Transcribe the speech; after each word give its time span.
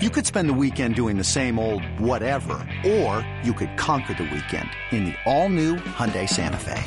You 0.00 0.10
could 0.10 0.24
spend 0.24 0.48
the 0.48 0.54
weekend 0.54 0.94
doing 0.94 1.18
the 1.18 1.24
same 1.24 1.58
old 1.58 1.84
whatever, 1.98 2.64
or 2.86 3.28
you 3.42 3.52
could 3.52 3.76
conquer 3.76 4.14
the 4.14 4.30
weekend 4.32 4.70
in 4.92 5.06
the 5.06 5.14
all-new 5.26 5.74
Hyundai 5.74 6.28
Santa 6.28 6.56
Fe. 6.56 6.84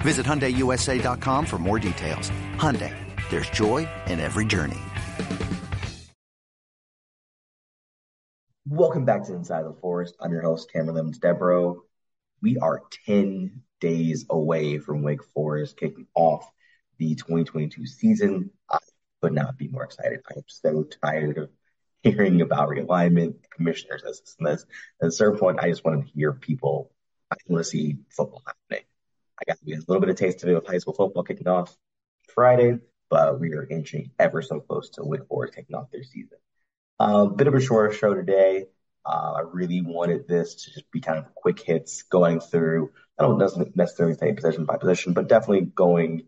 Visit 0.00 0.24
HyundaiUSA.com 0.24 1.44
for 1.44 1.58
more 1.58 1.78
details. 1.78 2.30
Hyundai, 2.56 2.96
there's 3.28 3.50
joy 3.50 3.86
in 4.06 4.18
every 4.18 4.46
journey. 4.46 4.78
Welcome 8.64 9.04
back 9.04 9.24
to 9.24 9.34
Inside 9.34 9.64
the 9.64 9.74
Forest. 9.74 10.16
I'm 10.22 10.32
your 10.32 10.40
host, 10.40 10.72
Cameron 10.72 10.94
Lemons 10.94 11.18
Debro. 11.18 11.80
We 12.40 12.56
are 12.56 12.80
10 13.04 13.60
days 13.78 14.24
away 14.30 14.78
from 14.78 15.02
Wake 15.02 15.22
Forest 15.34 15.76
kicking 15.76 16.06
off 16.14 16.50
the 16.96 17.14
2022 17.14 17.84
season. 17.84 18.52
I 18.70 18.78
could 19.20 19.34
not 19.34 19.58
be 19.58 19.68
more 19.68 19.84
excited. 19.84 20.20
I 20.30 20.38
am 20.38 20.44
so 20.46 20.84
tired 21.02 21.36
of 21.36 21.50
hearing 22.02 22.40
about 22.40 22.68
realignment, 22.68 23.34
commissioners 23.54 24.02
as 24.02 24.20
this 24.20 24.36
and 24.38 24.46
this. 24.46 24.66
At 25.02 25.08
a 25.08 25.12
certain 25.12 25.38
point, 25.38 25.60
I 25.60 25.68
just 25.68 25.84
wanted 25.84 26.06
to 26.06 26.12
hear 26.12 26.32
people. 26.32 26.90
I 27.30 27.36
want 27.46 27.64
to 27.64 27.70
see 27.70 27.98
football 28.10 28.42
happening. 28.46 28.84
I 29.40 29.44
got 29.46 29.58
a 29.64 29.84
little 29.88 30.00
bit 30.00 30.10
of 30.10 30.16
taste 30.16 30.42
of 30.42 30.48
it 30.48 30.54
with 30.54 30.66
high 30.66 30.78
school 30.78 30.94
football 30.94 31.22
kicking 31.22 31.48
off 31.48 31.76
Friday, 32.34 32.78
but 33.08 33.40
we 33.40 33.54
are 33.54 33.66
inching 33.66 34.10
ever 34.18 34.42
so 34.42 34.60
close 34.60 34.90
to 34.90 35.04
Wake 35.04 35.26
Forest 35.28 35.54
kicking 35.54 35.76
off 35.76 35.90
their 35.90 36.02
season. 36.02 36.38
A 36.98 37.04
uh, 37.04 37.24
bit 37.26 37.46
of 37.46 37.54
a 37.54 37.60
shorter 37.60 37.92
show 37.92 38.14
today. 38.14 38.66
Uh, 39.04 39.32
I 39.36 39.40
really 39.40 39.80
wanted 39.80 40.28
this 40.28 40.54
to 40.56 40.72
just 40.72 40.90
be 40.90 41.00
kind 41.00 41.18
of 41.18 41.34
quick 41.34 41.58
hits 41.60 42.02
going 42.02 42.40
through. 42.40 42.90
I 43.18 43.22
don't 43.22 43.76
necessarily 43.76 44.14
say 44.14 44.32
position 44.32 44.66
by 44.66 44.76
position, 44.76 45.14
but 45.14 45.28
definitely 45.28 45.62
going 45.66 46.26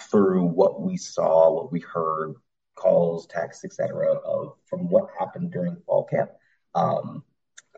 through 0.00 0.44
what 0.44 0.80
we 0.80 0.96
saw, 0.96 1.52
what 1.52 1.72
we 1.72 1.80
heard, 1.80 2.34
calls, 2.76 3.26
texts, 3.26 3.64
etc., 3.64 4.12
of 4.12 4.54
from 4.66 4.88
what 4.88 5.08
happened 5.18 5.52
during 5.52 5.76
fall 5.86 6.04
camp. 6.04 6.30
Um, 6.74 7.24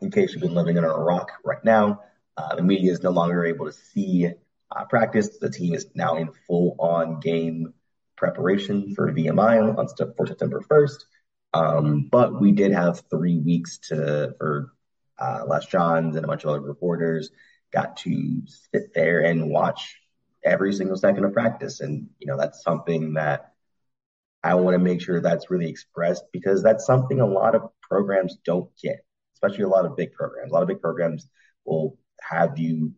in 0.01 0.11
case 0.11 0.33
you've 0.33 0.41
been 0.41 0.53
living 0.53 0.77
a 0.77 0.81
rock 0.81 1.31
right 1.43 1.63
now, 1.63 2.01
uh, 2.37 2.55
the 2.55 2.61
media 2.61 2.91
is 2.91 3.03
no 3.03 3.09
longer 3.09 3.45
able 3.45 3.65
to 3.65 3.73
see 3.73 4.29
uh, 4.71 4.85
practice. 4.85 5.37
The 5.39 5.49
team 5.49 5.73
is 5.73 5.87
now 5.95 6.15
in 6.15 6.29
full-on 6.47 7.19
game 7.19 7.73
preparation 8.15 8.93
for 8.95 9.11
VMI 9.11 9.77
on 9.77 9.87
for 10.15 10.27
September 10.27 10.61
1st. 10.61 11.03
Um, 11.53 12.07
but 12.11 12.39
we 12.39 12.51
did 12.51 12.71
have 12.73 13.03
three 13.09 13.39
weeks 13.39 13.79
to 13.89 14.35
for 14.37 14.71
uh, 15.17 15.43
Les 15.47 15.65
Johns 15.65 16.15
and 16.15 16.23
a 16.23 16.27
bunch 16.27 16.43
of 16.43 16.51
other 16.51 16.61
reporters 16.61 17.31
got 17.71 17.97
to 17.97 18.41
sit 18.73 18.93
there 18.93 19.21
and 19.21 19.49
watch 19.49 19.95
every 20.43 20.73
single 20.73 20.97
second 20.97 21.25
of 21.25 21.33
practice, 21.33 21.81
and 21.81 22.07
you 22.19 22.27
know 22.27 22.37
that's 22.37 22.63
something 22.63 23.13
that 23.13 23.48
I 24.43 24.55
want 24.55 24.75
to 24.75 24.79
make 24.79 25.01
sure 25.01 25.21
that's 25.21 25.51
really 25.51 25.69
expressed 25.69 26.23
because 26.31 26.63
that's 26.63 26.85
something 26.85 27.19
a 27.19 27.25
lot 27.25 27.55
of 27.55 27.69
programs 27.81 28.37
don't 28.45 28.69
get, 28.81 28.99
especially 29.35 29.63
a 29.63 29.69
lot 29.69 29.85
of 29.85 29.97
big 29.97 30.13
programs. 30.13 30.51
A 30.51 30.53
lot 30.53 30.61
of 30.61 30.69
big 30.69 30.81
programs 30.81 31.27
will 31.65 31.97
have 32.21 32.57
you 32.57 32.93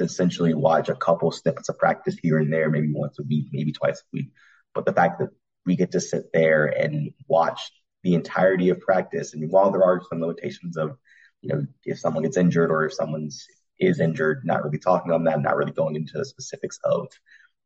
essentially 0.00 0.54
watch 0.54 0.88
a 0.88 0.94
couple 0.94 1.32
snippets 1.32 1.68
of 1.68 1.78
practice 1.78 2.16
here 2.22 2.38
and 2.38 2.52
there, 2.52 2.70
maybe 2.70 2.92
once 2.92 3.18
a 3.18 3.24
week, 3.24 3.48
maybe 3.52 3.72
twice 3.72 4.00
a 4.00 4.04
week. 4.12 4.30
But 4.74 4.86
the 4.86 4.92
fact 4.92 5.18
that 5.18 5.30
we 5.66 5.76
get 5.76 5.92
to 5.92 6.00
sit 6.00 6.32
there 6.32 6.66
and 6.66 7.12
watch 7.28 7.72
the 8.02 8.14
entirety 8.14 8.70
of 8.70 8.80
practice, 8.80 9.34
and 9.34 9.50
while 9.50 9.70
there 9.70 9.84
are 9.84 10.00
some 10.08 10.20
limitations 10.20 10.76
of, 10.76 10.96
you 11.40 11.52
know, 11.52 11.66
if 11.84 11.98
someone 11.98 12.22
gets 12.22 12.36
injured 12.36 12.70
or 12.70 12.84
if 12.84 12.94
someone's 12.94 13.46
is 13.78 14.00
injured, 14.00 14.42
not 14.44 14.62
really 14.64 14.78
talking 14.78 15.12
on 15.12 15.24
that, 15.24 15.40
not 15.40 15.56
really 15.56 15.72
going 15.72 15.96
into 15.96 16.16
the 16.16 16.24
specifics 16.24 16.78
of 16.84 17.08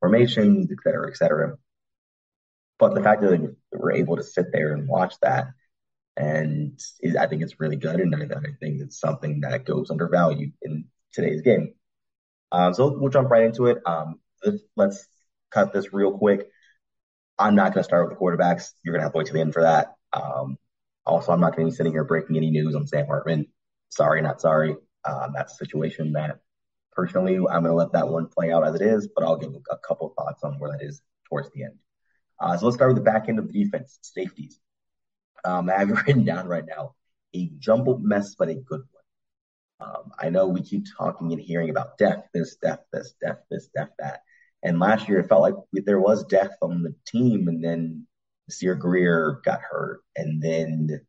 formations, 0.00 0.70
et 0.70 0.78
cetera, 0.82 1.10
et 1.10 1.16
cetera. 1.16 1.56
But 2.78 2.94
the 2.94 3.02
fact 3.02 3.22
that 3.22 3.56
we're 3.72 3.92
able 3.92 4.16
to 4.16 4.22
sit 4.22 4.46
there 4.52 4.72
and 4.74 4.88
watch 4.88 5.14
that, 5.22 5.48
and 6.16 6.78
I 7.18 7.26
think 7.26 7.42
it's 7.42 7.60
really 7.60 7.76
good. 7.76 8.00
And 8.00 8.14
I 8.14 8.18
think 8.60 8.80
it's 8.80 8.98
something 8.98 9.40
that 9.40 9.64
goes 9.64 9.90
undervalued 9.90 10.52
in 10.62 10.86
today's 11.12 11.42
game. 11.42 11.74
Um, 12.52 12.74
so 12.74 12.96
we'll 12.98 13.10
jump 13.10 13.30
right 13.30 13.44
into 13.44 13.66
it. 13.66 13.78
Um, 13.86 14.20
let's, 14.76 15.06
cut 15.50 15.72
this 15.72 15.92
real 15.92 16.18
quick. 16.18 16.48
I'm 17.38 17.54
not 17.54 17.72
going 17.72 17.80
to 17.80 17.84
start 17.84 18.08
with 18.08 18.18
the 18.18 18.22
quarterbacks. 18.22 18.72
You're 18.82 18.92
going 18.92 19.00
to 19.00 19.04
have 19.04 19.12
to 19.12 19.18
wait 19.18 19.28
to 19.28 19.32
the 19.32 19.40
end 19.40 19.54
for 19.54 19.62
that. 19.62 19.94
Um, 20.12 20.58
also, 21.06 21.32
I'm 21.32 21.40
not 21.40 21.54
going 21.54 21.66
to 21.66 21.70
be 21.70 21.76
sitting 21.76 21.92
here 21.92 22.04
breaking 22.04 22.36
any 22.36 22.50
news 22.50 22.74
on 22.74 22.86
Sam 22.86 23.06
Hartman. 23.06 23.46
Sorry, 23.88 24.20
not 24.20 24.40
sorry. 24.40 24.74
Um, 25.04 25.32
that's 25.34 25.52
a 25.54 25.56
situation 25.56 26.12
that 26.12 26.40
personally, 26.92 27.36
I'm 27.36 27.62
going 27.62 27.64
to 27.64 27.74
let 27.74 27.92
that 27.92 28.08
one 28.08 28.26
play 28.26 28.50
out 28.50 28.66
as 28.66 28.74
it 28.74 28.82
is, 28.82 29.08
but 29.14 29.24
I'll 29.24 29.36
give 29.36 29.52
a 29.54 29.76
couple 29.86 30.12
thoughts 30.18 30.42
on 30.42 30.58
where 30.58 30.72
that 30.72 30.84
is 30.84 31.00
towards 31.28 31.50
the 31.52 31.64
end. 31.64 31.78
Uh, 32.38 32.56
so 32.56 32.66
let's 32.66 32.76
start 32.76 32.94
with 32.94 33.02
the 33.02 33.10
back 33.10 33.28
end 33.28 33.38
of 33.38 33.50
the 33.50 33.64
defense, 33.64 33.98
safeties. 34.02 34.60
Um, 35.44 35.70
I 35.70 35.78
have 35.78 35.90
it 35.90 35.94
written 36.06 36.24
down 36.24 36.46
right 36.46 36.64
now, 36.66 36.94
a 37.34 37.50
jumbled 37.58 38.02
mess, 38.04 38.34
but 38.34 38.48
a 38.48 38.54
good 38.54 38.82
one. 38.90 39.88
Um, 39.88 40.10
I 40.18 40.30
know 40.30 40.48
we 40.48 40.62
keep 40.62 40.84
talking 40.96 41.32
and 41.32 41.40
hearing 41.40 41.70
about 41.70 41.98
death, 41.98 42.24
this, 42.32 42.56
death, 42.56 42.80
this, 42.92 43.14
death, 43.20 43.38
this, 43.50 43.68
death, 43.74 43.90
that. 43.98 44.20
And 44.62 44.80
last 44.80 45.08
year 45.08 45.20
it 45.20 45.28
felt 45.28 45.42
like 45.42 45.54
there 45.72 46.00
was 46.00 46.24
death 46.24 46.56
on 46.62 46.82
the 46.82 46.94
team, 47.06 47.48
and 47.48 47.62
then 47.62 48.06
Sierra 48.48 48.78
Greer 48.78 49.40
got 49.44 49.60
hurt, 49.60 50.00
and 50.16 50.42
then 50.42 51.00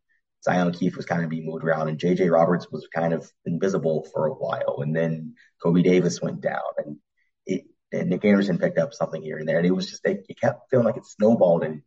Zion 0.43 0.71
Keith 0.71 0.95
was 0.95 1.05
kind 1.05 1.23
of 1.23 1.29
being 1.29 1.45
moved 1.45 1.63
around, 1.63 1.87
and 1.87 1.99
JJ 1.99 2.31
Roberts 2.31 2.67
was 2.71 2.87
kind 2.93 3.13
of 3.13 3.29
invisible 3.45 4.07
for 4.13 4.27
a 4.27 4.33
while, 4.33 4.79
and 4.81 4.95
then 4.95 5.35
Kobe 5.61 5.81
Davis 5.81 6.21
went 6.21 6.41
down, 6.41 6.61
and 6.77 6.97
it 7.45 7.65
and 7.97 8.09
Nick 8.09 8.25
Anderson 8.25 8.57
picked 8.57 8.77
up 8.77 8.93
something 8.93 9.21
here 9.21 9.37
and 9.37 9.47
there, 9.47 9.57
and 9.57 9.65
it 9.65 9.71
was 9.71 9.89
just 9.89 10.05
it, 10.05 10.25
it 10.29 10.39
kept 10.39 10.69
feeling 10.69 10.85
like 10.85 10.97
it 10.97 11.05
snowballed, 11.05 11.63
and 11.63 11.81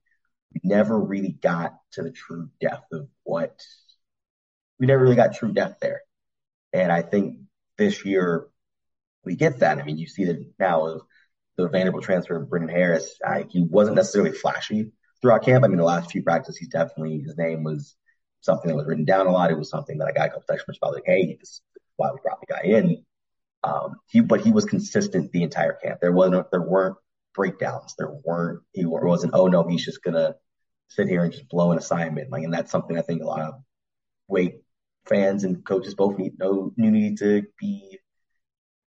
we 0.52 0.60
never 0.64 0.98
really 0.98 1.32
got 1.32 1.74
to 1.92 2.02
the 2.02 2.10
true 2.10 2.50
depth 2.60 2.92
of 2.92 3.08
what 3.22 3.60
we 4.78 4.86
never 4.86 5.02
really 5.02 5.16
got 5.16 5.34
true 5.34 5.52
depth 5.52 5.80
there, 5.80 6.02
and 6.72 6.90
I 6.92 7.02
think 7.02 7.38
this 7.78 8.04
year 8.04 8.48
we 9.24 9.36
get 9.36 9.60
that. 9.60 9.78
I 9.78 9.84
mean, 9.84 9.98
you 9.98 10.06
see 10.06 10.24
that 10.26 10.44
now 10.58 10.86
of 10.86 11.02
the 11.56 11.68
Vanderbilt 11.68 12.04
transfer 12.04 12.36
of 12.36 12.48
Brendan 12.48 12.70
Harris. 12.70 13.18
I, 13.24 13.46
he 13.48 13.62
wasn't 13.62 13.96
necessarily 13.96 14.32
flashy 14.32 14.92
throughout 15.20 15.44
camp. 15.44 15.64
I 15.64 15.68
mean, 15.68 15.78
the 15.78 15.84
last 15.84 16.10
few 16.10 16.22
practices, 16.22 16.56
he's 16.56 16.68
definitely 16.68 17.20
his 17.20 17.36
name 17.36 17.64
was 17.64 17.96
something 18.40 18.68
that 18.68 18.76
was 18.76 18.86
written 18.86 19.04
down 19.04 19.26
a 19.26 19.30
lot. 19.30 19.50
It 19.50 19.58
was 19.58 19.70
something 19.70 19.98
that 19.98 20.08
I 20.08 20.12
got 20.12 20.26
a 20.26 20.30
couple 20.30 20.44
texts 20.48 20.64
from 20.64 20.74
about 20.80 20.94
like, 20.94 21.04
hey, 21.06 21.36
this 21.38 21.50
is 21.50 21.60
why 21.96 22.10
we 22.12 22.18
brought 22.22 22.40
the 22.40 22.46
guy 22.46 22.62
in. 22.62 23.04
Um, 23.62 23.96
he, 24.08 24.20
but 24.20 24.40
he 24.40 24.52
was 24.52 24.64
consistent 24.64 25.32
the 25.32 25.42
entire 25.42 25.74
camp. 25.74 26.00
There 26.00 26.12
wasn't, 26.12 26.50
there 26.50 26.62
weren't 26.62 26.96
breakdowns. 27.34 27.94
There 27.98 28.12
weren't, 28.24 28.60
he 28.72 28.86
wasn't, 28.86 29.34
oh 29.34 29.48
no, 29.48 29.66
he's 29.68 29.84
just 29.84 30.02
gonna 30.02 30.34
sit 30.88 31.08
here 31.08 31.24
and 31.24 31.32
just 31.32 31.48
blow 31.48 31.72
an 31.72 31.78
assignment. 31.78 32.30
Like, 32.30 32.44
and 32.44 32.52
that's 32.52 32.70
something 32.70 32.98
I 32.98 33.02
think 33.02 33.22
a 33.22 33.26
lot 33.26 33.40
of 33.40 33.54
Wake 34.28 34.62
fans 35.06 35.44
and 35.44 35.64
coaches 35.64 35.94
both 35.94 36.18
need 36.18 36.38
know 36.38 36.72
need 36.76 37.18
to 37.18 37.44
be 37.58 37.98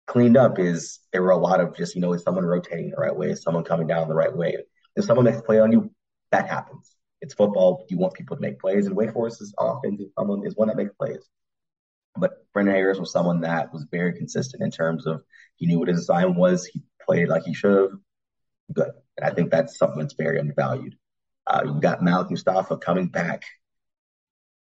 cleaned 0.07 0.37
up. 0.37 0.59
Is 0.59 1.01
there 1.13 1.23
were 1.23 1.31
a 1.31 1.37
lot 1.37 1.61
of 1.61 1.77
just 1.77 1.95
you 1.95 2.01
know 2.01 2.13
is 2.13 2.23
someone 2.23 2.45
rotating 2.45 2.91
the 2.91 2.97
right 2.97 3.15
way, 3.15 3.31
is 3.31 3.43
someone 3.43 3.65
coming 3.65 3.87
down 3.87 4.09
the 4.09 4.15
right 4.15 4.35
way, 4.35 4.57
if 4.97 5.05
someone 5.05 5.27
makes 5.27 5.39
a 5.39 5.43
play 5.43 5.59
on 5.59 5.73
you, 5.73 5.91
that 6.33 6.49
happens. 6.49 6.95
It's 7.21 7.35
football. 7.35 7.87
You 7.89 7.99
want 7.99 8.15
people 8.15 8.37
to 8.37 8.43
make 8.43 8.61
plays, 8.61 8.87
and 8.87 8.97
Wake 8.97 9.13
Forest's 9.13 9.55
offense 9.59 10.01
is 10.01 10.09
someone 10.19 10.47
is 10.47 10.57
one 10.57 10.69
that 10.69 10.77
makes 10.77 10.93
plays. 10.95 11.27
But 12.19 12.47
Brendan 12.53 12.75
Harris 12.75 12.99
was 12.99 13.13
someone 13.13 13.41
that 13.43 13.73
was 13.73 13.87
very 13.91 14.13
consistent 14.15 14.63
in 14.63 14.71
terms 14.71 15.07
of 15.07 15.23
he 15.57 15.67
knew 15.67 15.79
what 15.79 15.89
his 15.89 16.01
assignment 16.01 16.39
was. 16.39 16.67
He 16.67 16.83
played 17.05 17.29
like 17.29 17.45
he 17.45 17.55
should 17.55 17.91
have. 17.91 17.99
Good. 18.73 18.91
And 19.17 19.27
I 19.27 19.35
think 19.35 19.51
that's 19.51 19.79
something 19.79 20.01
that's 20.01 20.15
very 20.15 20.39
undervalued. 20.39 20.97
Uh, 21.47 21.63
you 21.67 21.81
got 21.81 22.03
Malik 22.03 22.31
Mustafa 22.31 22.77
coming 22.77 23.09
back 23.09 23.45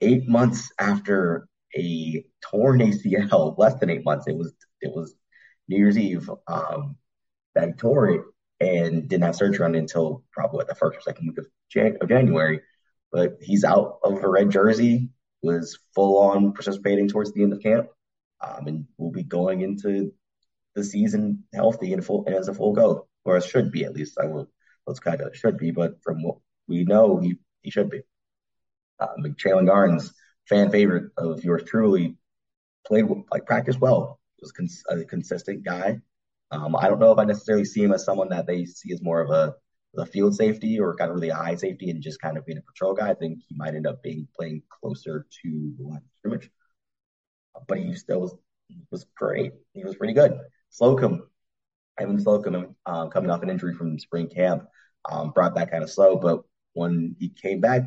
eight 0.01 0.29
months 0.29 0.71
after 0.79 1.49
a 1.77 2.25
torn 2.43 2.81
ACL, 2.81 3.55
less 3.59 3.75
than 3.81 3.91
eight 3.91 4.05
months. 4.05 4.27
It 4.27 4.37
was 4.37 4.53
it 4.81 4.95
was 4.95 5.15
New 5.69 5.79
Year's 5.79 5.99
Eve 5.99 6.31
um, 6.47 6.97
that 7.55 7.69
he 7.69 7.73
tore 7.75 8.09
it 8.11 8.21
and 8.61 9.09
didn't 9.09 9.25
have 9.25 9.37
surgery 9.37 9.65
on 9.65 9.75
it 9.75 9.79
until 9.79 10.23
probably 10.33 10.59
what, 10.59 10.69
the 10.69 10.75
first 10.75 10.99
or 10.99 11.01
second 11.01 11.29
week 11.29 11.39
of, 11.39 11.47
Jan- 11.71 11.99
of 12.01 12.09
January. 12.09 12.61
But 13.11 13.39
he's 13.41 13.65
out 13.65 13.99
of 14.05 14.23
a 14.23 14.29
red 14.29 14.51
jersey, 14.51 15.11
was 15.45 15.79
full 15.95 16.19
on 16.19 16.53
participating 16.53 17.09
towards 17.09 17.33
the 17.33 17.43
end 17.43 17.53
of 17.53 17.63
camp, 17.63 17.89
um, 18.41 18.67
and 18.67 18.87
will 18.99 19.13
be 19.13 19.23
going 19.23 19.61
into 19.61 20.13
the 20.75 20.83
season 20.83 21.45
healthy 21.55 21.93
and 21.93 22.05
full 22.05 22.25
and 22.27 22.35
as 22.35 22.49
a 22.49 22.55
full 22.55 22.73
go, 22.73 23.07
or 23.25 23.37
it 23.37 23.45
should 23.45 23.71
be 23.71 23.85
at 23.85 23.95
least. 23.95 24.19
I 24.19 24.27
will 24.27 24.49
let's 24.87 25.01
kind 25.01 25.21
of 25.21 25.37
should 25.37 25.59
be, 25.59 25.71
but 25.71 26.03
from 26.03 26.23
what 26.23 26.39
we 26.67 26.85
know, 26.85 27.19
he 27.19 27.37
he 27.63 27.71
should 27.71 27.91
be. 27.91 28.03
Um, 29.01 29.35
Chelen 29.35 29.69
Garnes, 29.69 30.11
fan 30.49 30.71
favorite 30.71 31.13
of 31.17 31.45
yours 31.45 31.65
truly, 31.67 32.17
played 32.87 33.07
like 33.31 33.47
practice 33.47 33.79
well. 33.79 34.19
Was 34.41 34.53
cons- 34.53 34.85
a 34.89 35.05
consistent 35.05 35.65
guy. 35.65 36.01
Um, 36.51 36.77
I 36.77 36.89
don't 36.89 36.99
know 36.99 37.13
if 37.13 37.19
I 37.19 37.25
necessarily 37.25 37.65
see 37.65 37.83
him 37.83 37.93
as 37.93 38.05
someone 38.05 38.29
that 38.29 38.47
they 38.47 38.65
see 38.67 38.93
as 38.93 39.03
more 39.03 39.21
of 39.21 39.31
a, 39.31 39.55
a 39.97 40.07
field 40.07 40.35
safety 40.35 40.79
or 40.81 40.97
kind 40.97 41.11
of 41.11 41.15
really 41.15 41.31
a 41.31 41.35
high 41.35 41.55
safety 41.55 41.91
and 41.91 42.03
just 42.03 42.21
kind 42.21 42.37
of 42.37 42.47
being 42.47 42.59
a 42.59 42.63
patrol 42.63 42.95
guy. 42.95 43.11
I 43.11 43.15
think 43.15 43.39
he 43.49 43.55
might 43.55 43.75
end 43.75 43.87
up 43.87 44.03
being 44.03 44.29
playing 44.37 44.63
closer 44.69 45.27
to 45.43 45.75
the 45.79 45.85
line 45.85 45.97
of 45.99 46.03
scrimmage. 46.19 46.51
But 47.69 47.79
he 47.79 47.95
still 47.95 48.21
was 48.21 48.35
was 48.91 49.07
great. 49.17 49.53
He 49.73 49.85
was 49.85 49.97
pretty 49.97 50.15
good. 50.15 50.39
Slocum, 50.71 51.29
Evan 51.99 52.19
Slocum, 52.19 52.75
um, 52.87 53.11
coming 53.11 53.31
off 53.31 53.43
an 53.43 53.51
injury 53.51 53.75
from 53.75 53.99
spring 53.99 54.29
camp, 54.29 54.67
um, 55.11 55.31
brought 55.31 55.55
that 55.55 55.71
kind 55.71 55.85
of 55.85 55.91
slow. 55.91 56.17
But 56.17 56.43
when 56.73 57.15
he 57.19 57.29
came 57.29 57.61
back, 57.61 57.83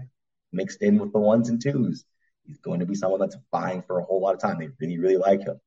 mixed 0.51 0.81
in 0.81 1.00
with 1.00 1.13
the 1.13 1.19
ones 1.19 1.50
and 1.50 1.62
twos. 1.62 2.06
He's 2.44 2.59
going 2.59 2.80
to 2.80 2.86
be 2.86 2.95
someone 2.95 3.19
that's 3.19 3.36
vying 3.51 3.83
for 3.86 4.00
a 4.00 4.04
whole 4.04 4.21
lot 4.21 4.33
of 4.33 4.39
time. 4.42 4.57
They 4.57 4.69
really, 4.80 4.98
really 4.98 5.18
like 5.18 5.42
him. 5.42 5.59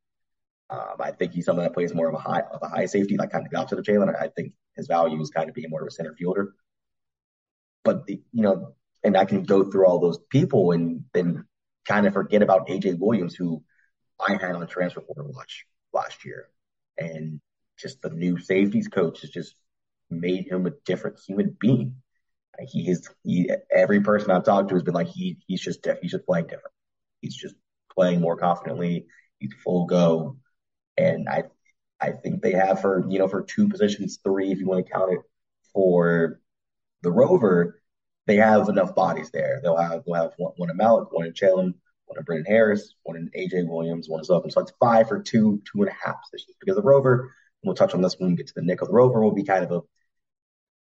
Um, 0.71 0.97
I 1.01 1.11
think 1.11 1.33
he's 1.33 1.47
someone 1.47 1.65
that 1.65 1.75
plays 1.75 1.93
more 1.93 2.09
of 2.09 2.15
a 2.15 2.19
high 2.19 2.43
of 2.53 2.63
a 2.63 2.69
high 2.69 2.87
safety, 2.87 3.17
like 3.17 3.31
kind 3.33 3.45
of 3.45 3.51
the 3.51 3.59
opposite 3.59 3.81
of 3.81 3.85
Jalen. 3.85 4.15
I 4.15 4.29
think 4.29 4.53
his 4.77 4.87
value 4.87 5.21
is 5.21 5.31
kind 5.31 5.49
of 5.49 5.55
being 5.55 5.69
more 5.69 5.83
of 5.83 5.89
a 5.89 5.91
center 5.91 6.15
fielder. 6.15 6.55
But 7.83 8.07
the, 8.07 8.23
you 8.33 8.43
know, 8.43 8.75
and 9.03 9.17
I 9.17 9.25
can 9.25 9.43
go 9.43 9.69
through 9.69 9.87
all 9.87 9.99
those 9.99 10.19
people 10.31 10.71
and 10.71 11.05
then 11.13 11.45
kind 11.87 12.07
of 12.07 12.13
forget 12.13 12.43
about 12.43 12.69
AJ 12.69 12.99
Williams, 12.99 13.35
who 13.35 13.65
I 14.21 14.33
had 14.35 14.55
on 14.55 14.67
transfer 14.69 15.01
portal 15.01 15.33
watch 15.35 15.67
last 15.93 16.25
year, 16.25 16.49
and 16.97 17.41
just 17.79 18.01
the 18.03 18.11
new 18.11 18.39
safeties 18.39 18.89
coach 18.89 19.23
has 19.23 19.31
just 19.31 19.55
made 20.09 20.47
him 20.49 20.67
a 20.67 20.73
different 20.85 21.19
human 21.27 21.57
being. 21.59 21.97
He 22.69 22.91
is 22.91 23.09
he 23.25 23.51
every 23.75 24.03
person 24.03 24.31
I've 24.31 24.45
talked 24.45 24.69
to 24.69 24.75
has 24.75 24.83
been 24.85 24.95
like 24.95 25.09
he 25.09 25.39
he's 25.47 25.63
just 25.63 25.87
he's 26.01 26.13
just 26.13 26.27
playing 26.27 26.45
different. 26.45 26.75
He's 27.23 27.35
just 27.35 27.55
playing 27.93 28.21
more 28.21 28.37
confidently. 28.37 29.07
He's 29.39 29.55
full 29.65 29.87
go, 29.87 30.37
and 31.01 31.29
I 31.29 31.45
I 32.01 32.13
think 32.13 32.43
they 32.43 32.53
have 32.53 32.81
for 32.81 33.05
you 33.09 33.19
know 33.19 33.29
for 33.29 33.43
two 33.43 33.69
positions, 33.69 34.19
three 34.23 34.53
if 34.53 34.59
you 34.59 34.67
want 34.67 34.87
to 34.87 34.93
count 34.93 35.13
it 35.13 35.21
for 35.73 36.41
the 37.03 37.11
Rover, 37.11 37.81
they 38.27 38.37
have 38.37 38.69
enough 38.69 38.95
bodies 38.95 39.31
there. 39.31 39.61
They'll 39.63 39.77
have 39.77 40.05
they'll 40.05 40.15
have 40.15 40.33
one, 40.37 40.53
one 40.57 40.71
in 40.71 40.77
Malik, 40.77 41.13
one 41.13 41.27
in 41.27 41.33
Chelen, 41.33 41.75
one 42.07 42.19
in 42.19 42.25
Brendan 42.25 42.47
Harris, 42.47 42.95
one 43.03 43.17
in 43.17 43.31
AJ 43.37 43.69
Williams, 43.69 44.09
one 44.09 44.21
in 44.21 44.25
Slocum. 44.25 44.51
So 44.51 44.61
it's 44.61 44.73
five 44.81 45.09
for 45.09 45.23
two, 45.23 45.63
two 45.71 45.83
and 45.83 45.91
a 45.91 45.95
half 46.07 46.17
positions. 46.31 46.57
Because 46.61 46.77
the 46.77 46.83
Rover, 46.83 47.35
we'll 47.63 47.75
touch 47.75 47.95
on 47.95 48.03
this 48.03 48.17
when 48.19 48.31
we 48.31 48.37
get 48.37 48.49
to 48.49 48.55
the 48.55 48.63
nickel. 48.63 48.87
The 48.87 48.93
Rover 48.93 49.23
will 49.23 49.33
be 49.33 49.45
kind 49.45 49.65
of 49.65 49.73
a 49.73 49.81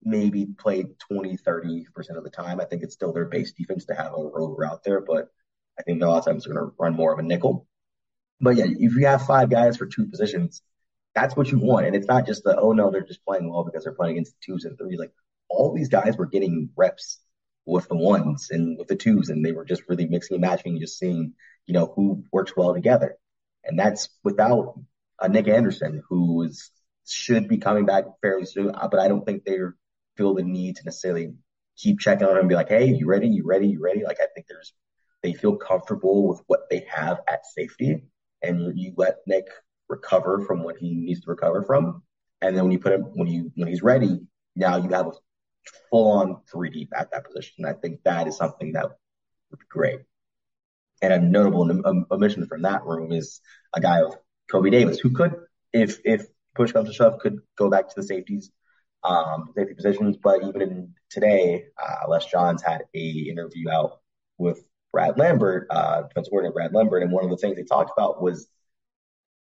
maybe 0.06 0.46
played 0.46 1.00
20, 1.00 1.38
30% 1.38 1.86
of 2.18 2.24
the 2.24 2.30
time. 2.30 2.60
I 2.60 2.66
think 2.66 2.84
it's 2.84 2.94
still 2.94 3.14
their 3.14 3.26
base 3.26 3.54
defense 3.54 3.86
to 3.86 3.96
have 3.96 4.14
a 4.14 4.18
rover 4.18 4.66
out 4.66 4.84
there, 4.84 5.02
but 5.02 5.30
I 5.80 5.84
think 5.84 6.02
a 6.02 6.06
lot 6.06 6.20
of 6.20 6.26
times 6.26 6.44
they're 6.44 6.54
going 6.54 6.70
to 6.70 6.76
run 6.78 6.96
more 6.96 7.14
of 7.14 7.20
a 7.20 7.24
nickel. 7.24 7.68
But 8.44 8.58
yeah, 8.58 8.66
if 8.68 8.96
you 8.96 9.06
have 9.06 9.26
five 9.26 9.50
guys 9.50 9.78
for 9.78 9.86
two 9.86 10.06
positions, 10.08 10.62
that's 11.16 11.36
what 11.36 11.52
you 11.52 11.60
want. 11.60 11.86
And 11.86 11.96
it's 11.96 12.08
not 12.08 12.26
just 12.26 12.44
the, 12.44 12.58
oh 12.58 12.74
no, 12.74 12.92
they're 12.92 13.02
just 13.02 13.24
playing 13.26 13.50
well 13.50 13.64
because 13.64 13.84
they're 13.84 13.94
playing 13.94 14.18
against 14.18 14.36
twos 14.42 14.66
and 14.66 14.78
threes. 14.78 15.00
Like 15.00 15.14
all 15.50 15.74
these 15.74 15.90
guys 15.90 16.18
were 16.18 16.26
getting 16.26 16.70
reps 16.76 17.20
with 17.66 17.88
the 17.88 17.96
ones 17.96 18.50
and 18.52 18.78
with 18.78 18.88
the 18.88 18.96
twos, 18.96 19.30
and 19.30 19.46
they 19.46 19.54
were 19.54 19.66
just 19.66 19.84
really 19.88 20.08
mixing 20.08 20.36
and 20.36 20.42
matching 20.42 20.74
and 20.74 20.82
just 20.82 21.00
seeing, 21.00 21.34
you 21.66 21.74
know, 21.74 21.94
who 21.96 22.24
works 22.32 22.54
well 22.58 22.74
together. 22.74 23.18
And 23.64 23.80
that's 23.80 24.10
without 24.24 24.80
Nick 25.30 25.48
Anderson, 25.48 26.04
who 26.10 26.44
is 26.44 26.70
should 27.08 27.48
be 27.48 27.58
coming 27.58 27.86
back 27.86 28.06
fairly 28.22 28.46
soon, 28.46 28.76
uh, 28.76 28.88
but 28.90 29.00
I 29.00 29.08
don't 29.08 29.26
think 29.26 29.44
they're 29.44 29.76
feel 30.16 30.36
the 30.36 30.44
need 30.44 30.76
to 30.78 30.86
necessarily 30.86 31.34
keep 31.78 32.00
checking 32.00 32.28
on 32.28 32.34
him 32.34 32.42
and 32.42 32.50
be 32.50 32.56
like, 32.56 32.70
hey, 32.70 32.86
you 32.86 33.08
ready? 33.08 33.28
You 33.28 33.44
ready? 33.46 33.68
You 33.68 33.82
ready? 33.82 34.04
Like 34.04 34.18
I 34.22 34.28
think 34.34 34.48
there's 34.48 34.74
they 35.22 35.34
feel 35.34 35.56
comfortable 35.56 36.28
with 36.28 36.42
what 36.48 36.70
they 36.70 36.86
have 36.94 37.20
at 37.28 37.46
safety, 37.46 38.04
and 38.44 38.78
you 38.78 38.94
let 38.98 39.18
Nick 39.26 39.48
recover 39.90 40.44
from 40.46 40.64
what 40.64 40.78
he 40.78 40.94
needs 40.94 41.22
to 41.22 41.30
recover 41.30 41.64
from, 41.64 42.04
and 42.42 42.56
then 42.56 42.64
when 42.64 42.72
you 42.72 42.80
put 42.80 42.94
him 42.94 43.04
when 43.16 43.28
you 43.28 43.52
when 43.56 43.68
he's 43.68 43.82
ready, 43.82 44.20
now 44.56 44.78
you 44.78 44.90
have 44.90 45.08
a 45.08 45.12
full 45.90 46.12
on 46.12 46.42
three 46.52 46.70
deep 46.70 46.90
at 46.96 47.12
that 47.12 47.26
position. 47.26 47.66
I 47.66 47.74
think 47.74 48.04
that 48.04 48.28
is 48.28 48.38
something 48.38 48.74
that 48.74 48.90
would 49.50 49.60
be 49.60 49.66
great. 49.70 50.00
And 51.02 51.14
a 51.14 51.20
notable 51.20 51.70
omission 52.12 52.46
from 52.48 52.62
that 52.62 52.86
room 52.86 53.12
is 53.12 53.42
a 53.74 53.82
guy 53.82 54.02
of 54.02 54.16
Kobe 54.50 54.70
Davis, 54.70 55.00
who 55.00 55.12
could, 55.12 55.36
if 55.72 56.00
if 56.06 56.26
push 56.56 56.72
comes 56.72 56.90
to 56.90 56.94
shove, 56.94 57.20
could 57.20 57.40
go 57.58 57.70
back 57.70 57.90
to 57.90 57.96
the 57.96 58.04
safeties 58.04 58.52
um, 59.04 59.50
safety 59.56 59.74
positions. 59.74 60.18
But 60.22 60.44
even 60.44 60.62
in 60.62 60.94
today, 61.10 61.66
uh, 61.82 62.10
Les 62.10 62.26
Johns 62.26 62.62
had 62.62 62.84
a 62.94 63.10
interview 63.30 63.70
out 63.70 64.00
with 64.38 64.64
Brad 64.94 65.18
Lambert, 65.18 65.68
uh, 65.70 66.04
defensive 66.04 66.32
coordinator 66.32 66.54
Brad 66.54 66.74
Lambert, 66.74 67.04
and 67.04 67.12
one 67.12 67.26
of 67.26 67.30
the 67.30 67.38
things 67.38 67.58
they 67.58 67.64
talked 67.64 67.92
about 67.98 68.22
was 68.22 68.48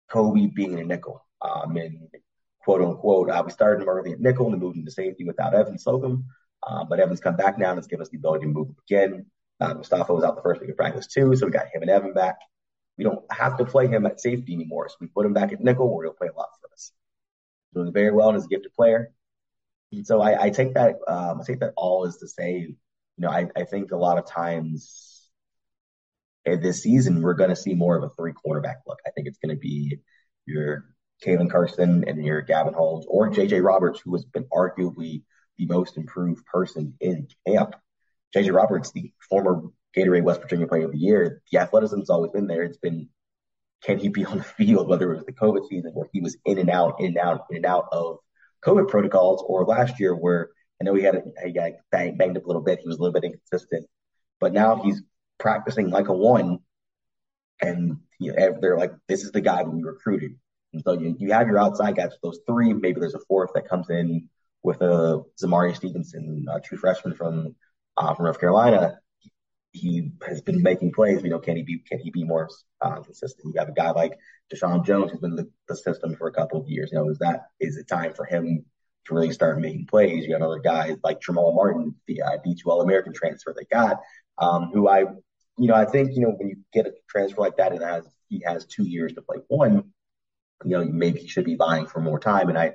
Kobe 0.09 0.47
being 0.47 0.79
a 0.79 0.83
nickel. 0.83 1.23
Um, 1.41 1.77
and 1.77 2.09
quote 2.61 2.81
unquote, 2.81 3.29
uh, 3.29 3.41
we 3.45 3.51
started 3.51 3.83
him 3.83 3.89
early 3.89 4.11
at 4.11 4.19
nickel 4.19 4.51
and 4.51 4.61
moved 4.61 4.77
him 4.77 4.85
to 4.85 4.91
safety 4.91 5.23
without 5.23 5.53
Evan 5.53 5.77
Slocum. 5.77 6.25
Uh, 6.65 6.83
but 6.83 6.99
Evan's 6.99 7.19
come 7.19 7.35
back 7.35 7.57
now 7.57 7.69
and 7.69 7.77
has 7.77 7.87
given 7.87 8.01
us 8.01 8.09
the 8.09 8.17
ability 8.17 8.45
to 8.45 8.51
move 8.51 8.67
him 8.69 8.75
again. 8.89 9.25
Uh, 9.61 9.75
Mustafa 9.75 10.13
was 10.13 10.23
out 10.23 10.35
the 10.35 10.41
first 10.41 10.59
week 10.59 10.71
of 10.71 10.75
practice 10.75 11.07
too, 11.07 11.35
so 11.35 11.45
we 11.45 11.51
got 11.51 11.67
him 11.67 11.81
and 11.81 11.91
Evan 11.91 12.13
back. 12.13 12.37
We 12.97 13.03
don't 13.03 13.23
have 13.31 13.57
to 13.57 13.65
play 13.65 13.87
him 13.87 14.05
at 14.05 14.19
safety 14.19 14.53
anymore, 14.53 14.89
so 14.89 14.95
we 14.99 15.07
put 15.07 15.25
him 15.25 15.33
back 15.33 15.53
at 15.53 15.61
nickel 15.61 15.93
where 15.93 16.05
he'll 16.05 16.13
play 16.13 16.27
a 16.27 16.37
lot 16.37 16.49
for 16.59 16.73
us. 16.73 16.91
Doing 17.73 17.93
very 17.93 18.11
well 18.11 18.29
and 18.29 18.37
is 18.37 18.45
a 18.45 18.47
gifted 18.47 18.73
player 18.73 19.11
so 20.03 20.21
I, 20.21 20.45
I 20.45 20.49
take 20.49 20.73
that 20.73 20.95
um, 21.07 21.41
I 21.41 21.43
take 21.43 21.59
that 21.59 21.73
all 21.77 22.05
is 22.05 22.17
to 22.17 22.27
say, 22.27 22.57
you 22.57 22.75
know, 23.17 23.29
I, 23.29 23.47
I 23.55 23.63
think 23.63 23.91
a 23.91 23.97
lot 23.97 24.17
of 24.17 24.25
times 24.25 25.14
this 26.45 26.83
season 26.83 27.21
we're 27.21 27.33
going 27.33 27.49
to 27.49 27.55
see 27.55 27.73
more 27.73 27.97
of 27.97 28.03
a 28.03 28.09
three 28.09 28.33
quarterback 28.33 28.77
look. 28.85 28.99
I 29.05 29.11
think 29.11 29.27
it's 29.27 29.39
going 29.39 29.55
to 29.55 29.59
be 29.59 29.99
your 30.45 30.85
Caelen 31.23 31.49
Carson 31.49 32.03
and 32.07 32.23
your 32.23 32.41
Gavin 32.41 32.73
Holmes 32.73 33.05
or 33.07 33.31
JJ 33.31 33.63
Roberts, 33.63 33.99
who 34.03 34.13
has 34.13 34.25
been 34.25 34.45
arguably 34.53 35.23
the 35.57 35.65
most 35.65 35.97
improved 35.97 36.45
person 36.45 36.93
in 36.99 37.27
camp. 37.47 37.75
JJ 38.35 38.53
Roberts, 38.53 38.91
the 38.91 39.11
former 39.29 39.61
Gatorade 39.95 40.23
West 40.23 40.41
Virginia 40.41 40.67
Player 40.67 40.85
of 40.85 40.91
the 40.91 40.97
Year, 40.97 41.41
the 41.51 41.59
athleticism's 41.59 42.09
always 42.09 42.31
been 42.31 42.47
there. 42.47 42.63
It's 42.63 42.77
been 42.77 43.09
can 43.83 43.99
he 43.99 44.09
be 44.09 44.25
on 44.25 44.37
the 44.39 44.43
field, 44.43 44.87
whether 44.87 45.13
it 45.13 45.17
was 45.17 45.25
the 45.25 45.33
COVID 45.33 45.67
season 45.67 45.91
where 45.93 46.07
he 46.11 46.21
was 46.21 46.37
in 46.45 46.57
and 46.57 46.69
out, 46.69 46.99
in 46.99 47.07
and 47.07 47.17
out, 47.17 47.45
in 47.49 47.57
and 47.57 47.65
out 47.65 47.87
of 47.91 48.17
COVID 48.63 48.89
protocols 48.89 49.43
or 49.47 49.65
last 49.65 49.99
year 49.99 50.15
where 50.15 50.49
I 50.81 50.85
know 50.85 50.95
he 50.95 51.03
had 51.03 51.15
a, 51.15 51.23
he 51.45 51.53
got 51.53 51.71
banged 51.91 52.37
up 52.37 52.43
a 52.43 52.47
little 52.47 52.61
bit. 52.61 52.79
He 52.79 52.87
was 52.87 52.97
a 52.97 53.01
little 53.01 53.13
bit 53.13 53.23
inconsistent, 53.23 53.85
but 54.39 54.53
now 54.53 54.81
he's 54.83 55.01
practicing 55.37 55.89
like 55.89 56.07
a 56.07 56.13
one, 56.13 56.59
and 57.61 57.97
you 58.19 58.33
know, 58.33 58.57
they're 58.61 58.77
like, 58.77 58.93
this 59.07 59.23
is 59.23 59.31
the 59.31 59.41
guy 59.41 59.63
that 59.63 59.69
we 59.69 59.83
recruited. 59.83 60.37
And 60.73 60.83
so 60.83 60.93
you, 60.93 61.15
you 61.19 61.31
have 61.31 61.47
your 61.47 61.59
outside 61.59 61.95
guys, 61.95 62.11
those 62.21 62.39
three. 62.45 62.73
Maybe 62.73 62.99
there's 62.99 63.15
a 63.15 63.25
fourth 63.27 63.51
that 63.55 63.69
comes 63.69 63.89
in 63.89 64.29
with 64.61 64.81
a 64.81 65.21
Zamari 65.41 65.75
Stevenson, 65.75 66.45
a 66.51 66.59
true 66.59 66.77
freshman 66.77 67.13
from 67.15 67.55
uh, 67.97 68.13
from 68.13 68.25
North 68.25 68.39
Carolina. 68.39 68.99
He 69.71 70.11
has 70.25 70.41
been 70.41 70.61
making 70.61 70.93
plays. 70.93 71.21
You 71.23 71.29
know, 71.29 71.39
can 71.39 71.55
he 71.55 71.63
be 71.63 71.79
can 71.79 71.99
he 71.99 72.09
be 72.09 72.23
more 72.23 72.49
uh, 72.81 73.01
consistent? 73.01 73.53
You 73.53 73.59
have 73.59 73.69
a 73.69 73.73
guy 73.73 73.91
like 73.91 74.17
Deshaun 74.53 74.85
Jones, 74.85 75.11
who's 75.11 75.21
been 75.21 75.31
in 75.31 75.37
the, 75.37 75.49
the, 75.67 75.75
system 75.75 76.15
for 76.15 76.27
a 76.27 76.31
couple 76.31 76.61
of 76.61 76.69
years. 76.69 76.89
You 76.91 76.99
know, 76.99 77.09
is 77.09 77.19
that 77.19 77.47
is 77.59 77.77
it 77.77 77.87
time 77.87 78.13
for 78.13 78.25
him 78.25 78.65
to 79.05 79.13
really 79.13 79.31
start 79.31 79.59
making 79.59 79.87
plays? 79.87 80.25
You 80.25 80.37
got 80.37 80.41
other 80.41 80.59
guys 80.59 80.97
like 81.03 81.21
Jamal 81.21 81.53
Martin, 81.53 81.95
the 82.07 82.21
uh, 82.21 82.37
D2 82.45 82.65
All 82.65 82.81
American 82.81 83.13
transfer 83.13 83.53
they 83.55 83.65
got, 83.65 84.01
um, 84.37 84.71
who 84.73 84.87
I, 84.87 85.05
you 85.57 85.67
know, 85.67 85.75
I 85.75 85.85
think 85.85 86.11
you 86.13 86.21
know 86.21 86.31
when 86.31 86.49
you 86.49 86.57
get 86.73 86.87
a 86.87 86.93
transfer 87.09 87.41
like 87.41 87.57
that 87.57 87.71
and 87.71 87.81
has 87.81 88.07
he 88.29 88.43
has 88.45 88.65
two 88.65 88.83
years 88.83 89.13
to 89.13 89.21
play 89.21 89.37
one, 89.47 89.91
you 90.63 90.71
know, 90.71 90.85
maybe 90.85 91.19
he 91.19 91.27
should 91.27 91.45
be 91.45 91.55
vying 91.55 91.85
for 91.85 92.01
more 92.01 92.19
time. 92.19 92.49
And 92.49 92.57
I 92.57 92.73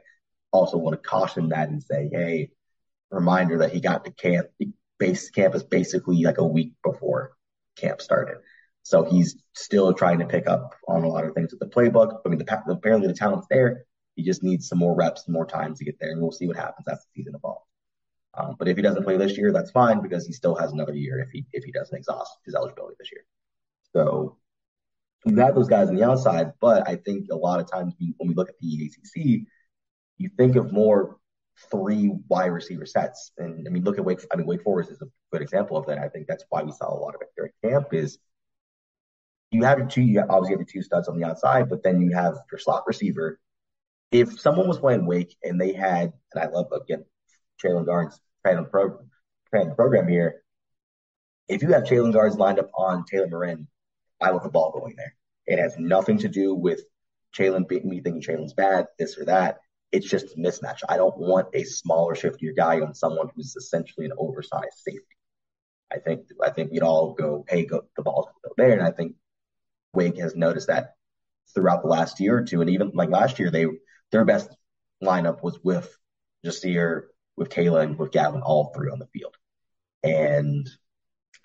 also 0.52 0.78
want 0.78 1.00
to 1.00 1.08
caution 1.08 1.50
that 1.50 1.68
and 1.68 1.82
say, 1.82 2.08
hey, 2.12 2.50
reminder 3.10 3.58
that 3.58 3.72
he 3.72 3.80
got 3.80 4.04
to 4.04 4.12
camp 4.12 4.48
base 4.98 5.30
campus 5.30 5.62
basically 5.62 6.22
like 6.22 6.38
a 6.38 6.46
week 6.46 6.74
before 6.84 7.32
camp 7.76 8.00
started. 8.00 8.38
So 8.82 9.04
he's 9.04 9.36
still 9.54 9.92
trying 9.92 10.18
to 10.20 10.26
pick 10.26 10.46
up 10.46 10.74
on 10.88 11.04
a 11.04 11.08
lot 11.08 11.24
of 11.24 11.34
things 11.34 11.52
with 11.52 11.60
the 11.60 11.66
playbook. 11.66 12.20
I 12.24 12.28
mean, 12.28 12.38
the, 12.38 12.62
apparently 12.70 13.08
the 13.08 13.14
talent's 13.14 13.46
there. 13.50 13.84
He 14.16 14.22
just 14.22 14.42
needs 14.42 14.68
some 14.68 14.78
more 14.78 14.94
reps 14.94 15.24
and 15.26 15.34
more 15.34 15.46
time 15.46 15.74
to 15.74 15.84
get 15.84 15.98
there, 16.00 16.10
and 16.10 16.20
we'll 16.20 16.32
see 16.32 16.46
what 16.46 16.56
happens 16.56 16.88
as 16.88 16.98
the 16.98 17.20
season 17.20 17.34
evolves. 17.34 17.69
Um, 18.34 18.56
but 18.58 18.68
if 18.68 18.76
he 18.76 18.82
doesn't 18.82 19.02
play 19.02 19.16
this 19.16 19.36
year, 19.36 19.52
that's 19.52 19.70
fine 19.72 20.00
because 20.00 20.26
he 20.26 20.32
still 20.32 20.54
has 20.54 20.72
another 20.72 20.94
year 20.94 21.18
if 21.18 21.30
he 21.30 21.44
if 21.52 21.64
he 21.64 21.72
doesn't 21.72 21.96
exhaust 21.96 22.30
his 22.44 22.54
eligibility 22.54 22.94
this 22.98 23.10
year. 23.10 23.24
So 23.92 24.36
you 25.24 25.36
have 25.36 25.54
those 25.54 25.68
guys 25.68 25.88
on 25.88 25.96
the 25.96 26.04
outside, 26.04 26.52
but 26.60 26.88
I 26.88 26.96
think 26.96 27.26
a 27.30 27.36
lot 27.36 27.60
of 27.60 27.70
times 27.70 27.94
we, 28.00 28.14
when 28.16 28.28
we 28.28 28.34
look 28.34 28.48
at 28.48 28.58
the 28.60 28.86
ACC, 28.86 29.46
you 30.18 30.30
think 30.36 30.56
of 30.56 30.72
more 30.72 31.16
three 31.70 32.12
wide 32.28 32.46
receiver 32.46 32.86
sets. 32.86 33.32
And 33.36 33.66
I 33.66 33.70
mean, 33.70 33.84
look 33.84 33.98
at 33.98 34.04
Wake. 34.04 34.20
I 34.32 34.36
mean, 34.36 34.46
Wake 34.46 34.62
Forest 34.62 34.90
is 34.90 35.02
a 35.02 35.06
good 35.32 35.42
example 35.42 35.76
of 35.76 35.86
that. 35.86 35.98
I 35.98 36.08
think 36.08 36.26
that's 36.26 36.44
why 36.48 36.62
we 36.62 36.72
saw 36.72 36.92
a 36.92 36.98
lot 36.98 37.14
of 37.14 37.20
it 37.20 37.28
during 37.36 37.52
camp. 37.62 37.92
Is 37.92 38.18
you 39.50 39.64
have 39.64 39.78
your 39.78 39.88
two, 39.88 40.02
you 40.02 40.20
obviously 40.20 40.52
have 40.52 40.60
your 40.60 40.66
two 40.66 40.82
studs 40.82 41.08
on 41.08 41.18
the 41.18 41.26
outside, 41.26 41.68
but 41.68 41.82
then 41.82 42.00
you 42.00 42.12
have 42.12 42.36
your 42.50 42.58
slot 42.58 42.84
receiver. 42.86 43.38
If 44.12 44.40
someone 44.40 44.68
was 44.68 44.78
playing 44.78 45.06
Wake 45.06 45.36
and 45.42 45.60
they 45.60 45.72
had, 45.72 46.12
and 46.34 46.42
I 46.42 46.48
love 46.48 46.66
again, 46.72 47.04
Chelen 47.62 47.86
Garnes 47.86 48.18
playing 48.42 48.58
the, 48.58 48.64
pro, 48.64 48.98
the 49.52 49.74
program 49.74 50.08
here. 50.08 50.42
If 51.48 51.62
you 51.62 51.72
have 51.72 51.84
Chelen 51.84 52.14
Garnes 52.14 52.38
lined 52.38 52.58
up 52.58 52.70
on 52.74 53.04
Taylor 53.04 53.28
Morin, 53.28 53.68
I 54.20 54.30
want 54.32 54.44
the 54.44 54.50
ball 54.50 54.72
going 54.72 54.94
there. 54.96 55.14
It 55.46 55.58
has 55.58 55.76
nothing 55.78 56.18
to 56.18 56.28
do 56.28 56.54
with 56.54 56.80
Jalen 57.36 57.68
me 57.84 58.00
thinking 58.00 58.22
Jalen's 58.22 58.54
bad, 58.54 58.86
this 58.98 59.18
or 59.18 59.24
that. 59.26 59.58
It's 59.92 60.08
just 60.08 60.36
a 60.36 60.38
mismatch. 60.38 60.80
I 60.88 60.96
don't 60.96 61.16
want 61.18 61.48
a 61.54 61.64
smaller, 61.64 62.14
shiftier 62.14 62.56
guy 62.56 62.80
on 62.80 62.94
someone 62.94 63.28
who's 63.34 63.56
essentially 63.56 64.06
an 64.06 64.12
oversized 64.16 64.76
safety. 64.76 65.16
I 65.92 65.98
think 65.98 66.26
I 66.42 66.50
think 66.50 66.70
we'd 66.70 66.82
all 66.82 67.14
go, 67.14 67.44
hey, 67.48 67.64
go 67.66 67.82
the 67.96 68.02
ball's 68.02 68.26
go 68.44 68.52
there, 68.56 68.72
and 68.72 68.82
I 68.82 68.92
think 68.92 69.16
Wake 69.92 70.18
has 70.18 70.36
noticed 70.36 70.68
that 70.68 70.94
throughout 71.52 71.82
the 71.82 71.88
last 71.88 72.20
year 72.20 72.38
or 72.38 72.44
two, 72.44 72.60
and 72.60 72.70
even 72.70 72.92
like 72.94 73.10
last 73.10 73.40
year, 73.40 73.50
they 73.50 73.66
their 74.12 74.24
best 74.24 74.48
lineup 75.02 75.42
was 75.42 75.58
with 75.64 75.92
Jasir, 76.44 77.06
with 77.40 77.48
Kayla, 77.48 77.82
and 77.82 77.98
with 77.98 78.12
Gavin, 78.12 78.42
all 78.42 78.70
three 78.76 78.90
on 78.90 78.98
the 78.98 79.06
field. 79.06 79.34
And 80.04 80.68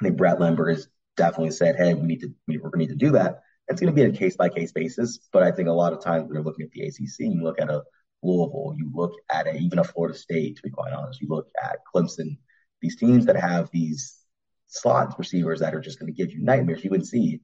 I 0.02 0.04
think 0.04 0.18
Brad 0.18 0.40
Lambert 0.40 0.76
has 0.76 0.88
definitely 1.16 1.52
said, 1.52 1.78
"Hey, 1.78 1.94
we 1.96 2.06
need 2.06 2.20
to 2.20 2.34
we, 2.48 2.58
we're 2.58 2.70
going 2.70 2.86
to 2.86 2.92
need 2.92 3.00
to 3.00 3.06
do 3.06 3.14
that." 3.14 3.42
It's 3.68 3.82
going 3.82 3.96
to 3.96 3.96
be 3.96 4.08
a 4.08 4.16
case 4.16 4.36
by 4.36 4.50
case 4.50 4.72
basis, 4.72 5.18
but 5.32 5.42
I 5.42 5.52
think 5.52 5.70
a 5.70 5.72
lot 5.72 5.94
of 5.94 6.04
times 6.04 6.26
when 6.26 6.36
you're 6.36 6.44
looking 6.44 6.66
at 6.66 6.72
the 6.72 6.86
ACC, 6.86 7.34
you 7.34 7.42
look 7.42 7.60
at 7.60 7.70
a 7.72 7.82
Louisville, 8.22 8.76
you 8.78 8.92
look 8.94 9.14
at 9.32 9.48
a, 9.48 9.56
even 9.56 9.80
a 9.80 9.84
Florida 9.84 10.16
State, 10.16 10.58
to 10.58 10.62
be 10.62 10.70
quite 10.70 10.94
honest, 10.94 11.20
you 11.20 11.28
look 11.30 11.48
at 11.64 11.80
Clemson, 11.94 12.38
these 12.82 12.96
teams 12.98 13.26
that 13.26 13.36
have 13.36 13.72
these 13.72 14.20
slot 14.68 15.18
receivers 15.18 15.62
that 15.62 15.74
are 15.74 15.80
just 15.80 16.00
going 16.00 16.14
to 16.14 16.18
give 16.18 16.32
you 16.32 16.44
nightmares. 16.44 16.84
You 16.84 16.92
would 16.92 17.08
see 17.08 17.42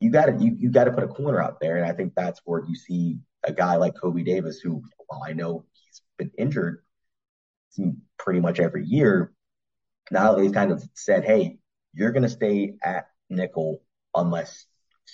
you 0.00 0.10
got 0.10 0.26
to 0.26 0.36
you, 0.38 0.56
you 0.58 0.70
got 0.70 0.84
to 0.84 0.92
put 0.92 1.04
a 1.04 1.08
corner 1.08 1.40
out 1.40 1.60
there, 1.60 1.76
and 1.76 1.86
I 1.86 1.92
think 1.92 2.14
that's 2.14 2.40
where 2.44 2.64
you 2.66 2.74
see 2.74 3.20
a 3.44 3.52
guy 3.52 3.76
like 3.76 3.94
Kobe 3.94 4.24
Davis, 4.24 4.58
who 4.58 4.82
while 5.06 5.22
I 5.24 5.32
know 5.32 5.64
he's 5.72 6.02
been 6.18 6.32
injured 6.36 6.82
pretty 8.18 8.40
much 8.40 8.60
every 8.60 8.84
year, 8.84 9.32
now 10.10 10.36
he's 10.38 10.52
kind 10.52 10.72
of 10.72 10.82
said, 10.94 11.24
"Hey, 11.24 11.58
you're 11.94 12.12
going 12.12 12.22
to 12.22 12.28
stay 12.28 12.74
at 12.82 13.08
nickel 13.28 13.82
unless 14.14 14.66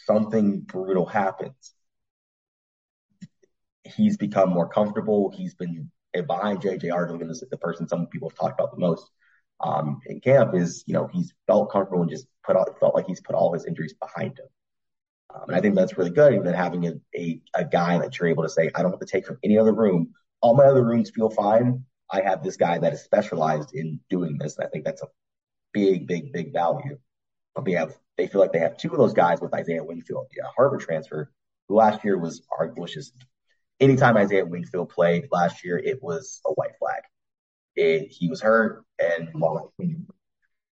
something 0.06 0.60
brutal 0.60 1.06
happens." 1.06 1.74
He's 3.84 4.16
become 4.16 4.50
more 4.50 4.68
comfortable. 4.68 5.32
He's 5.34 5.54
been 5.54 5.90
behind 6.12 6.60
JJ 6.60 6.84
Ardoin 6.84 7.30
is 7.30 7.42
the 7.50 7.56
person 7.56 7.88
some 7.88 8.06
people 8.06 8.28
have 8.28 8.38
talked 8.38 8.60
about 8.60 8.72
the 8.72 8.80
most 8.80 9.10
um, 9.60 10.00
in 10.06 10.20
camp. 10.20 10.54
Is 10.54 10.84
you 10.86 10.94
know 10.94 11.08
he's 11.12 11.32
felt 11.46 11.70
comfortable 11.70 12.02
and 12.02 12.10
just 12.10 12.26
put 12.44 12.56
out 12.56 12.78
felt 12.80 12.94
like 12.94 13.06
he's 13.06 13.20
put 13.20 13.34
all 13.34 13.52
his 13.52 13.66
injuries 13.66 13.94
behind 13.94 14.38
him. 14.38 14.46
Um, 15.34 15.44
and 15.48 15.56
I 15.56 15.60
think 15.60 15.74
that's 15.74 15.96
really 15.96 16.10
good. 16.10 16.32
And 16.34 16.46
then 16.46 16.54
having 16.54 16.86
a, 16.86 16.92
a, 17.16 17.40
a 17.54 17.64
guy 17.64 17.98
that 17.98 18.18
you're 18.18 18.28
able 18.28 18.42
to 18.42 18.48
say, 18.48 18.70
I 18.74 18.82
don't 18.82 18.90
have 18.90 19.00
to 19.00 19.06
take 19.06 19.26
from 19.26 19.38
any 19.42 19.58
other 19.58 19.72
room. 19.72 20.12
All 20.40 20.54
my 20.54 20.64
other 20.64 20.84
rooms 20.84 21.10
feel 21.10 21.30
fine. 21.30 21.84
I 22.12 22.20
have 22.22 22.42
this 22.42 22.56
guy 22.56 22.78
that 22.78 22.92
is 22.92 23.02
specialized 23.02 23.74
in 23.74 24.00
doing 24.10 24.38
this. 24.38 24.58
I 24.58 24.66
think 24.66 24.84
that's 24.84 25.02
a 25.02 25.08
big, 25.72 26.06
big, 26.06 26.32
big 26.32 26.52
value. 26.52 26.98
But 27.54 27.64
they 27.64 27.72
have, 27.72 27.96
they 28.16 28.26
feel 28.26 28.40
like 28.40 28.52
they 28.52 28.58
have 28.58 28.76
two 28.76 28.90
of 28.92 28.98
those 28.98 29.14
guys 29.14 29.40
with 29.40 29.54
Isaiah 29.54 29.84
Wingfield, 29.84 30.26
uh, 30.42 30.48
Harvard 30.56 30.80
transfer, 30.80 31.30
who 31.68 31.76
last 31.76 32.04
year 32.04 32.18
was, 32.18 32.42
was 32.76 32.92
just 32.92 33.14
anytime 33.80 34.16
Isaiah 34.16 34.44
Wingfield 34.46 34.90
played 34.90 35.28
last 35.30 35.64
year, 35.64 35.78
it 35.78 36.02
was 36.02 36.40
a 36.46 36.52
white 36.52 36.76
flag. 36.78 37.02
It, 37.74 38.08
he 38.10 38.28
was 38.28 38.40
hurt, 38.40 38.84
and 38.98 39.30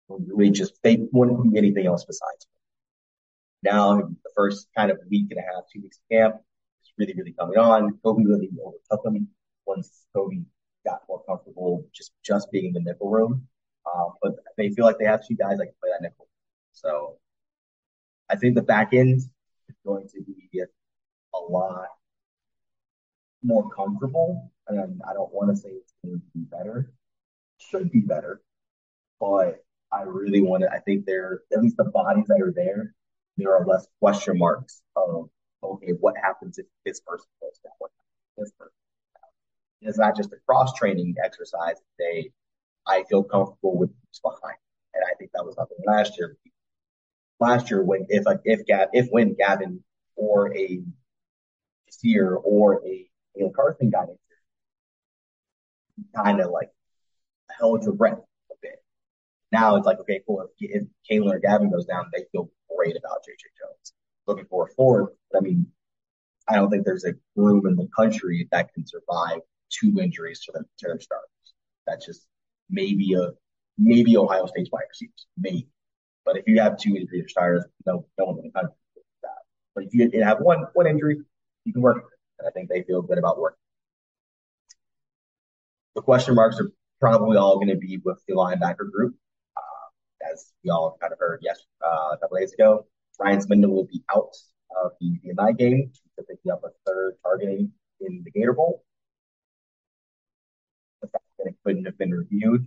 we 0.09 0.51
just 0.51 0.75
they 0.83 1.07
wouldn't 1.11 1.43
do 1.43 1.57
anything 1.57 1.87
else 1.87 2.05
besides. 2.05 2.47
Now, 3.63 3.97
the 3.97 4.31
first 4.37 4.69
kind 4.77 4.91
of 4.91 4.99
week 5.09 5.29
and 5.31 5.39
a 5.39 5.43
half, 5.43 5.65
two 5.73 5.81
weeks 5.81 5.99
of 5.99 6.17
camp 6.17 6.37
is 6.85 6.93
really, 6.99 7.15
really 7.17 7.33
coming 7.33 7.59
on. 7.59 7.99
Kobe 8.05 8.25
really 8.25 8.51
overtook 8.63 9.07
him 9.07 9.29
once 9.67 10.07
Kobe 10.15 10.43
got 10.85 11.01
more 11.09 11.23
comfortable 11.25 11.87
just 11.95 12.13
just 12.25 12.51
being 12.51 12.67
in 12.67 12.73
the 12.73 12.81
nickel 12.81 13.11
room. 13.11 13.47
Um, 13.93 14.13
but 14.23 14.37
they 14.57 14.71
feel 14.71 14.85
like 14.85 14.99
they 14.99 15.07
have 15.07 15.27
two 15.27 15.35
guys 15.35 15.59
that 15.59 15.67
can 15.67 15.75
play 15.81 15.91
that 15.93 16.03
nickel. 16.03 16.29
So 16.73 17.17
I 18.31 18.37
think 18.37 18.55
the 18.55 18.63
back 18.63 18.93
end 18.93 19.17
is 19.17 19.29
going 19.85 20.09
to 20.09 20.23
be 20.23 20.63
a 21.35 21.39
lot 21.39 21.89
more 23.43 23.69
comfortable. 23.71 24.51
And 24.69 25.01
I 25.09 25.13
don't 25.13 25.33
want 25.33 25.51
to 25.51 25.57
say 25.57 25.71
it's 25.71 25.93
going 26.05 26.21
to 26.21 26.23
be 26.35 26.45
better. 26.45 26.93
Should 27.59 27.91
be 27.91 28.01
better. 28.01 28.41
But 29.21 29.65
I 29.93 30.03
really 30.03 30.41
want 30.41 30.63
to, 30.63 30.71
I 30.73 30.79
think 30.81 31.05
they're, 31.05 31.43
at 31.53 31.61
least 31.61 31.77
the 31.77 31.85
bodies 31.85 32.27
that 32.29 32.41
are 32.41 32.53
there, 32.55 32.95
there 33.37 33.55
are 33.55 33.67
less 33.67 33.87
question 34.01 34.39
marks 34.39 34.83
of, 34.97 35.29
okay, 35.63 35.93
what 36.01 36.17
happens 36.17 36.59
if 36.59 36.67
this 36.85 37.01
person 37.01 37.27
goes 37.41 37.59
down? 37.63 37.73
What 37.79 37.91
happens 37.97 38.39
if 38.39 38.45
this 38.45 38.53
person? 38.59 38.82
It's 39.83 39.99
not 39.99 40.17
just 40.17 40.33
a 40.33 40.37
cross 40.47 40.73
training 40.75 41.17
exercise. 41.23 41.77
They, 41.99 42.31
I 42.87 43.05
feel 43.09 43.23
comfortable 43.23 43.77
with 43.77 43.91
who's 43.91 44.21
behind. 44.21 44.59
And 44.95 45.05
I 45.05 45.15
think 45.19 45.31
that 45.33 45.45
was 45.45 45.57
something 45.57 45.79
last 45.87 46.19
year. 46.19 46.37
Last 47.41 47.71
year, 47.71 47.83
when 47.83 48.07
if 48.09 48.25
if 48.45 48.65
Gav 48.67 48.89
if 48.93 49.09
when 49.11 49.35
Gavin 49.35 49.83
or 50.15 50.57
a 50.57 50.83
Sear 51.91 52.35
or 52.35 52.87
a 52.87 53.11
Neil 53.35 53.51
Carson 53.51 53.91
got 53.91 54.09
injured, 54.09 54.19
kind 56.15 56.41
of 56.41 56.51
like 56.51 56.71
held 57.51 57.83
your 57.85 57.95
breath 57.95 58.19
a 58.19 58.55
bit. 58.63 58.83
Now 59.51 59.77
it's 59.77 59.87
like, 59.87 59.99
okay, 60.01 60.21
cool. 60.27 60.47
If, 60.59 60.87
if 61.09 61.23
or 61.23 61.39
Gavin 61.39 61.71
goes 61.71 61.87
down, 61.87 62.11
they 62.13 62.25
feel 62.31 62.51
great 62.75 62.97
about 62.97 63.25
JJ 63.29 63.45
Jones. 63.61 63.93
Looking 64.27 64.47
for 64.47 64.67
a 64.67 64.75
fourth, 64.75 65.11
I 65.37 65.41
mean, 65.41 65.67
I 66.49 66.55
don't 66.57 66.71
think 66.71 66.85
there's 66.85 67.05
a 67.05 67.15
room 67.35 67.67
in 67.67 67.77
the 67.77 67.89
country 67.97 68.49
that 68.53 68.73
can 68.73 68.87
survive 68.87 69.41
two 69.73 69.99
injuries 70.01 70.41
to 70.45 70.53
their, 70.53 70.63
to 70.63 70.87
their 70.89 71.01
starters. 71.01 71.29
That's 71.87 72.07
just 72.07 72.27
maybe 72.71 73.15
a 73.15 73.31
maybe 73.79 74.17
Ohio 74.17 74.47
State's 74.47 74.71
wide 74.71 74.85
receivers, 74.89 75.27
maybe. 75.39 75.69
But 76.25 76.37
if 76.37 76.45
you 76.47 76.61
have 76.61 76.79
two 76.79 76.97
injuries 76.97 77.25
starters, 77.29 77.65
no, 77.87 78.07
no 78.19 78.27
one 78.27 78.51
country 78.55 78.75
that. 79.23 79.31
But 79.75 79.85
if 79.85 79.95
you 79.95 80.23
have 80.23 80.39
one 80.41 80.67
one 80.75 80.87
injury, 80.87 81.21
you 81.65 81.73
can 81.73 81.83
work 81.83 81.97
with 81.97 82.05
it. 82.05 82.19
and 82.39 82.49
I 82.49 82.51
think 82.53 82.69
they 82.69 82.83
feel 82.83 83.03
good 83.03 83.19
about 83.19 83.39
working. 83.39 83.59
The 85.95 86.03
question 86.03 86.35
marks 86.35 86.59
are 86.61 86.71
probably 87.01 87.37
all 87.37 87.57
going 87.57 87.69
to 87.69 87.77
be 87.77 88.01
with 88.05 88.23
the 88.27 88.35
linebacker 88.35 88.91
group. 88.91 89.15
Uh, 89.57 90.33
as 90.33 90.53
we 90.65 90.71
all 90.71 90.97
kind 91.01 91.13
of 91.13 91.19
heard 91.19 91.41
yes, 91.43 91.61
uh, 91.85 92.11
a 92.13 92.19
couple 92.19 92.39
days 92.39 92.53
ago, 92.53 92.87
Ryan 93.19 93.41
Smenda 93.41 93.69
will 93.69 93.85
be 93.85 94.03
out 94.15 94.35
of 94.83 94.93
the 95.01 95.19
night 95.35 95.59
game 95.59 95.91
to 96.17 96.25
pick 96.25 96.39
up 96.51 96.63
a 96.65 96.69
third 96.87 97.17
targeting 97.23 97.73
in 98.01 98.23
the 98.25 98.31
Gator 98.31 98.53
Bowl. 98.53 98.85
That 101.43 101.51
it 101.51 101.57
couldn't 101.65 101.87
have 101.87 101.99
been 101.99 102.13
reviewed, 102.13 102.67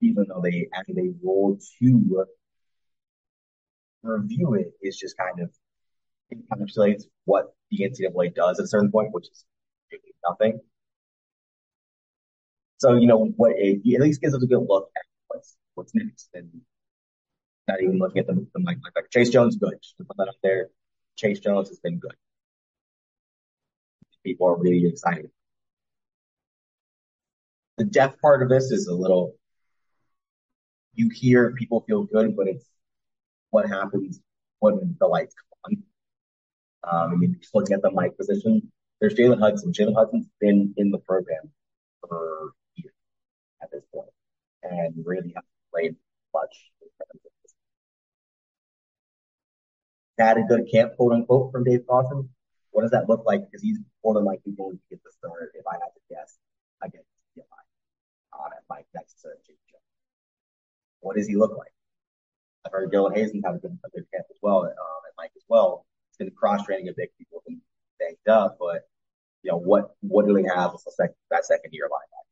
even 0.00 0.26
though 0.28 0.40
they 0.42 0.68
actually 0.74 0.94
they 0.94 1.10
rolled 1.22 1.62
to 1.80 2.26
review 4.02 4.54
it, 4.54 4.72
is 4.82 4.98
just 4.98 5.16
kind 5.16 5.40
of 5.40 5.50
encapsulates 6.32 7.04
what 7.24 7.54
the 7.70 7.78
NCAA 7.78 8.34
does 8.34 8.58
at 8.58 8.64
a 8.64 8.68
certain 8.68 8.90
point, 8.90 9.12
which 9.12 9.28
is 9.28 9.44
nothing. 10.28 10.60
So, 12.78 12.94
you 12.94 13.06
know, 13.06 13.26
what 13.36 13.52
it, 13.56 13.80
at 13.94 14.00
least 14.00 14.20
gives 14.20 14.34
us 14.34 14.42
a 14.42 14.46
good 14.46 14.64
look 14.66 14.90
at 14.96 15.02
what's 15.28 15.56
what's 15.74 15.94
next. 15.94 16.30
And 16.34 16.48
not 17.68 17.82
even 17.82 17.98
looking 17.98 18.20
at 18.20 18.26
the, 18.26 18.34
the 18.34 18.62
like, 18.64 18.78
like 18.96 19.10
Chase 19.10 19.30
Jones, 19.30 19.56
good. 19.56 19.74
Just 19.82 19.96
to 19.98 20.04
put 20.04 20.16
that 20.16 20.28
up 20.28 20.36
there. 20.42 20.68
Chase 21.16 21.40
Jones 21.40 21.68
has 21.68 21.78
been 21.78 21.98
good. 21.98 22.14
People 24.24 24.48
are 24.48 24.56
really 24.56 24.86
excited. 24.86 25.30
The 27.80 27.86
depth 27.86 28.20
part 28.20 28.42
of 28.42 28.50
this 28.50 28.64
is 28.64 28.88
a 28.88 28.94
little, 28.94 29.36
you 30.92 31.08
hear 31.08 31.54
people 31.54 31.82
feel 31.88 32.02
good, 32.02 32.36
but 32.36 32.46
it's 32.46 32.66
what 33.48 33.70
happens 33.70 34.20
when 34.58 34.96
the 35.00 35.06
lights 35.06 35.34
come 35.64 35.82
on. 36.84 37.12
Um, 37.12 37.20
mean, 37.20 37.38
just 37.40 37.54
looking 37.54 37.72
at 37.72 37.80
the 37.80 37.90
mic 37.90 38.18
position, 38.18 38.70
there's 39.00 39.14
Jalen 39.14 39.40
Hudson. 39.40 39.72
Jalen 39.72 39.94
Hudson's 39.94 40.28
been 40.38 40.74
in 40.76 40.90
the 40.90 40.98
program 40.98 41.50
for 42.06 42.50
years 42.74 42.92
at 43.62 43.70
this 43.72 43.84
point 43.94 44.10
and 44.62 44.92
really 45.06 45.28
hasn't 45.28 45.46
played 45.72 45.96
much. 46.34 46.54
Had 50.18 50.36
a 50.36 50.42
good 50.42 50.68
camp, 50.70 50.96
quote 50.96 51.14
unquote, 51.14 51.50
from 51.50 51.64
Dave 51.64 51.86
Clawson. 51.88 52.28
What 52.72 52.82
does 52.82 52.90
that 52.90 53.08
look 53.08 53.24
like? 53.24 53.40
Because 53.46 53.62
he's 53.62 53.78
more 54.04 54.12
than 54.12 54.26
likely 54.26 54.52
going 54.52 54.76
to 54.76 54.82
get 54.90 55.02
the 55.02 55.12
start. 55.12 55.52
If 55.54 55.66
I 55.66 55.76
had 55.76 55.94
to 55.94 56.00
guess, 56.10 56.36
I 56.82 56.88
get 56.88 57.06
mine 57.36 57.69
on 58.32 58.52
at 58.52 58.62
Mike 58.68 58.86
next 58.94 59.20
to 59.22 59.28
Jake 59.46 59.58
Jones. 59.70 59.82
What 61.00 61.16
does 61.16 61.26
he 61.26 61.36
look 61.36 61.56
like? 61.56 61.72
I've 62.66 62.72
heard 62.72 62.92
Dylan 62.92 63.16
Hazen 63.16 63.42
have 63.44 63.54
a 63.56 63.58
good, 63.58 63.78
a 63.84 63.90
good 63.90 64.06
camp 64.12 64.26
as 64.30 64.36
well, 64.42 64.64
um, 64.64 64.68
at 64.68 65.14
Mike 65.16 65.32
as 65.36 65.44
well 65.48 65.86
It's 66.10 66.18
been 66.18 66.30
cross 66.30 66.64
training 66.64 66.88
a 66.88 66.92
bit. 66.92 67.10
People 67.18 67.40
have 67.40 67.46
been 67.46 67.62
banged 67.98 68.28
up, 68.28 68.58
but 68.60 68.88
you 69.42 69.50
know 69.50 69.58
what? 69.58 69.94
What 70.00 70.26
do 70.26 70.34
they 70.34 70.44
have 70.44 70.72
as 70.74 70.84
sec- 70.96 71.14
that 71.30 71.46
second 71.46 71.72
year 71.72 71.88
linebacker? 71.88 72.26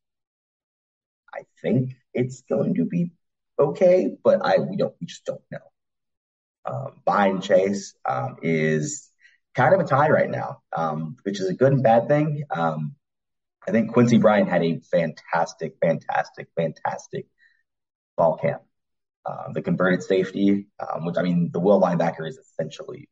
I 1.34 1.42
think 1.62 1.94
it's 2.12 2.42
going 2.42 2.74
to 2.74 2.84
be 2.84 3.12
okay, 3.58 4.16
but 4.22 4.44
I 4.44 4.58
we 4.58 4.76
don't 4.76 4.94
we 5.00 5.06
just 5.06 5.24
don't 5.24 5.40
know. 5.50 5.58
Um, 6.64 7.00
behind 7.04 7.42
Chase 7.42 7.94
um, 8.04 8.36
is 8.42 9.10
kind 9.54 9.74
of 9.74 9.80
a 9.80 9.84
tie 9.84 10.10
right 10.10 10.30
now, 10.30 10.60
um, 10.76 11.16
which 11.22 11.40
is 11.40 11.48
a 11.48 11.54
good 11.54 11.72
and 11.72 11.82
bad 11.82 12.08
thing. 12.08 12.44
Um, 12.50 12.94
I 13.68 13.70
think 13.70 13.92
Quincy 13.92 14.16
Bryant 14.16 14.48
had 14.48 14.62
a 14.62 14.80
fantastic, 14.90 15.74
fantastic, 15.82 16.48
fantastic 16.56 17.26
ball 18.16 18.38
camp. 18.38 18.62
Uh, 19.26 19.52
the 19.52 19.60
converted 19.60 20.02
safety, 20.02 20.68
um, 20.80 21.04
which 21.04 21.16
I 21.18 21.22
mean, 21.22 21.50
the 21.52 21.60
will 21.60 21.78
linebacker 21.78 22.26
is 22.26 22.38
essentially 22.38 23.10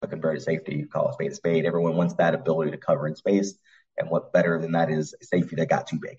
a 0.00 0.06
converted 0.06 0.42
safety. 0.42 0.76
You 0.76 0.86
call 0.86 1.08
a 1.08 1.12
spade 1.12 1.32
a 1.32 1.34
spade. 1.34 1.64
Everyone 1.64 1.96
wants 1.96 2.14
that 2.14 2.36
ability 2.36 2.70
to 2.70 2.76
cover 2.76 3.08
in 3.08 3.16
space. 3.16 3.58
And 3.98 4.08
what 4.08 4.32
better 4.32 4.60
than 4.60 4.72
that 4.72 4.90
is 4.90 5.12
a 5.20 5.24
safety 5.24 5.56
that 5.56 5.68
got 5.68 5.88
too 5.88 5.98
big. 6.00 6.18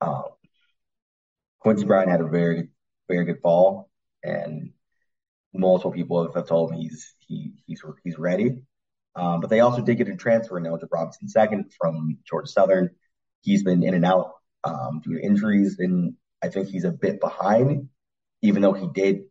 Um, 0.00 0.24
Quincy 1.58 1.84
Bryant 1.84 2.10
had 2.10 2.22
a 2.22 2.26
very, 2.26 2.68
very 3.06 3.26
good 3.26 3.40
fall, 3.42 3.90
and 4.22 4.72
multiple 5.52 5.92
people 5.92 6.32
have 6.32 6.48
told 6.48 6.70
me 6.70 6.78
he's 6.78 7.14
he 7.18 7.52
he's 7.66 7.82
he's 8.02 8.18
ready. 8.18 8.62
Um, 9.16 9.40
but 9.40 9.50
they 9.50 9.60
also 9.60 9.82
did 9.82 9.96
get 9.96 10.08
a 10.08 10.16
transfer 10.16 10.58
in 10.58 10.64
Eldrick 10.64 10.92
Robinson 10.92 11.28
second 11.28 11.72
from 11.78 12.18
Georgia 12.28 12.48
Southern. 12.48 12.90
He's 13.42 13.62
been 13.62 13.82
in 13.84 13.94
and 13.94 14.04
out 14.04 14.32
um, 14.64 15.00
due 15.04 15.18
to 15.18 15.24
injuries, 15.24 15.76
and 15.78 16.14
I 16.42 16.48
think 16.48 16.68
he's 16.68 16.84
a 16.84 16.90
bit 16.90 17.20
behind 17.20 17.88
even 18.44 18.60
though 18.60 18.74
he 18.74 18.86
did 18.88 19.22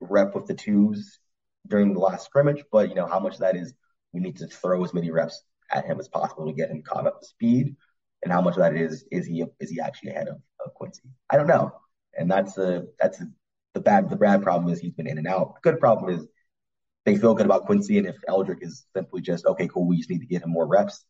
rep 0.00 0.34
with 0.34 0.46
the 0.46 0.54
twos 0.54 1.18
during 1.66 1.94
the 1.94 1.98
last 1.98 2.26
scrimmage. 2.26 2.62
But 2.70 2.90
you 2.90 2.94
know 2.94 3.06
how 3.06 3.18
much 3.18 3.38
that 3.38 3.56
is, 3.56 3.72
we 4.12 4.20
need 4.20 4.36
to 4.36 4.46
throw 4.46 4.84
as 4.84 4.92
many 4.92 5.10
reps 5.10 5.42
at 5.72 5.86
him 5.86 5.98
as 5.98 6.08
possible 6.08 6.46
to 6.46 6.52
get 6.52 6.70
him 6.70 6.82
caught 6.82 7.06
up 7.06 7.20
to 7.20 7.26
speed, 7.26 7.74
and 8.22 8.30
how 8.30 8.42
much 8.42 8.56
of 8.56 8.60
that 8.60 8.76
is 8.76 9.04
is 9.10 9.26
he 9.26 9.44
is 9.60 9.70
he 9.70 9.80
actually 9.80 10.10
ahead 10.10 10.28
of, 10.28 10.36
of 10.64 10.74
Quincy? 10.74 11.08
I 11.30 11.36
don't 11.36 11.46
know, 11.46 11.72
and 12.14 12.30
that's 12.30 12.58
a 12.58 12.84
that's 12.98 13.20
a, 13.20 13.28
the 13.72 13.80
bad 13.80 14.10
the 14.10 14.16
bad 14.16 14.42
problem 14.42 14.70
is 14.70 14.78
he's 14.78 14.92
been 14.92 15.06
in 15.06 15.18
and 15.18 15.26
out. 15.26 15.54
The 15.54 15.70
good 15.70 15.80
problem 15.80 16.14
is 16.14 16.26
they 17.04 17.16
feel 17.16 17.34
good 17.34 17.46
about 17.46 17.66
Quincy, 17.66 17.98
and 17.98 18.06
if 18.06 18.16
Eldrick 18.28 18.62
is 18.62 18.84
simply 18.94 19.20
just 19.20 19.46
okay, 19.46 19.68
cool, 19.68 19.86
we 19.86 19.96
just 19.96 20.10
need 20.10 20.20
to 20.20 20.26
get 20.26 20.42
him 20.42 20.50
more 20.50 20.66
reps, 20.66 21.04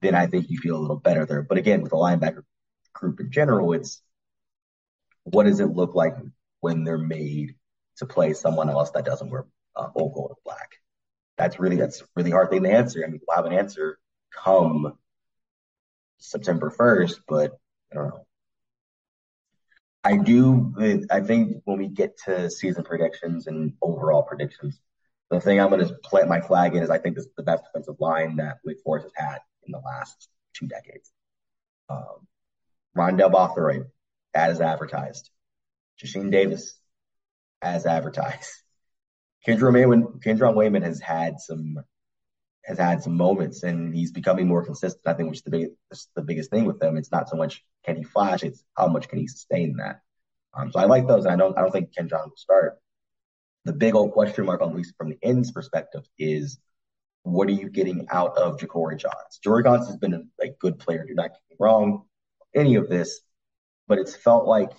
then 0.00 0.14
I 0.14 0.26
think 0.26 0.48
you 0.48 0.58
feel 0.58 0.76
a 0.76 0.80
little 0.80 0.96
better 0.96 1.26
there. 1.26 1.42
But 1.42 1.58
again, 1.58 1.82
with 1.82 1.90
the 1.90 1.96
linebacker 1.96 2.42
group 2.92 3.20
in 3.20 3.30
general, 3.30 3.72
it's 3.72 4.00
what 5.24 5.44
does 5.44 5.60
it 5.60 5.66
look 5.66 5.94
like 5.94 6.14
when 6.60 6.84
they're 6.84 6.98
made 6.98 7.56
to 7.96 8.06
play 8.06 8.32
someone 8.32 8.70
else 8.70 8.90
that 8.90 9.04
doesn't 9.04 9.30
wear 9.30 9.46
uh, 9.74 9.88
old 9.94 10.14
gold 10.14 10.30
or 10.30 10.36
black? 10.44 10.70
That's 11.36 11.58
really 11.58 11.76
that's 11.76 12.00
a 12.00 12.04
really 12.14 12.30
hard 12.30 12.50
thing 12.50 12.62
to 12.62 12.70
answer. 12.70 13.04
I 13.04 13.08
mean, 13.08 13.20
we'll 13.26 13.36
have 13.36 13.46
an 13.46 13.52
answer 13.52 13.98
come 14.32 14.96
September 16.18 16.70
first, 16.70 17.20
but 17.26 17.58
I 17.92 17.96
don't 17.96 18.08
know. 18.08 18.25
I 20.06 20.16
do. 20.18 21.04
I 21.10 21.20
think 21.20 21.62
when 21.64 21.78
we 21.78 21.88
get 21.88 22.16
to 22.26 22.48
season 22.48 22.84
predictions 22.84 23.48
and 23.48 23.72
overall 23.82 24.22
predictions, 24.22 24.78
the 25.30 25.40
thing 25.40 25.60
I'm 25.60 25.70
going 25.70 25.84
to 25.84 25.94
plant 25.94 26.28
my 26.28 26.40
flag 26.40 26.76
in 26.76 26.82
is 26.84 26.90
I 26.90 26.98
think 26.98 27.16
this 27.16 27.24
is 27.24 27.32
the 27.36 27.42
best 27.42 27.64
defensive 27.64 27.96
line 27.98 28.36
that 28.36 28.58
Wake 28.64 28.80
Forest 28.84 29.08
has 29.16 29.30
had 29.30 29.38
in 29.66 29.72
the 29.72 29.80
last 29.80 30.28
two 30.54 30.68
decades. 30.68 31.10
Um, 31.88 32.28
Rondell 32.96 33.32
Bothroyd, 33.32 33.86
as 34.32 34.60
advertised. 34.60 35.28
Jasheen 36.00 36.30
Davis, 36.30 36.78
as 37.60 37.84
advertised. 37.84 38.50
Kendron 39.44 39.74
Wayman, 39.74 40.20
Kendron 40.24 40.54
Wayman 40.54 40.82
has 40.82 41.00
had 41.00 41.40
some 41.40 41.78
has 42.66 42.78
had 42.78 43.02
some 43.02 43.16
moments, 43.16 43.62
and 43.62 43.94
he's 43.94 44.10
becoming 44.10 44.48
more 44.48 44.64
consistent. 44.64 45.06
I 45.06 45.14
think, 45.14 45.30
which 45.30 45.38
is 45.38 45.44
the 45.44 45.74
the 46.16 46.22
biggest 46.22 46.50
thing 46.50 46.64
with 46.64 46.82
him. 46.82 46.96
It's 46.96 47.12
not 47.12 47.28
so 47.28 47.36
much 47.36 47.64
can 47.84 47.96
he 47.96 48.02
flash; 48.02 48.42
it's 48.42 48.64
how 48.76 48.88
much 48.88 49.08
can 49.08 49.18
he 49.18 49.28
sustain 49.28 49.76
that. 49.76 50.00
Um, 50.52 50.72
so 50.72 50.80
I 50.80 50.84
like 50.84 51.06
those, 51.06 51.24
and 51.24 51.32
I 51.32 51.36
don't 51.36 51.56
I 51.56 51.62
don't 51.62 51.70
think 51.70 51.92
Kendron 51.94 52.28
will 52.28 52.36
start. 52.36 52.78
The 53.64 53.72
big 53.72 53.94
old 53.94 54.12
question 54.12 54.46
mark, 54.46 54.62
at 54.62 54.74
least 54.74 54.94
from 54.98 55.10
the 55.10 55.18
ends 55.22 55.52
perspective, 55.52 56.04
is 56.18 56.58
what 57.22 57.48
are 57.48 57.52
you 57.52 57.68
getting 57.68 58.06
out 58.10 58.36
of 58.36 58.58
Ja'Cory 58.58 58.98
Johns? 58.98 59.40
Ja'Cory 59.44 59.64
Johns 59.64 59.86
has 59.88 59.96
been 59.96 60.14
a, 60.14 60.22
a 60.40 60.48
good 60.60 60.78
player. 60.78 61.04
Do 61.06 61.14
not 61.14 61.30
get 61.30 61.40
me 61.50 61.56
wrong, 61.58 62.04
any 62.54 62.76
of 62.76 62.88
this, 62.88 63.20
but 63.86 63.98
it's 63.98 64.16
felt 64.16 64.46
like 64.46 64.70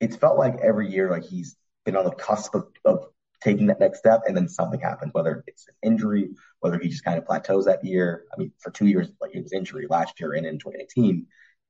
it's 0.00 0.16
felt 0.16 0.38
like 0.38 0.56
every 0.60 0.90
year 0.90 1.08
like 1.10 1.24
he's 1.24 1.56
been 1.84 1.96
on 1.96 2.04
the 2.04 2.10
cusp 2.10 2.54
of, 2.54 2.66
of 2.84 3.06
taking 3.42 3.66
that 3.66 3.80
next 3.80 3.98
step 3.98 4.22
and 4.26 4.36
then 4.36 4.48
something 4.48 4.80
happens, 4.80 5.12
whether 5.12 5.42
it's 5.46 5.66
an 5.68 5.74
injury, 5.92 6.30
whether 6.60 6.78
he 6.78 6.88
just 6.88 7.04
kind 7.04 7.18
of 7.18 7.26
plateaus 7.26 7.64
that 7.64 7.84
year. 7.84 8.24
I 8.32 8.38
mean, 8.38 8.52
for 8.58 8.70
two 8.70 8.86
years, 8.86 9.08
like 9.20 9.34
it 9.34 9.42
was 9.42 9.52
injury 9.52 9.86
last 9.88 10.20
year 10.20 10.32
and 10.32 10.46
in 10.46 10.58
2018. 10.58 11.26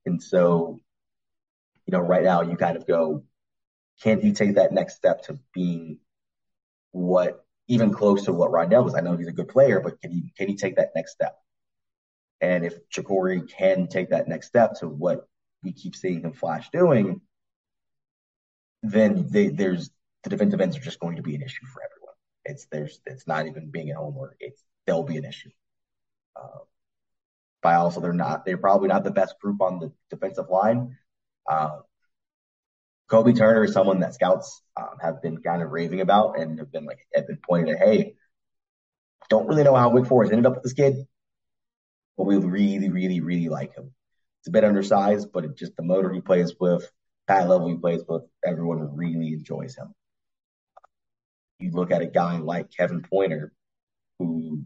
And 0.07 0.23
so, 0.23 0.81
you 1.87 1.93
know, 1.93 2.01
right 2.01 2.23
now 2.23 2.43
you 2.43 2.57
kind 2.57 2.77
of 2.77 2.87
go, 2.87 3.25
can 4.03 4.21
he 4.21 4.33
take 4.33 4.57
that 4.57 4.73
next 4.73 4.97
step 4.97 5.23
to 5.25 5.39
being 5.55 5.99
what 6.91 7.45
even 7.69 7.93
close 7.93 8.25
to 8.25 8.33
what 8.33 8.51
Rondell 8.51 8.85
was? 8.85 8.95
I 8.95 9.01
know 9.01 9.17
he's 9.17 9.29
a 9.29 9.33
good 9.33 9.49
player, 9.49 9.81
but 9.81 10.01
can 10.01 10.11
he 10.11 10.33
can 10.37 10.49
he 10.49 10.57
take 10.57 10.77
that 10.77 10.91
next 10.95 11.13
step? 11.13 11.37
And 12.41 12.65
if 12.65 12.75
Ja'Cory 12.91 13.49
can 13.49 13.87
take 13.87 14.11
that 14.11 14.29
next 14.29 14.49
step 14.49 14.75
to 14.81 14.89
what 14.89 15.29
we 15.63 15.73
keep 15.73 15.95
seeing 15.95 16.23
him 16.23 16.33
flash 16.33 16.69
doing, 16.71 17.21
then 18.83 19.29
they, 19.31 19.49
there's 19.49 19.91
the 20.23 20.31
defensive 20.31 20.61
ends 20.61 20.77
are 20.77 20.81
just 20.81 21.01
going 21.01 21.17
to 21.17 21.23
be 21.23 21.35
an 21.35 21.43
issue 21.43 21.67
for 21.67 21.83
everyone. 21.83 22.15
It's 22.45 22.67
there's 22.71 23.01
it's 23.07 23.27
not 23.27 23.47
even 23.47 23.71
being 23.71 23.91
at 23.91 23.97
home 23.97 24.17
or 24.17 24.37
it's 24.41 24.63
they'll 24.87 25.03
be 25.03 25.17
an 25.17 25.25
issue. 25.25 25.51
Uh, 26.37 26.59
but 27.63 27.75
also 27.75 28.01
they're 28.01 28.13
not 28.13 28.45
they're 28.45 28.59
probably 28.59 28.89
not 28.89 29.05
the 29.05 29.11
best 29.11 29.39
group 29.41 29.61
on 29.61 29.79
the 29.79 29.93
defensive 30.11 30.49
line. 30.51 30.97
Uh, 31.49 31.79
Kobe 33.09 33.33
Turner 33.33 33.65
is 33.65 33.73
someone 33.73 34.01
that 34.01 34.15
scouts 34.15 34.63
um, 34.77 34.97
have 35.01 35.23
been 35.23 35.39
kind 35.39 35.63
of 35.63 35.71
raving 35.71 36.01
about 36.01 36.39
and 36.39 36.59
have 36.59 36.73
been 36.73 36.85
like 36.85 36.99
have 37.15 37.27
been 37.27 37.39
pointing 37.47 37.75
at, 37.75 37.81
hey, 37.81 38.15
don't 39.29 39.47
really 39.47 39.65
know 39.65 39.75
how 39.75 39.91
Wake 39.91 40.07
Forest 40.07 40.33
ended 40.33 40.47
up 40.47 40.55
with 40.55 40.63
this 40.63 40.73
kid, 40.73 40.95
but 42.17 42.25
we 42.25 42.37
really, 42.37 42.91
really, 42.91 43.21
really 43.21 43.49
like 43.49 43.77
him. 43.77 43.93
It's 44.41 44.49
a 44.49 44.53
bit 44.53 44.65
undersized, 44.65 45.33
but 45.33 45.57
just 45.57 45.77
the 45.77 45.83
motor 45.83 46.13
he 46.13 46.21
plays 46.21 46.55
with, 46.59 46.91
that 47.29 47.49
level 47.49 47.69
he 47.69 47.77
plays 47.77 48.03
with, 48.09 48.23
everyone 48.45 48.97
really 48.97 49.35
enjoys 49.35 49.77
him 49.77 49.95
you 51.63 51.71
look 51.71 51.91
at 51.91 52.03
a 52.03 52.07
guy 52.07 52.39
like 52.39 52.71
Kevin 52.71 53.03
Pointer, 53.03 53.53
who, 54.19 54.63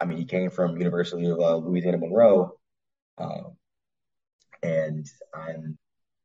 I 0.00 0.04
mean, 0.04 0.18
he 0.18 0.24
came 0.24 0.50
from 0.50 0.78
University 0.78 1.26
of 1.26 1.38
uh, 1.38 1.56
Louisiana 1.56 1.98
Monroe, 1.98 2.58
um, 3.18 3.56
and 4.62 5.06
I'm 5.34 5.78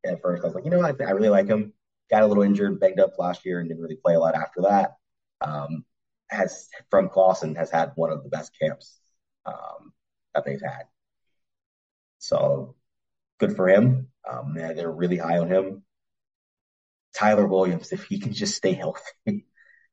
at 0.05 0.21
first 0.21 0.43
I 0.43 0.47
was 0.47 0.55
like, 0.55 0.65
you 0.65 0.71
know, 0.71 0.81
I, 0.81 0.89
I 0.89 1.11
really 1.11 1.29
like 1.29 1.47
him. 1.47 1.73
Got 2.11 2.23
a 2.23 2.27
little 2.27 2.43
injured, 2.43 2.79
banged 2.79 2.99
up 2.99 3.17
last 3.17 3.45
year, 3.45 3.59
and 3.59 3.67
didn't 3.67 3.81
really 3.81 3.95
play 3.95 4.13
a 4.13 4.19
lot 4.19 4.35
after 4.35 4.61
that. 4.61 4.91
Um, 5.41 5.85
has 6.29 6.69
from 6.89 7.09
Clawson 7.09 7.55
has 7.55 7.71
had 7.71 7.91
one 7.95 8.11
of 8.11 8.23
the 8.23 8.29
best 8.29 8.51
camps 8.59 8.99
um, 9.45 9.93
that 10.33 10.45
they've 10.45 10.61
had. 10.61 10.83
So 12.19 12.75
good 13.39 13.55
for 13.55 13.67
him. 13.67 14.07
Um, 14.29 14.53
they're 14.55 14.91
really 14.91 15.17
high 15.17 15.39
on 15.39 15.49
him. 15.49 15.83
Tyler 17.15 17.47
Williams, 17.47 17.91
if 17.91 18.05
he 18.05 18.19
can 18.19 18.33
just 18.33 18.55
stay 18.55 18.73
healthy, 18.73 19.45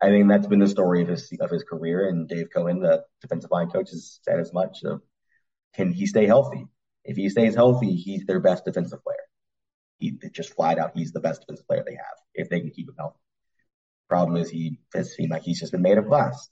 I 0.02 0.06
think 0.06 0.28
that's 0.28 0.48
been 0.48 0.58
the 0.58 0.66
story 0.66 1.02
of 1.02 1.08
his 1.08 1.32
of 1.40 1.50
his 1.50 1.62
career. 1.62 2.08
And 2.08 2.28
Dave 2.28 2.48
Cohen, 2.54 2.80
the 2.80 3.04
defensive 3.20 3.50
line 3.52 3.70
coach, 3.70 3.90
has 3.90 4.18
said 4.22 4.40
as 4.40 4.52
much. 4.52 4.80
So 4.80 5.00
can 5.74 5.92
he 5.92 6.06
stay 6.06 6.26
healthy? 6.26 6.66
If 7.04 7.16
he 7.16 7.28
stays 7.28 7.54
healthy, 7.54 7.94
he's 7.94 8.24
their 8.26 8.40
best 8.40 8.64
defensive 8.64 9.02
player. 9.02 9.16
He 9.98 10.18
just 10.32 10.54
flat 10.54 10.78
out, 10.78 10.92
he's 10.96 11.12
the 11.12 11.20
best 11.20 11.42
defensive 11.42 11.66
player 11.66 11.84
they 11.86 11.94
have 11.94 12.18
if 12.34 12.48
they 12.48 12.60
can 12.60 12.70
keep 12.70 12.88
him 12.88 12.96
healthy. 12.98 13.18
Problem 14.08 14.36
is, 14.36 14.50
he 14.50 14.80
has 14.94 15.14
seemed 15.14 15.30
like 15.30 15.42
he's 15.42 15.60
just 15.60 15.72
been 15.72 15.82
made 15.82 15.98
of 15.98 16.06
glass. 16.08 16.48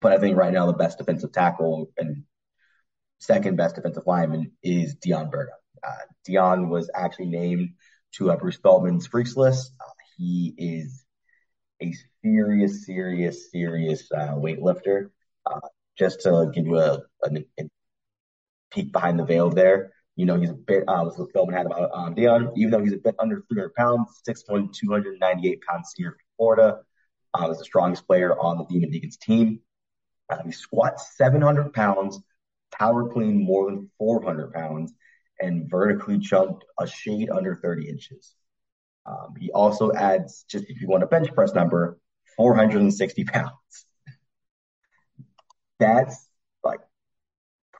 But 0.00 0.12
I 0.12 0.18
think 0.18 0.36
right 0.36 0.52
now 0.52 0.66
the 0.66 0.72
best 0.72 0.98
defensive 0.98 1.32
tackle 1.32 1.90
and 1.98 2.24
second 3.18 3.56
best 3.56 3.76
defensive 3.76 4.06
lineman 4.06 4.52
is 4.62 4.96
Deon 4.96 5.30
Burgum. 5.30 5.48
Uh, 5.86 5.90
Deon 6.26 6.68
was 6.68 6.90
actually 6.94 7.26
named 7.26 7.70
to 8.14 8.30
uh, 8.30 8.36
Bruce 8.36 8.56
Feldman's 8.56 9.06
freaks 9.06 9.36
list. 9.36 9.72
Uh, 9.80 9.90
he 10.16 10.54
is 10.56 11.04
a 11.82 11.94
serious, 12.22 12.86
serious, 12.86 13.50
serious 13.50 14.10
uh, 14.12 14.34
weightlifter. 14.34 15.10
Uh, 15.46 15.60
just 15.98 16.20
to 16.22 16.50
give 16.54 16.66
you 16.66 16.78
a, 16.78 17.00
a, 17.24 17.44
a, 17.58 17.64
peek 18.70 18.92
behind 18.92 19.18
the 19.18 19.24
veil 19.24 19.50
there, 19.50 19.92
you 20.14 20.26
know, 20.26 20.38
he's 20.38 20.50
a 20.50 20.54
bit, 20.54 20.84
uh, 20.88 21.02
was 21.04 21.16
what 21.16 21.32
Feldman 21.32 21.56
had 21.56 21.66
about 21.66 21.90
um, 21.92 22.14
Deon, 22.14 22.52
even 22.56 22.70
though 22.70 22.82
he's 22.82 22.92
a 22.92 22.98
bit 22.98 23.14
under 23.18 23.44
300 23.48 23.74
pounds, 23.74 24.20
six 24.24 24.42
6'1", 24.48 24.72
298 24.72 25.62
pounds 25.62 25.92
senior 25.94 26.10
from 26.10 26.18
Florida, 26.36 26.80
uh, 27.34 27.46
was 27.48 27.58
the 27.58 27.64
strongest 27.64 28.06
player 28.06 28.38
on 28.38 28.58
the 28.58 28.64
Demon 28.64 28.90
Deacons 28.90 29.16
team. 29.16 29.60
Uh, 30.28 30.42
he 30.44 30.52
squats 30.52 31.16
700 31.16 31.72
pounds, 31.72 32.20
power 32.72 33.08
clean 33.08 33.42
more 33.42 33.70
than 33.70 33.90
400 33.98 34.52
pounds, 34.52 34.92
and 35.40 35.70
vertically 35.70 36.18
jumped 36.18 36.64
a 36.78 36.86
shade 36.86 37.30
under 37.30 37.54
30 37.54 37.88
inches. 37.88 38.34
Um, 39.08 39.34
he 39.38 39.50
also 39.52 39.92
adds, 39.92 40.44
just 40.48 40.66
if 40.68 40.80
you 40.80 40.88
want 40.88 41.02
a 41.02 41.06
bench 41.06 41.32
press 41.34 41.54
number, 41.54 41.98
460 42.36 43.24
pounds. 43.24 43.52
That's 45.78 46.28
like 46.62 46.80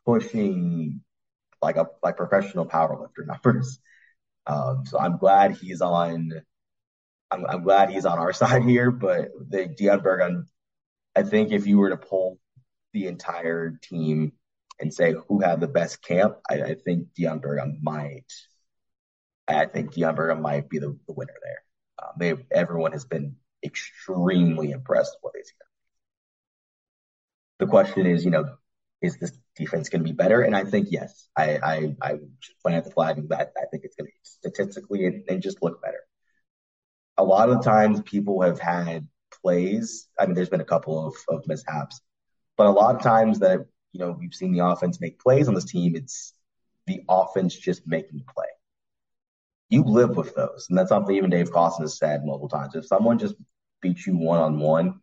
pushing 0.06 1.02
like 1.60 1.76
a 1.76 1.86
like 2.02 2.16
professional 2.16 2.66
powerlifter 2.66 3.26
numbers. 3.26 3.78
Um, 4.46 4.84
so 4.86 4.98
I'm 4.98 5.18
glad 5.18 5.56
he's 5.56 5.82
on. 5.82 6.32
I'm, 7.30 7.44
I'm, 7.46 7.62
glad 7.62 7.90
he's 7.90 8.06
on 8.06 8.18
our 8.18 8.32
side 8.42 8.64
here, 8.64 8.90
but 8.90 9.28
the 9.50 9.66
Deon 9.66 10.02
Burgum, 10.02 10.44
I 11.14 11.22
think 11.22 11.52
if 11.52 11.66
you 11.66 11.76
were 11.76 11.90
to 11.90 11.98
pull 11.98 12.38
the 12.94 13.06
entire 13.06 13.78
team 13.82 14.32
and 14.80 14.94
say 14.94 15.14
who 15.28 15.40
had 15.40 15.60
the 15.60 15.68
best 15.68 16.00
camp, 16.00 16.36
I, 16.48 16.62
I 16.62 16.74
think 16.74 17.08
Deon 17.18 17.42
Burgum 17.42 17.82
might 17.82 18.32
I 19.48 19.66
think 19.66 19.94
Burgum 19.94 20.40
might 20.40 20.68
be 20.68 20.78
the, 20.78 20.96
the 21.06 21.14
winner 21.14 21.34
there. 21.42 21.62
Um, 22.02 22.12
they 22.18 22.34
everyone 22.52 22.92
has 22.92 23.04
been 23.04 23.36
extremely 23.64 24.70
impressed 24.70 25.16
with 25.16 25.20
what 25.22 25.34
they 25.34 25.42
see. 25.42 25.54
The 27.58 27.66
question 27.66 28.06
is, 28.06 28.24
you 28.24 28.30
know, 28.30 28.56
is 29.00 29.16
this 29.18 29.32
defense 29.56 29.88
going 29.88 30.02
to 30.02 30.08
be 30.08 30.14
better? 30.14 30.42
And 30.42 30.54
I 30.54 30.64
think 30.64 30.88
yes. 30.90 31.28
I 31.36 31.58
I 31.62 31.96
I 32.02 32.18
plant 32.62 32.84
the 32.84 32.90
flag 32.90 33.28
that 33.28 33.52
I 33.56 33.64
think 33.70 33.84
it's 33.84 33.96
going 33.96 34.10
to 34.10 34.12
statistically 34.22 35.06
and, 35.06 35.24
and 35.28 35.42
just 35.42 35.62
look 35.62 35.82
better. 35.82 36.00
A 37.16 37.24
lot 37.24 37.50
of 37.50 37.64
times 37.64 38.00
people 38.02 38.42
have 38.42 38.60
had 38.60 39.08
plays. 39.42 40.08
I 40.18 40.26
mean, 40.26 40.34
there's 40.34 40.50
been 40.50 40.60
a 40.60 40.64
couple 40.64 41.08
of, 41.08 41.14
of 41.28 41.48
mishaps, 41.48 42.00
but 42.56 42.66
a 42.66 42.70
lot 42.70 42.94
of 42.94 43.02
times 43.02 43.40
that 43.40 43.66
you 43.92 44.00
know 44.00 44.16
we've 44.18 44.34
seen 44.34 44.52
the 44.52 44.64
offense 44.64 45.00
make 45.00 45.18
plays 45.18 45.48
on 45.48 45.54
this 45.54 45.64
team. 45.64 45.96
It's 45.96 46.34
the 46.86 47.02
offense 47.08 47.56
just 47.56 47.86
making 47.86 48.18
the 48.18 48.32
play 48.32 48.46
you 49.68 49.82
live 49.82 50.16
with 50.16 50.34
those. 50.34 50.66
And 50.68 50.78
that's 50.78 50.88
something 50.88 51.14
even 51.14 51.30
Dave 51.30 51.50
Clawson 51.50 51.82
has 51.82 51.98
said 51.98 52.24
multiple 52.24 52.48
times. 52.48 52.74
If 52.74 52.86
someone 52.86 53.18
just 53.18 53.34
beats 53.82 54.06
you 54.06 54.16
one 54.16 54.40
on 54.40 54.58
one, 54.58 55.00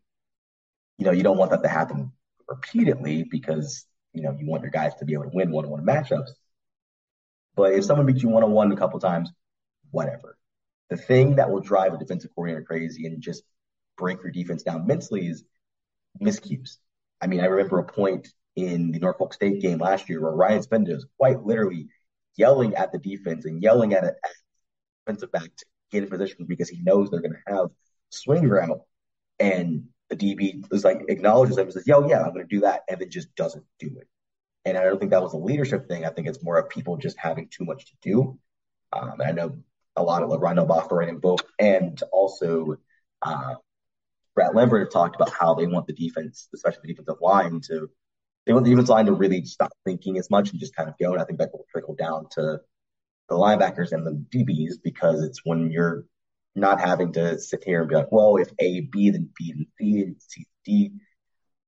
you 0.97 1.05
know, 1.05 1.11
you 1.11 1.23
don't 1.23 1.37
want 1.37 1.51
that 1.51 1.63
to 1.63 1.69
happen 1.69 2.11
repeatedly 2.47 3.23
because, 3.23 3.85
you 4.13 4.21
know, 4.21 4.35
you 4.37 4.47
want 4.47 4.63
your 4.63 4.71
guys 4.71 4.95
to 4.95 5.05
be 5.05 5.13
able 5.13 5.25
to 5.25 5.31
win 5.33 5.51
one 5.51 5.65
on 5.65 5.71
one 5.71 5.85
matchups. 5.85 6.29
But 7.55 7.73
if 7.73 7.85
someone 7.85 8.05
beats 8.05 8.23
you 8.23 8.29
one 8.29 8.43
on 8.43 8.51
one 8.51 8.71
a 8.71 8.77
couple 8.77 8.99
times, 8.99 9.31
whatever. 9.91 10.37
The 10.89 10.97
thing 10.97 11.35
that 11.35 11.49
will 11.49 11.61
drive 11.61 11.93
a 11.93 11.97
defensive 11.97 12.31
coordinator 12.35 12.63
crazy 12.63 13.05
and 13.07 13.21
just 13.21 13.43
break 13.97 14.21
your 14.21 14.31
defense 14.31 14.63
down 14.63 14.85
mentally 14.87 15.27
is 15.27 15.43
miscues. 16.21 16.77
I 17.21 17.27
mean, 17.27 17.39
I 17.39 17.45
remember 17.45 17.79
a 17.79 17.83
point 17.83 18.27
in 18.55 18.91
the 18.91 18.99
Norfolk 18.99 19.33
State 19.33 19.61
game 19.61 19.79
last 19.79 20.09
year 20.09 20.21
where 20.21 20.31
Ryan 20.31 20.61
Smenda 20.61 20.93
was 20.93 21.05
quite 21.17 21.43
literally 21.43 21.87
yelling 22.35 22.75
at 22.75 22.91
the 22.91 22.99
defense 22.99 23.45
and 23.45 23.61
yelling 23.61 23.93
at 23.93 24.03
it 24.03 24.15
defensive 25.05 25.31
back 25.31 25.43
to 25.55 25.65
get 25.91 26.03
in 26.03 26.09
position 26.09 26.45
because 26.47 26.69
he 26.69 26.81
knows 26.81 27.09
they're 27.09 27.21
going 27.21 27.33
to 27.33 27.53
have 27.53 27.67
swing 28.09 28.47
route. 28.47 28.81
And 29.39 29.85
the 30.09 30.15
DB 30.15 30.65
is 30.71 30.83
like 30.83 31.01
acknowledges 31.09 31.57
him 31.57 31.65
and 31.65 31.73
says, 31.73 31.87
"Yo, 31.87 32.07
yeah, 32.07 32.21
I'm 32.21 32.33
going 32.33 32.47
to 32.47 32.55
do 32.55 32.61
that," 32.61 32.83
and 32.87 32.99
then 32.99 33.09
just 33.09 33.35
doesn't 33.35 33.65
do 33.79 33.87
it. 33.99 34.07
And 34.63 34.77
I 34.77 34.83
don't 34.83 34.99
think 34.99 35.11
that 35.11 35.21
was 35.21 35.33
a 35.33 35.37
leadership 35.37 35.87
thing. 35.87 36.05
I 36.05 36.09
think 36.09 36.27
it's 36.27 36.43
more 36.43 36.57
of 36.57 36.69
people 36.69 36.97
just 36.97 37.17
having 37.19 37.47
too 37.49 37.65
much 37.65 37.85
to 37.85 37.93
do. 38.01 38.39
Um, 38.93 39.21
I 39.25 39.31
know 39.31 39.57
a 39.95 40.03
lot 40.03 40.23
of 40.23 40.29
Rondell 40.29 40.67
Bothroyd 40.67 41.09
and 41.09 41.21
both, 41.21 41.41
and 41.59 42.01
also 42.11 42.77
uh, 43.21 43.55
Brad 44.35 44.55
Lambert 44.55 44.81
have 44.81 44.91
talked 44.91 45.15
about 45.15 45.31
how 45.31 45.53
they 45.53 45.67
want 45.67 45.87
the 45.87 45.93
defense, 45.93 46.49
especially 46.53 46.81
the 46.83 46.93
defensive 46.93 47.21
line, 47.21 47.61
to 47.61 47.89
they 48.45 48.53
want 48.53 48.65
the 48.65 48.71
defensive 48.71 48.89
line 48.89 49.05
to 49.07 49.13
really 49.13 49.43
stop 49.45 49.71
thinking 49.85 50.17
as 50.17 50.29
much 50.29 50.51
and 50.51 50.59
just 50.59 50.75
kind 50.75 50.89
of 50.89 50.95
go. 50.99 51.13
And 51.13 51.21
I 51.21 51.25
think 51.25 51.39
that 51.39 51.51
will 51.51 51.65
trickle 51.71 51.95
down 51.95 52.27
to 52.31 52.59
the 53.29 53.35
linebackers 53.35 53.91
and 53.91 54.05
the 54.05 54.23
DBs 54.35 54.75
because 54.83 55.23
it's 55.23 55.41
when 55.43 55.71
you're 55.71 56.05
not 56.55 56.79
having 56.79 57.11
to 57.13 57.37
sit 57.39 57.63
here 57.63 57.81
and 57.81 57.89
be 57.89 57.95
like, 57.95 58.11
well, 58.11 58.37
if 58.37 58.49
A, 58.59 58.81
B, 58.81 59.09
then 59.09 59.29
B, 59.37 59.53
then 59.53 59.67
C, 59.77 60.01
and 60.01 60.15
C, 60.19 60.47
D. 60.63 60.91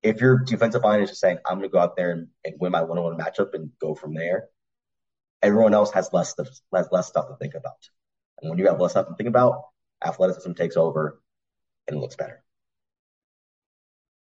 If 0.03 0.21
your 0.21 0.37
defensive 0.37 0.83
line 0.83 1.01
is 1.01 1.09
just 1.09 1.21
saying, 1.21 1.39
I'm 1.45 1.57
going 1.57 1.69
to 1.69 1.73
go 1.73 1.79
out 1.79 1.97
there 1.97 2.11
and, 2.11 2.27
and 2.45 2.55
win 2.59 2.71
my 2.71 2.83
one 2.83 2.97
on 2.97 3.03
one 3.03 3.17
matchup 3.17 3.53
and 3.53 3.71
go 3.81 3.95
from 3.95 4.13
there, 4.13 4.47
everyone 5.41 5.73
else 5.73 5.91
has 5.91 6.09
less 6.13 6.29
stuff, 6.29 6.47
less, 6.71 6.87
less 6.91 7.07
stuff 7.07 7.27
to 7.27 7.35
think 7.35 7.55
about. 7.55 7.89
And 8.41 8.49
when 8.49 8.59
you 8.59 8.67
have 8.67 8.79
less 8.79 8.91
stuff 8.91 9.07
to 9.07 9.15
think 9.15 9.27
about, 9.27 9.63
athleticism 10.05 10.53
takes 10.53 10.77
over 10.77 11.19
and 11.87 11.97
it 11.97 11.99
looks 11.99 12.15
better. 12.15 12.43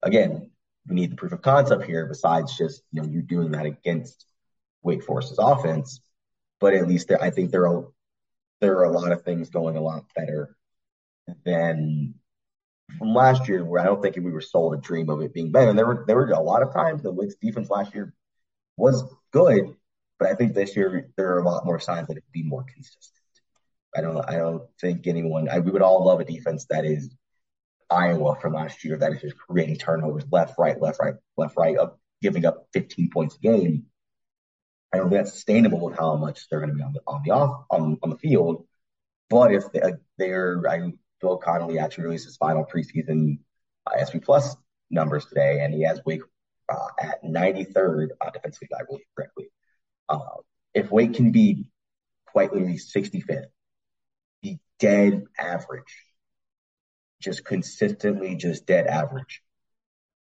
Again, 0.02 0.52
we 0.88 0.96
need 0.96 1.12
the 1.12 1.16
proof 1.16 1.32
of 1.32 1.42
concept 1.42 1.84
here 1.86 2.06
besides 2.08 2.58
just, 2.58 2.82
you 2.92 3.02
know, 3.02 3.08
you 3.08 3.22
doing 3.22 3.52
that 3.52 3.66
against 3.66 4.26
Wake 4.82 5.04
Forest's 5.04 5.38
offense 5.38 6.02
but 6.60 6.74
at 6.74 6.88
least 6.88 7.12
I 7.20 7.30
think 7.30 7.52
there 7.52 7.68
are 7.68 7.88
there 8.62 8.78
are 8.78 8.86
a 8.86 8.92
lot 8.92 9.12
of 9.12 9.24
things 9.24 9.50
going 9.50 9.78
a 9.78 9.82
lot 9.82 10.04
better 10.16 10.56
than 11.46 12.16
from 12.98 13.14
last 13.14 13.48
year, 13.48 13.64
where 13.64 13.82
I 13.82 13.86
don't 13.86 14.02
think 14.02 14.16
we 14.16 14.32
were 14.32 14.42
sold 14.42 14.74
a 14.74 14.78
dream 14.78 15.10
of 15.10 15.22
it 15.22 15.34
being 15.34 15.52
better. 15.52 15.70
And 15.70 15.78
there 15.78 15.86
were 15.86 16.04
there 16.08 16.16
were 16.16 16.30
a 16.32 16.40
lot 16.40 16.64
of 16.64 16.74
times 16.74 17.04
the 17.04 17.12
Wake's 17.12 17.36
defense 17.36 17.70
last 17.70 17.94
year 17.94 18.14
was 18.78 19.04
good, 19.32 19.76
but 20.18 20.30
I 20.30 20.36
think 20.36 20.54
this 20.54 20.76
year 20.76 21.10
there 21.16 21.36
are 21.36 21.40
a 21.40 21.46
lot 21.46 21.66
more 21.66 21.80
signs 21.80 22.08
that 22.08 22.18
it 22.18 22.24
would 22.26 22.34
be 22.34 22.44
more 22.44 22.64
consistent. 22.64 23.14
I 23.96 24.02
don't 24.02 24.18
I 24.30 24.38
don't 24.38 24.64
think 24.80 25.08
anyone 25.08 25.50
I, 25.50 25.60
we 25.60 25.72
would 25.72 25.82
all 25.82 26.06
love 26.06 26.20
a 26.20 26.26
defense 26.26 26.66
that 26.70 26.86
is 26.86 27.10
Iowa 27.90 28.36
from 28.40 28.54
last 28.54 28.84
year 28.84 28.98
that 28.98 29.14
is 29.14 29.22
just 29.22 29.38
creating 29.38 29.78
turnovers 29.78 30.26
left, 30.32 30.56
right, 30.60 30.80
left, 30.80 31.00
right, 31.00 31.16
left, 31.38 31.58
right, 31.58 31.78
up, 31.78 32.00
giving 32.22 32.46
up 32.46 32.68
15 32.74 33.10
points 33.10 33.36
a 33.36 33.40
game. 33.40 33.86
I 34.92 34.98
don't 34.98 35.10
think 35.10 35.22
that's 35.22 35.34
sustainable 35.34 35.80
with 35.82 35.98
how 35.98 36.16
much 36.16 36.48
they're 36.50 36.60
going 36.60 36.72
to 36.72 36.76
be 36.76 36.84
on 36.84 36.94
the 36.94 37.02
on 37.06 37.22
the 37.24 37.32
off 37.32 37.66
on, 37.70 37.98
on 38.02 38.10
the 38.10 38.18
field. 38.18 38.66
But 39.30 39.54
if 39.54 39.72
they, 39.72 39.82
they're, 40.18 40.64
I 40.68 40.92
Bill 41.22 41.38
Connelly 41.38 41.80
actually 41.80 42.06
released 42.06 42.26
his 42.26 42.38
final 42.38 42.66
preseason 42.66 43.40
uh, 43.86 44.04
SP 44.04 44.24
Plus 44.24 44.56
numbers 44.90 45.26
today, 45.26 45.60
and 45.62 45.74
he 45.74 45.84
has 45.84 46.02
Wake 46.06 46.22
uh, 46.72 46.88
at 47.00 47.24
93rd 47.24 48.10
uh, 48.22 48.30
defensively, 48.32 48.70
I 48.80 48.84
believe 48.84 49.06
correctly. 49.16 49.52
Uh, 50.08 50.20
if 50.74 50.92
Wake 50.92 51.14
can 51.14 51.32
be 51.32 51.70
quite 52.28 52.54
literally 52.54 52.78
65th, 52.78 53.46
be 54.42 54.60
dead 54.80 55.26
average, 55.38 56.04
just 57.22 57.44
consistently 57.44 58.36
just 58.36 58.66
dead 58.66 58.88
average, 58.88 59.42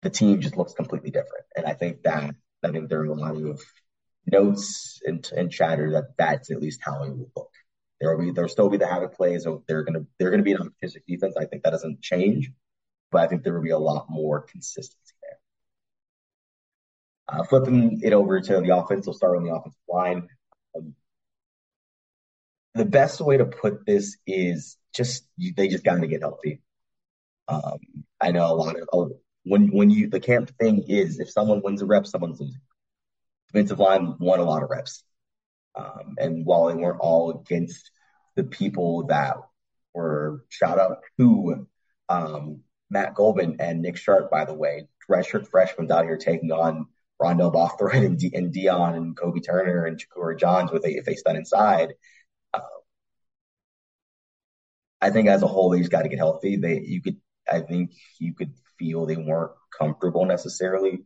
the 0.02 0.10
team 0.10 0.42
just 0.42 0.58
looks 0.58 0.74
completely 0.74 1.12
different. 1.12 1.46
And 1.56 1.66
I 1.66 1.74
think 1.74 2.04
that 2.04 2.36
I 2.64 2.72
think 2.72 2.90
there 2.90 3.02
are 3.02 3.06
a 3.06 3.14
lot 3.14 3.36
of 3.36 3.62
notes 4.32 5.02
and, 5.06 5.30
and 5.36 5.52
chatter 5.52 5.92
that 5.92 6.18
that's 6.18 6.52
at 6.52 6.62
least 6.62 6.82
how 6.84 7.04
it 7.04 7.10
will 7.10 7.32
look. 7.36 7.52
There 8.00 8.16
will 8.16 8.26
be 8.26 8.32
there'll 8.32 8.50
still 8.50 8.70
be 8.70 8.78
the 8.78 8.88
havoc 8.88 9.16
plays. 9.16 9.44
So 9.44 9.64
they're 9.68 9.84
gonna 9.84 10.06
they're 10.20 10.32
gonna 10.32 10.44
be 10.44 10.54
an 10.54 10.60
opportunistic 10.60 11.06
defense. 11.08 11.36
I 11.38 11.46
think 11.46 11.64
that 11.64 11.72
doesn't 11.72 12.02
change, 12.02 12.52
but 13.12 13.22
I 13.22 13.28
think 13.28 13.44
there 13.44 13.54
will 13.54 13.64
be 13.64 13.72
a 13.72 13.80
lot 13.80 14.08
more 14.10 14.42
consistency 14.42 15.16
there. 15.24 15.40
Uh, 17.40 17.44
flipping 17.44 18.02
it 18.04 18.14
over 18.14 18.40
to 18.40 18.62
the 18.62 18.76
offense, 18.76 19.06
we'll 19.06 19.14
start 19.14 19.38
on 19.38 19.44
the 19.44 19.54
offensive 19.54 19.82
line. 19.90 20.28
Um, 20.76 20.94
the 22.76 22.86
best 22.86 23.20
way 23.20 23.38
to 23.38 23.46
put 23.46 23.86
this 23.86 24.18
is 24.28 24.78
just 24.96 25.28
they 25.38 25.68
just 25.68 25.84
got 25.84 26.00
to 26.00 26.08
get 26.08 26.22
healthy. 26.22 26.62
Um, 27.48 27.80
I 28.22 28.32
know 28.32 28.46
a 28.46 28.54
lot 28.54 28.76
of 28.80 28.90
oh, 28.94 29.12
when 29.44 29.70
when 29.70 29.90
you 29.90 30.10
the 30.10 30.20
camp 30.20 30.52
thing 30.60 30.84
is 30.88 31.20
if 31.20 31.32
someone 31.32 31.62
wins 31.64 31.82
a 31.82 31.86
rep, 31.86 32.06
someone's 32.06 32.40
losing 32.40 32.62
defensive 33.48 33.80
line 33.80 34.16
won 34.20 34.40
a 34.40 34.44
lot 34.44 34.64
of 34.64 34.70
reps. 34.70 35.04
Um, 35.76 36.16
and 36.18 36.46
while 36.46 36.68
they 36.68 36.76
weren't 36.76 37.00
all 37.00 37.32
against 37.32 37.92
the 38.36 38.44
people 38.44 39.08
that 39.08 39.38
were 39.94 40.44
shout 40.50 40.80
out 40.80 41.00
to 41.20 41.68
um, 42.10 42.62
Matt 42.90 43.16
Goldman 43.16 43.58
and 43.60 43.82
Nick 43.82 43.98
Sharp, 43.98 44.30
by 44.32 44.46
the 44.46 44.54
way, 44.54 44.88
redshirt 45.10 45.48
freshmen 45.48 45.92
out 45.92 46.06
here 46.06 46.18
taking 46.18 46.52
on 46.52 46.88
Rondell 47.22 47.54
Bothroyd 47.54 48.04
and, 48.04 48.18
D- 48.18 48.32
and 48.34 48.52
Dion 48.54 48.96
and 48.96 49.18
Kobe 49.18 49.40
Turner 49.40 49.86
and 49.86 50.00
Shakura 50.00 50.40
Johns 50.40 50.72
with 50.72 50.86
a, 50.86 50.90
if 50.90 51.06
they 51.06 51.16
stand 51.16 51.38
inside. 51.38 51.94
Uh, 52.54 52.60
I 55.02 55.10
think 55.10 55.28
as 55.28 55.44
a 55.44 55.48
whole, 55.48 55.70
they 55.70 55.80
just 55.80 55.92
got 55.92 56.04
to 56.04 56.10
get 56.10 56.20
healthy. 56.20 56.58
They, 56.58 56.80
you 56.80 57.02
could, 57.02 57.18
I 57.52 57.62
think 57.62 57.94
you 58.20 58.34
could 58.34 58.54
feel 58.78 59.06
they 59.06 59.18
weren't 59.18 59.52
comfortable 59.78 60.26
necessarily 60.26 61.04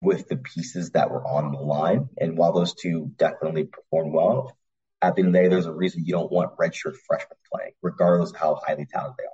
with 0.00 0.28
the 0.28 0.36
pieces 0.36 0.90
that 0.90 1.10
were 1.10 1.26
on 1.26 1.52
the 1.52 1.58
line. 1.58 2.08
And 2.18 2.36
while 2.36 2.52
those 2.52 2.74
two 2.74 3.12
definitely 3.16 3.64
performed 3.64 4.12
well, 4.12 4.56
at 5.00 5.16
the 5.16 5.20
end 5.20 5.28
of 5.28 5.32
the 5.34 5.38
day, 5.40 5.48
there's 5.48 5.66
a 5.66 5.72
reason 5.72 6.04
you 6.04 6.12
don't 6.12 6.32
want 6.32 6.56
redshirt 6.56 6.96
freshmen 7.06 7.38
playing, 7.52 7.72
regardless 7.82 8.30
of 8.30 8.36
how 8.36 8.60
highly 8.66 8.86
talented 8.86 9.16
they 9.18 9.24
are. 9.24 9.30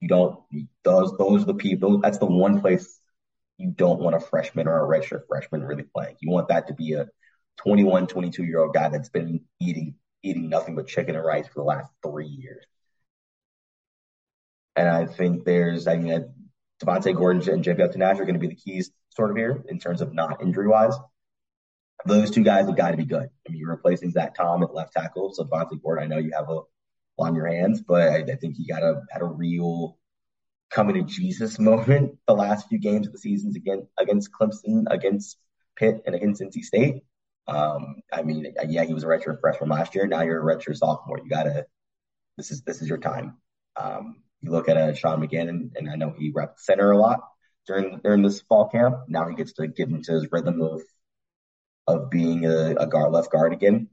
You 0.00 0.08
don't 0.08 0.40
those 0.84 1.16
those 1.18 1.42
are 1.42 1.46
the 1.46 1.54
people. 1.54 1.98
That's 1.98 2.18
the 2.18 2.26
one 2.26 2.60
place 2.60 3.00
you 3.58 3.70
don't 3.70 4.00
want 4.00 4.16
a 4.16 4.20
freshman 4.20 4.68
or 4.68 4.84
a 4.84 4.98
redshirt 4.98 5.22
freshman 5.28 5.62
really 5.62 5.82
playing. 5.82 6.16
You 6.20 6.30
want 6.30 6.48
that 6.48 6.68
to 6.68 6.74
be 6.74 6.92
a 6.92 7.08
21, 7.58 8.06
22 8.06 8.44
year 8.44 8.60
old 8.60 8.74
guy 8.74 8.88
that's 8.88 9.08
been 9.08 9.40
eating 9.60 9.96
eating 10.22 10.48
nothing 10.48 10.74
but 10.74 10.86
chicken 10.86 11.16
and 11.16 11.24
rice 11.24 11.46
for 11.46 11.60
the 11.60 11.64
last 11.64 11.90
three 12.02 12.26
years. 12.26 12.64
And 14.76 14.88
I 14.88 15.06
think 15.06 15.44
there's, 15.44 15.86
I 15.86 15.96
mean, 15.96 16.32
Devontae 16.82 17.16
Gordon 17.16 17.48
and 17.52 17.64
JP 17.64 17.96
Nash 17.96 18.18
are 18.18 18.24
going 18.24 18.34
to 18.34 18.40
be 18.40 18.48
the 18.48 18.54
keys 18.54 18.90
sort 19.18 19.32
of 19.32 19.36
here 19.36 19.64
in 19.68 19.80
terms 19.80 20.00
of 20.00 20.14
not 20.14 20.40
injury 20.40 20.68
wise. 20.68 20.94
Those 22.06 22.30
two 22.30 22.44
guys 22.44 22.66
have 22.66 22.76
got 22.76 22.92
to 22.92 22.96
be 22.96 23.04
good. 23.04 23.28
I 23.46 23.50
mean, 23.50 23.58
you're 23.58 23.72
replacing 23.72 24.12
Zach 24.12 24.36
Tom 24.36 24.62
at 24.62 24.72
left 24.72 24.92
tackle. 24.92 25.34
So 25.34 25.44
Devontae 25.44 25.82
Gordon, 25.82 26.04
I 26.04 26.06
know 26.06 26.20
you 26.20 26.30
have 26.34 26.48
a 26.48 26.60
on 27.18 27.34
your 27.34 27.48
hands, 27.48 27.82
but 27.82 28.08
I, 28.08 28.18
I 28.18 28.36
think 28.36 28.54
he 28.54 28.64
got 28.64 28.84
a 28.84 29.02
had 29.10 29.22
a 29.22 29.26
real 29.26 29.98
coming 30.70 30.94
to 30.94 31.02
Jesus 31.02 31.58
moment 31.70 32.16
the 32.28 32.34
last 32.34 32.68
few 32.68 32.78
games 32.78 33.08
of 33.08 33.12
the 33.12 33.18
seasons 33.18 33.56
again 33.56 33.88
against 33.98 34.30
Clemson, 34.30 34.84
against 34.88 35.36
Pitt, 35.76 36.00
and 36.06 36.14
against 36.14 36.40
NC 36.40 36.62
State. 36.62 37.02
Um, 37.48 37.96
I 38.12 38.22
mean, 38.22 38.54
yeah, 38.68 38.84
he 38.84 38.94
was 38.94 39.02
a 39.02 39.08
redshirt 39.08 39.40
freshman 39.40 39.68
last 39.70 39.96
year. 39.96 40.06
Now 40.06 40.22
you're 40.22 40.48
a 40.48 40.56
redshirt 40.56 40.76
sophomore. 40.76 41.18
You 41.18 41.28
gotta. 41.28 41.66
This 42.36 42.52
is 42.52 42.62
this 42.62 42.82
is 42.82 42.88
your 42.88 42.98
time. 42.98 43.38
Um, 43.74 44.22
you 44.42 44.52
look 44.52 44.68
at 44.68 44.76
a 44.76 44.90
uh, 44.90 44.94
Sean 44.94 45.20
McGannon, 45.20 45.70
and 45.74 45.90
I 45.90 45.96
know 45.96 46.14
he 46.16 46.32
repped 46.32 46.60
center 46.60 46.92
a 46.92 46.96
lot 46.96 47.22
during 47.68 48.00
during 48.02 48.22
this 48.22 48.40
fall 48.40 48.68
camp. 48.68 48.96
Now 49.06 49.28
he 49.28 49.36
gets 49.36 49.52
to 49.54 49.68
get 49.68 49.88
into 49.88 50.12
his 50.12 50.26
rhythm 50.32 50.60
of 50.60 50.82
of 51.86 52.10
being 52.10 52.44
a, 52.44 52.74
a 52.76 52.86
guard, 52.86 53.12
left 53.12 53.30
guard 53.30 53.52
again. 53.52 53.88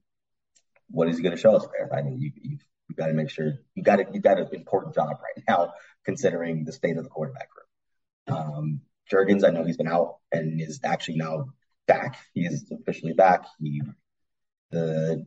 What 0.89 1.07
is 1.07 1.17
he 1.17 1.23
going 1.23 1.35
to 1.35 1.41
show 1.41 1.55
us 1.55 1.65
there? 1.71 1.89
I 1.93 2.01
mean, 2.01 2.19
you, 2.19 2.31
you've, 2.35 2.65
you've 2.87 2.97
got 2.97 3.07
to 3.07 3.13
make 3.13 3.29
sure 3.29 3.53
you 3.75 3.83
got. 3.83 4.13
You 4.13 4.21
got 4.21 4.39
an 4.39 4.49
important 4.53 4.95
job 4.95 5.09
right 5.09 5.43
now, 5.47 5.73
considering 6.03 6.65
the 6.65 6.71
state 6.71 6.97
of 6.97 7.03
the 7.03 7.09
quarterback 7.09 7.49
room. 7.55 8.37
Um, 8.37 8.81
Jurgens, 9.11 9.45
I 9.45 9.51
know 9.51 9.63
he's 9.63 9.77
been 9.77 9.87
out 9.87 10.17
and 10.31 10.59
is 10.59 10.79
actually 10.83 11.17
now 11.17 11.47
back. 11.87 12.17
He 12.33 12.45
is 12.45 12.71
officially 12.71 13.13
back. 13.13 13.45
He 13.59 13.81
the 14.71 15.25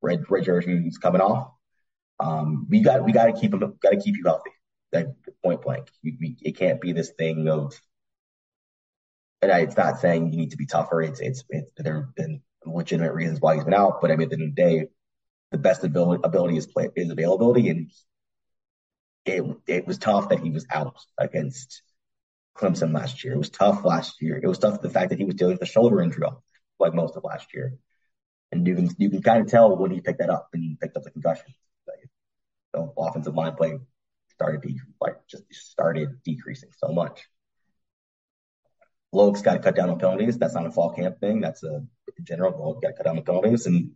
red 0.00 0.24
red 0.30 0.44
jersey 0.44 0.72
is 0.86 0.98
coming 0.98 1.20
off. 1.20 1.52
Um, 2.18 2.66
we 2.68 2.80
got 2.80 3.04
we 3.04 3.12
got 3.12 3.26
to 3.26 3.32
keep 3.32 3.52
him 3.52 3.60
got 3.60 3.90
to 3.90 4.00
keep 4.00 4.16
you 4.16 4.24
healthy. 4.24 4.50
That 4.92 5.14
point 5.44 5.62
blank. 5.62 5.88
You, 6.02 6.34
it 6.42 6.56
can't 6.56 6.80
be 6.80 6.92
this 6.92 7.10
thing 7.10 7.48
of. 7.48 7.80
And 9.42 9.50
I, 9.52 9.60
it's 9.60 9.76
not 9.76 10.00
saying 10.00 10.32
you 10.32 10.38
need 10.38 10.50
to 10.50 10.56
be 10.56 10.66
tougher. 10.66 11.00
It's 11.02 11.20
it's, 11.20 11.44
it's 11.48 11.70
there 11.76 12.02
have 12.02 12.14
been 12.14 12.42
legitimate 12.66 13.14
reasons 13.14 13.40
why 13.40 13.54
he's 13.54 13.64
been 13.64 13.74
out, 13.74 14.00
but 14.00 14.10
I 14.10 14.16
mean 14.16 14.24
at 14.24 14.30
the 14.30 14.42
end 14.42 14.50
of 14.50 14.56
the 14.56 14.62
day, 14.62 14.88
the 15.50 15.58
best 15.58 15.84
ability, 15.84 16.22
ability 16.24 16.56
is 16.56 16.66
play 16.66 16.90
is 16.94 17.10
availability, 17.10 17.68
and 17.68 17.90
it 19.24 19.44
it 19.66 19.86
was 19.86 19.98
tough 19.98 20.28
that 20.28 20.40
he 20.40 20.50
was 20.50 20.66
out 20.70 20.96
against 21.18 21.82
Clemson 22.56 22.94
last 22.94 23.24
year. 23.24 23.34
It 23.34 23.38
was 23.38 23.50
tough 23.50 23.84
last 23.84 24.20
year. 24.20 24.40
It 24.42 24.46
was 24.46 24.58
tough 24.58 24.80
the 24.80 24.90
fact 24.90 25.10
that 25.10 25.18
he 25.18 25.24
was 25.24 25.34
dealing 25.34 25.54
with 25.54 25.62
a 25.62 25.66
shoulder 25.66 26.00
injury 26.02 26.28
like 26.78 26.94
most 26.94 27.16
of 27.16 27.24
last 27.24 27.54
year, 27.54 27.74
and 28.52 28.66
you 28.66 28.74
can 28.74 28.90
you 28.98 29.10
can 29.10 29.22
kind 29.22 29.40
of 29.40 29.48
tell 29.48 29.76
when 29.76 29.90
he 29.90 30.00
picked 30.00 30.18
that 30.18 30.30
up 30.30 30.48
and 30.52 30.62
he 30.62 30.76
picked 30.80 30.96
up 30.96 31.04
the 31.04 31.10
concussion. 31.10 31.46
The 32.72 32.88
offensive 32.96 33.34
line 33.34 33.56
play 33.56 33.80
started 34.40 34.62
de- 34.62 34.80
like 35.00 35.16
just 35.28 35.44
started 35.52 36.22
decreasing 36.24 36.70
so 36.78 36.92
much. 36.92 37.28
Logue's 39.12 39.42
got 39.42 39.54
to 39.54 39.58
cut 39.58 39.76
down 39.76 39.90
on 39.90 39.98
penalties. 39.98 40.38
That's 40.38 40.54
not 40.54 40.66
a 40.66 40.70
fall 40.70 40.92
camp 40.92 41.20
thing. 41.20 41.40
That's 41.40 41.62
a 41.62 41.82
general. 42.22 42.58
Logue 42.58 42.80
got 42.80 42.88
to 42.88 42.94
cut 42.94 43.04
down 43.04 43.18
on 43.18 43.24
penalties, 43.24 43.66
and 43.66 43.92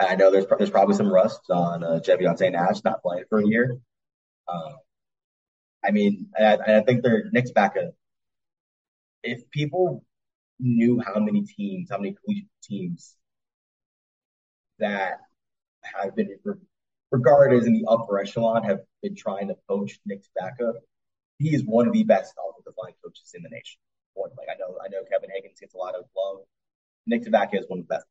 I 0.00 0.16
know 0.16 0.30
there's 0.32 0.46
there's 0.58 0.70
probably 0.70 0.96
some 0.96 1.12
rust 1.12 1.42
on 1.50 1.84
uh, 1.84 2.00
Javionte 2.04 2.38
St. 2.38 2.52
Nash 2.52 2.82
not 2.84 3.02
playing 3.02 3.24
for 3.28 3.40
a 3.40 3.46
year. 3.46 3.76
Um, 4.48 4.76
I 5.84 5.92
mean, 5.92 6.30
I, 6.36 6.56
I 6.56 6.80
think 6.80 7.02
they're 7.02 7.30
Nick's 7.32 7.52
back. 7.52 7.76
If 9.22 9.50
people 9.50 10.04
knew 10.58 11.00
how 11.00 11.20
many 11.20 11.42
teams, 11.42 11.90
how 11.90 11.98
many 11.98 12.16
collegiate 12.24 12.48
teams 12.62 13.14
that 14.78 15.20
have 15.82 16.16
been 16.16 16.30
regarded 17.14 17.60
as 17.60 17.66
in 17.66 17.74
the 17.74 17.86
upper 17.88 18.18
echelon 18.18 18.64
have 18.64 18.80
been 19.02 19.14
trying 19.14 19.48
to 19.48 19.56
poach 19.68 19.98
Nick 20.04 20.22
Tabacca, 20.24 20.72
he 21.38 21.54
is 21.54 21.62
one 21.64 21.86
of 21.86 21.92
the 21.92 22.02
best 22.02 22.34
offensive 22.36 22.74
line 22.82 22.94
coaches 23.02 23.32
in 23.34 23.42
the 23.42 23.48
nation. 23.48 23.78
Like 24.16 24.48
I 24.50 24.58
know, 24.58 24.76
I 24.84 24.88
know 24.88 25.02
Kevin 25.10 25.30
Higgins 25.34 25.58
gets 25.60 25.74
a 25.74 25.78
lot 25.78 25.94
of 25.94 26.04
love. 26.16 26.44
Nick 27.06 27.24
Tabacca 27.24 27.60
is 27.60 27.66
one 27.68 27.80
of 27.80 27.88
the 27.88 27.94
best. 27.94 28.06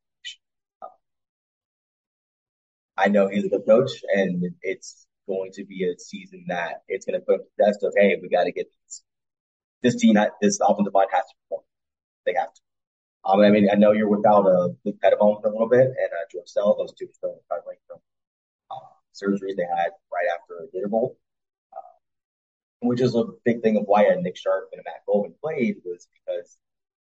I 2.96 3.08
know 3.08 3.28
he's 3.28 3.44
a 3.44 3.48
good 3.48 3.66
coach, 3.66 3.90
and 4.14 4.54
it's 4.62 5.06
going 5.26 5.50
to 5.52 5.64
be 5.64 5.84
a 5.84 5.98
season 5.98 6.44
that 6.48 6.82
it's 6.86 7.04
going 7.06 7.18
to 7.18 7.26
put 7.26 7.40
the 7.56 7.64
test 7.64 7.80
of, 7.82 7.92
hey, 7.96 8.16
we 8.22 8.28
got 8.28 8.44
to 8.44 8.52
get 8.52 8.66
this, 8.86 9.02
this 9.82 9.96
team, 9.96 10.16
this 10.40 10.60
offensive 10.62 10.94
line 10.94 11.08
has 11.12 11.24
to 11.24 11.34
perform. 11.42 11.64
They 12.24 12.34
have 12.38 12.52
to. 12.54 12.60
Um, 13.24 13.40
I 13.40 13.50
mean, 13.50 13.68
I 13.70 13.74
know 13.74 13.92
you're 13.92 14.08
without 14.08 14.46
uh, 14.46 14.68
Luke 14.84 15.00
Pettibone 15.02 15.40
for 15.40 15.48
a 15.48 15.52
little 15.52 15.68
bit, 15.68 15.86
and 15.86 16.10
uh, 16.12 16.24
George 16.30 16.46
Sell. 16.46 16.76
Those 16.76 16.92
two 16.92 17.06
are 17.06 17.14
still 17.14 17.40
recovering 17.50 17.78
from 17.88 17.98
surgeries 19.14 19.56
they 19.56 19.64
had 19.64 19.90
right 20.12 20.28
after 20.34 20.66
the 20.72 20.78
interval, 20.78 21.16
uh, 21.72 21.94
which 22.80 23.00
is 23.00 23.14
a 23.14 23.24
big 23.44 23.62
thing 23.62 23.76
of 23.76 23.84
why 23.86 24.08
Nick 24.20 24.36
Sharp 24.36 24.68
and 24.72 24.82
Matt 24.84 25.06
Golden 25.06 25.34
played 25.42 25.76
was 25.84 26.08
because 26.12 26.58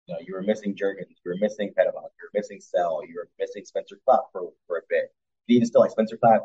you 0.06 0.14
know 0.14 0.20
you 0.26 0.34
were 0.34 0.42
missing 0.42 0.74
Jurgens, 0.74 1.08
you 1.24 1.30
were 1.32 1.38
missing 1.40 1.72
Pettibone, 1.76 2.10
you 2.18 2.28
were 2.28 2.38
missing 2.38 2.60
Sell, 2.60 3.02
you 3.06 3.14
were 3.16 3.28
missing 3.38 3.64
Spencer 3.64 3.98
Clapp 4.04 4.24
for 4.32 4.50
for 4.66 4.78
a 4.78 4.82
bit. 4.88 5.12
Even 5.48 5.66
still, 5.66 5.80
like 5.82 5.90
Spencer 5.90 6.16
Clapp 6.16 6.42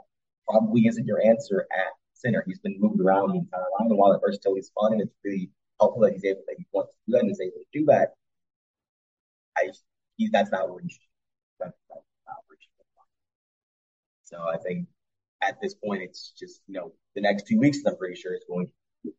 probably 0.50 0.88
isn't 0.88 1.06
your 1.06 1.22
answer 1.26 1.68
at 1.72 1.94
center. 2.14 2.44
He's 2.48 2.60
been 2.60 2.78
moved 2.80 3.02
around 3.02 3.32
the 3.32 3.40
entire 3.40 3.66
line, 3.80 3.90
and 3.90 3.98
while 3.98 4.14
at 4.14 4.22
first 4.22 4.46
is 4.58 4.72
fun 4.80 4.94
and 4.94 5.02
it's 5.02 5.14
really 5.24 5.50
helpful 5.80 6.02
that 6.02 6.14
he's 6.14 6.26
able 6.26 6.42
that 6.48 6.56
he 6.58 6.66
wants 6.72 6.94
to 6.94 6.98
do 7.08 7.12
that 7.14 7.22
and 7.22 7.32
is 7.32 7.42
able 7.42 7.60
to 7.60 7.80
do 7.80 7.86
that, 7.86 8.14
I 9.58 9.70
he, 10.18 10.30
that's 10.32 10.52
not 10.52 10.70
where 10.70 10.82
he 10.82 10.90
should 10.90 11.02
so 14.28 14.44
I 14.44 14.58
think 14.58 14.88
at 15.42 15.62
this 15.62 15.74
point, 15.76 16.02
it's 16.04 16.34
just 16.38 16.62
you 16.68 16.74
know 16.74 16.92
the 17.16 17.22
next 17.22 17.48
two 17.48 17.60
weeks. 17.60 17.80
I'm 17.86 17.98
pretty 17.98 18.16
sure 18.16 18.34
is 18.34 18.44
going 18.48 18.68
to 18.68 19.14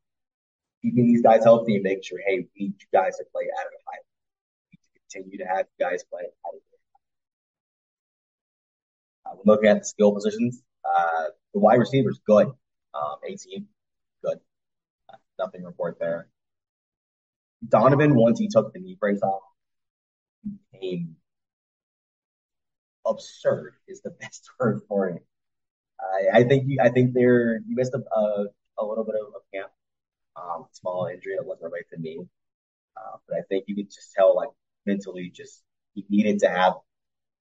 keeping 0.83 1.07
these 1.07 1.23
guys 1.23 1.45
healthy 1.45 1.75
and 1.75 1.83
making 1.83 2.03
sure, 2.05 2.19
hey, 2.27 2.39
we 2.39 2.67
need 2.67 2.75
you 2.79 2.87
guys 2.93 3.17
to 3.17 3.25
play 3.33 3.45
at 3.45 3.67
a 3.67 3.71
high. 3.87 3.99
We 4.73 4.79
need 4.79 4.81
to 4.83 5.01
continue 5.01 5.39
to 5.39 5.45
have 5.45 5.67
you 5.79 5.87
guys 5.87 6.05
play 6.05 6.23
at 6.23 6.29
a 6.29 6.37
high. 6.45 6.59
Uh, 9.27 9.35
we're 9.37 9.53
looking 9.53 9.69
at 9.69 9.81
the 9.81 9.85
skill 9.85 10.13
positions. 10.13 10.63
Uh, 10.85 11.25
the 11.53 11.61
wide 11.61 11.79
receivers, 11.79 12.21
good. 12.27 12.47
Um, 12.95 13.17
18, 13.27 13.67
good. 14.25 14.39
Uh, 15.13 15.17
nothing 15.39 15.65
report 15.65 15.99
there. 15.99 16.29
Donovan, 17.67 18.15
once 18.15 18.39
he 18.39 18.49
took 18.49 18.73
the 18.73 18.79
knee 18.79 18.97
brace 18.99 19.21
off, 19.23 19.43
became 20.73 21.17
absurd. 23.05 23.75
Is 23.87 24.01
the 24.01 24.11
best 24.21 24.49
word 24.59 24.83
for 24.89 25.09
it. 25.09 25.25
I, 26.01 26.41
I 26.41 26.45
think 26.45 26.65
you, 26.69 26.79
I 26.81 26.91
think 26.91 27.15
they're 27.15 27.57
you 27.67 27.77
missed 27.77 27.95
a 27.95 27.99
a, 27.99 28.47
a 28.79 28.85
little 28.85 29.05
bit 29.05 29.15
of, 29.17 29.29
a 29.35 29.57
camp. 29.57 29.71
Um, 30.37 30.67
small 30.73 31.07
injury 31.07 31.35
that 31.37 31.45
wasn't 31.45 31.65
related 31.65 31.91
to 31.95 31.99
me, 31.99 32.21
uh, 32.97 33.17
but 33.29 33.39
I 33.39 33.43
think 33.49 33.65
you 33.67 33.75
could 33.75 33.91
just 33.91 34.13
tell 34.13 34.37
like 34.37 34.51
mentally, 34.87 35.33
just 35.35 35.63
he 35.95 36.05
needed 36.09 36.39
to 36.41 36.49
have 36.49 36.75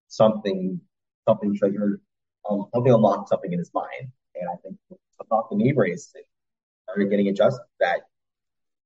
something 0.07 0.81
something 1.27 1.55
triggered 1.55 2.01
um, 2.49 2.65
something 2.73 2.93
unlocked 2.93 3.29
something 3.29 3.51
in 3.51 3.59
his 3.59 3.71
mind. 3.73 4.11
And 4.35 4.49
I 4.49 4.55
think 4.63 4.77
about 5.19 5.49
the 5.49 5.57
knee 5.57 5.73
brace 5.73 6.11
and 6.15 6.23
started 6.83 7.09
getting 7.09 7.27
adjusted 7.27 7.63
that 7.79 8.01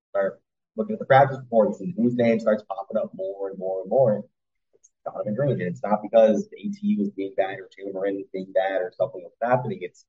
start 0.09 0.41
looking 0.75 0.93
at 0.93 0.99
the 0.99 1.05
practice 1.05 1.37
reports 1.37 1.79
and 1.81 1.93
whose 1.95 2.15
name 2.15 2.39
starts 2.39 2.63
popping 2.67 2.97
up 2.97 3.11
more 3.13 3.49
and 3.49 3.59
more 3.59 3.81
and 3.81 3.89
more. 3.89 4.17
It's 4.17 4.27
Donovan. 5.05 5.37
And 5.39 5.61
it's 5.61 5.83
not 5.83 6.01
because 6.01 6.49
the 6.49 6.57
AT 6.57 6.99
was 6.99 7.09
being 7.11 7.33
bad 7.35 7.59
or 7.59 7.69
Morin 7.93 8.15
was 8.15 8.27
being 8.33 8.51
bad 8.53 8.81
or 8.81 8.91
something 8.97 9.21
was 9.21 9.33
happening. 9.41 9.79
It's 9.81 10.05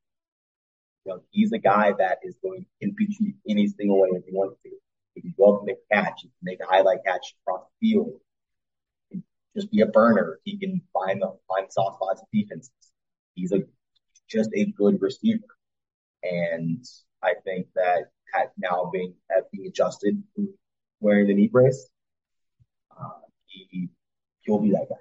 you 1.04 1.12
know, 1.12 1.22
he's 1.30 1.52
a 1.52 1.58
guy 1.58 1.92
that 1.98 2.18
is 2.22 2.36
going 2.42 2.64
to 2.80 2.92
beat 2.92 3.18
you 3.18 3.34
any 3.48 3.66
single 3.66 4.00
way 4.00 4.10
if 4.12 4.24
he 4.24 4.32
wants 4.32 4.56
to. 4.62 4.70
If 5.16 5.24
you 5.24 5.32
go 5.36 5.54
up 5.54 5.60
and 5.60 5.66
make 5.66 5.78
a 5.90 5.94
catch, 5.94 6.22
you 6.22 6.30
can 6.30 6.44
make 6.44 6.60
a 6.60 6.66
highlight 6.66 7.04
catch 7.04 7.34
across 7.42 7.64
the 7.80 7.88
field. 7.88 8.12
Just 9.54 9.70
be 9.70 9.80
a 9.80 9.86
burner. 9.86 10.38
He 10.44 10.56
can 10.56 10.80
find 10.92 11.20
the 11.20 11.36
find 11.48 11.70
soft 11.70 11.96
spots 11.96 12.22
of 12.22 12.28
defenses 12.32 12.70
he's 13.34 13.52
a 13.52 13.60
just 14.28 14.50
a 14.54 14.66
good 14.66 15.00
receiver. 15.00 15.44
And 16.22 16.84
I 17.22 17.34
think 17.44 17.66
that 17.74 18.10
at 18.34 18.52
now 18.56 18.90
being 18.92 19.14
at 19.36 19.50
being 19.50 19.66
adjusted 19.66 20.22
wearing 21.00 21.26
the 21.26 21.34
knee 21.34 21.48
brace, 21.48 21.88
uh, 22.98 23.10
he 23.46 23.88
he'll 24.42 24.58
be 24.58 24.72
that 24.72 24.86
guy. 24.88 24.96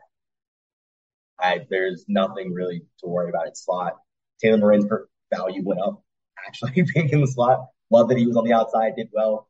I, 1.39 1.65
there's 1.69 2.06
nothing 2.08 2.54
really 2.54 2.84
to 2.99 3.08
worry 3.08 3.30
about 3.30 3.47
in 3.47 3.56
slot. 3.56 3.97
Taylor 4.39 4.58
Morin's 4.58 4.86
value 5.34 5.63
went 5.63 5.82
up 5.82 6.04
actually 6.45 6.84
being 6.93 7.10
in 7.10 7.21
the 7.21 7.27
slot. 7.27 7.67
Love 7.89 8.10
that 8.10 8.17
he 8.17 8.27
was 8.27 8.38
on 8.38 8.45
the 8.45 8.54
outside, 8.54 8.95
did 8.95 9.10
well. 9.12 9.47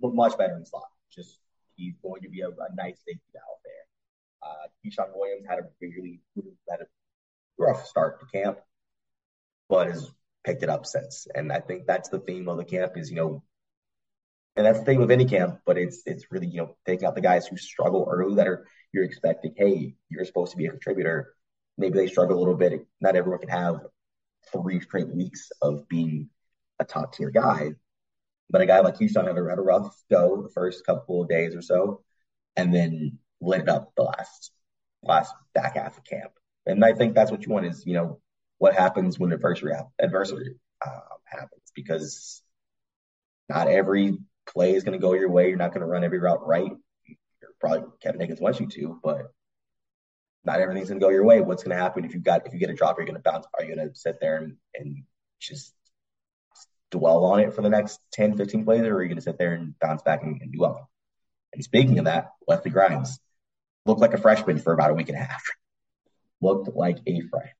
Look 0.00 0.14
much 0.14 0.36
better 0.36 0.56
in 0.56 0.64
slot. 0.64 0.88
Just 1.14 1.38
he's 1.76 1.94
going 2.02 2.22
to 2.22 2.28
be 2.28 2.40
a, 2.40 2.48
a 2.48 2.74
nice 2.74 2.98
safety 3.06 3.20
out 3.36 3.60
there. 3.64 3.84
Uh, 4.42 4.68
Keyshawn 4.84 5.12
Williams 5.14 5.46
had 5.48 5.58
a 5.58 5.62
really 5.80 6.20
had 6.68 6.80
a 6.80 6.86
rough 7.58 7.86
start 7.86 8.20
to 8.20 8.26
camp, 8.26 8.58
but 9.68 9.88
has 9.88 10.10
picked 10.44 10.62
it 10.62 10.70
up 10.70 10.86
since. 10.86 11.26
And 11.34 11.52
I 11.52 11.60
think 11.60 11.86
that's 11.86 12.08
the 12.08 12.18
theme 12.18 12.48
of 12.48 12.56
the 12.56 12.64
camp 12.64 12.96
is, 12.96 13.10
you 13.10 13.16
know, 13.16 13.42
and 14.56 14.66
that's 14.66 14.80
the 14.80 14.84
theme 14.84 15.00
with 15.00 15.10
any 15.10 15.24
camp, 15.24 15.60
but 15.64 15.78
it's 15.78 16.02
it's 16.06 16.26
really, 16.30 16.46
you 16.46 16.58
know, 16.58 16.76
taking 16.86 17.06
out 17.06 17.14
the 17.14 17.20
guys 17.20 17.46
who 17.46 17.56
struggle 17.56 18.08
early 18.10 18.34
that 18.36 18.48
are 18.48 18.66
you're 18.92 19.04
expecting, 19.04 19.54
hey, 19.56 19.94
you're 20.08 20.24
supposed 20.24 20.52
to 20.52 20.58
be 20.58 20.66
a 20.66 20.70
contributor. 20.70 21.34
Maybe 21.78 21.98
they 21.98 22.08
struggle 22.08 22.36
a 22.36 22.40
little 22.40 22.56
bit. 22.56 22.86
Not 23.00 23.16
everyone 23.16 23.40
can 23.40 23.48
have 23.48 23.80
three 24.52 24.80
straight 24.80 25.08
weeks 25.08 25.50
of 25.62 25.88
being 25.88 26.28
a 26.78 26.84
top 26.84 27.14
tier 27.14 27.30
guy. 27.30 27.72
But 28.50 28.62
a 28.62 28.66
guy 28.66 28.80
like 28.80 28.98
Keyshawn 28.98 29.28
had 29.28 29.38
a, 29.38 29.48
had 29.48 29.58
a 29.58 29.62
rough 29.62 29.96
go 30.10 30.42
the 30.42 30.48
first 30.48 30.84
couple 30.84 31.22
of 31.22 31.28
days 31.28 31.54
or 31.54 31.62
so, 31.62 32.02
and 32.56 32.74
then 32.74 33.18
lit 33.40 33.62
it 33.62 33.68
up 33.68 33.92
the 33.96 34.02
last 34.02 34.50
last 35.02 35.32
back 35.54 35.76
half 35.76 35.96
of 35.96 36.04
camp. 36.04 36.32
And 36.66 36.84
I 36.84 36.92
think 36.92 37.14
that's 37.14 37.30
what 37.30 37.46
you 37.46 37.52
want 37.52 37.66
is, 37.66 37.86
you 37.86 37.94
know, 37.94 38.20
what 38.58 38.74
happens 38.74 39.18
when 39.18 39.32
adversity, 39.32 39.72
adversity 39.98 40.56
uh, 40.84 41.00
happens 41.24 41.72
because 41.74 42.42
not 43.48 43.68
every 43.68 44.18
play 44.52 44.74
is 44.74 44.84
going 44.84 44.98
to 44.98 45.04
go 45.04 45.14
your 45.14 45.30
way. 45.30 45.48
You're 45.48 45.56
not 45.56 45.72
going 45.72 45.82
to 45.82 45.86
run 45.86 46.04
every 46.04 46.18
route 46.18 46.46
right. 46.46 46.70
You're 47.06 47.50
probably 47.60 47.88
Kevin 48.02 48.20
Higgins 48.20 48.40
wants 48.40 48.60
you 48.60 48.66
to, 48.66 49.00
but 49.02 49.32
not 50.44 50.60
everything's 50.60 50.88
going 50.88 51.00
to 51.00 51.04
go 51.04 51.10
your 51.10 51.24
way. 51.24 51.40
What's 51.40 51.62
going 51.62 51.76
to 51.76 51.82
happen 51.82 52.04
if 52.04 52.14
you 52.14 52.20
got 52.20 52.46
if 52.46 52.52
you 52.52 52.58
get 52.58 52.70
a 52.70 52.74
drop? 52.74 52.98
Are 52.98 53.02
you 53.02 53.06
going 53.06 53.22
to 53.22 53.30
bounce? 53.30 53.46
Are 53.58 53.64
you 53.64 53.74
going 53.74 53.88
to 53.88 53.94
sit 53.94 54.20
there 54.20 54.36
and, 54.36 54.56
and 54.74 55.04
just 55.38 55.74
dwell 56.90 57.24
on 57.24 57.40
it 57.40 57.54
for 57.54 57.62
the 57.62 57.70
next 57.70 58.00
10, 58.12 58.36
15 58.36 58.64
plays, 58.64 58.82
or 58.82 58.96
are 58.96 59.02
you 59.02 59.08
going 59.08 59.18
to 59.18 59.22
sit 59.22 59.38
there 59.38 59.52
and 59.52 59.78
bounce 59.78 60.02
back 60.02 60.22
and, 60.22 60.40
and 60.40 60.52
do 60.52 60.60
well? 60.60 60.90
And 61.52 61.62
speaking 61.62 61.98
of 61.98 62.06
that, 62.06 62.30
Wesley 62.46 62.70
Grimes 62.70 63.18
looked 63.86 64.00
like 64.00 64.14
a 64.14 64.18
freshman 64.18 64.58
for 64.58 64.72
about 64.72 64.90
a 64.90 64.94
week 64.94 65.08
and 65.08 65.18
a 65.18 65.20
half 65.20 65.42
looked 66.40 66.74
like 66.74 66.98
a 67.06 67.20
freshman. 67.20 67.54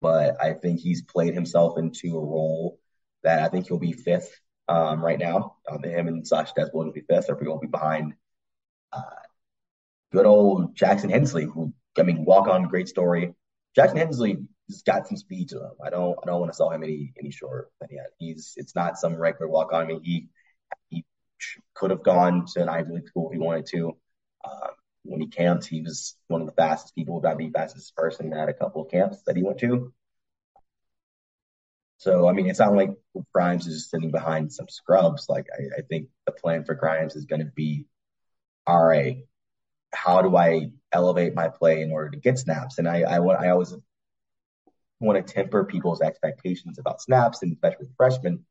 But 0.00 0.40
I 0.40 0.54
think 0.54 0.80
he's 0.80 1.02
played 1.02 1.34
himself 1.34 1.78
into 1.78 2.16
a 2.16 2.20
role 2.20 2.78
that 3.24 3.42
I 3.42 3.48
think 3.48 3.66
he'll 3.66 3.78
be 3.78 3.92
fifth 3.92 4.32
um, 4.68 5.04
right 5.04 5.18
now. 5.18 5.56
Um, 5.70 5.82
him 5.82 6.08
and 6.08 6.26
Sasha 6.26 6.52
Desboy 6.56 6.84
will 6.84 6.92
be 6.92 7.02
fifth, 7.02 7.30
or 7.30 7.36
we 7.36 7.48
won't 7.48 7.62
be 7.62 7.68
behind 7.68 8.14
uh, 8.92 9.00
good 10.12 10.26
old 10.26 10.74
Jackson 10.74 11.10
Hensley, 11.10 11.44
who 11.44 11.72
I 11.98 12.02
mean, 12.02 12.24
walk 12.24 12.48
on, 12.48 12.64
great 12.64 12.88
story. 12.88 13.34
Jackson 13.74 13.98
Hensley 13.98 14.38
has 14.68 14.82
got 14.82 15.06
some 15.06 15.16
speed 15.16 15.48
to 15.50 15.60
him. 15.60 15.72
I 15.84 15.90
don't 15.90 16.16
I 16.22 16.26
don't 16.26 16.40
want 16.40 16.52
to 16.52 16.56
sell 16.56 16.70
him 16.70 16.82
any 16.82 17.12
any 17.18 17.30
short 17.30 17.70
But 17.80 17.90
yeah, 17.92 18.04
He's 18.18 18.54
it's 18.56 18.74
not 18.74 18.98
some 18.98 19.16
regular 19.16 19.48
walk 19.48 19.72
on. 19.72 19.82
I 19.82 19.86
mean, 19.86 20.00
he 20.02 20.28
he 20.88 21.04
could 21.74 21.90
have 21.90 22.02
gone 22.02 22.46
to 22.54 22.62
an 22.62 22.68
Ivy 22.68 22.94
League 22.94 23.08
school 23.08 23.28
if 23.28 23.34
he 23.34 23.38
wanted 23.38 23.66
to. 23.66 23.96
Um, 24.44 24.70
when 25.04 25.20
he 25.20 25.28
camped, 25.28 25.66
he 25.66 25.80
was 25.82 26.16
one 26.28 26.40
of 26.40 26.46
the 26.46 26.52
fastest 26.52 26.94
people, 26.94 27.20
got 27.20 27.38
the 27.38 27.50
fastest 27.50 27.94
person 27.96 28.32
at 28.32 28.48
a 28.48 28.54
couple 28.54 28.82
of 28.82 28.90
camps 28.90 29.22
that 29.26 29.36
he 29.36 29.42
went 29.42 29.58
to. 29.60 29.92
So, 31.98 32.28
I 32.28 32.32
mean, 32.32 32.48
it's 32.48 32.60
not 32.60 32.74
like 32.74 32.90
Grimes 33.34 33.66
is 33.66 33.74
just 33.74 33.90
sitting 33.90 34.12
behind 34.12 34.52
some 34.52 34.68
scrubs. 34.68 35.28
Like, 35.28 35.48
I, 35.52 35.80
I 35.80 35.82
think 35.82 36.08
the 36.26 36.32
plan 36.32 36.64
for 36.64 36.74
Grimes 36.74 37.16
is 37.16 37.24
going 37.24 37.40
to 37.44 37.52
be, 37.54 37.86
all 38.66 38.84
right, 38.84 39.24
how 39.92 40.22
do 40.22 40.36
I 40.36 40.70
elevate 40.92 41.34
my 41.34 41.48
play 41.48 41.82
in 41.82 41.90
order 41.90 42.10
to 42.10 42.18
get 42.18 42.38
snaps? 42.38 42.78
And 42.78 42.88
I, 42.88 43.02
I 43.02 43.18
I 43.18 43.50
always 43.50 43.74
want 45.00 45.26
to 45.26 45.32
temper 45.32 45.64
people's 45.64 46.00
expectations 46.00 46.78
about 46.78 47.02
snaps, 47.02 47.42
and 47.42 47.52
especially 47.52 47.88
freshmen. 47.96 48.44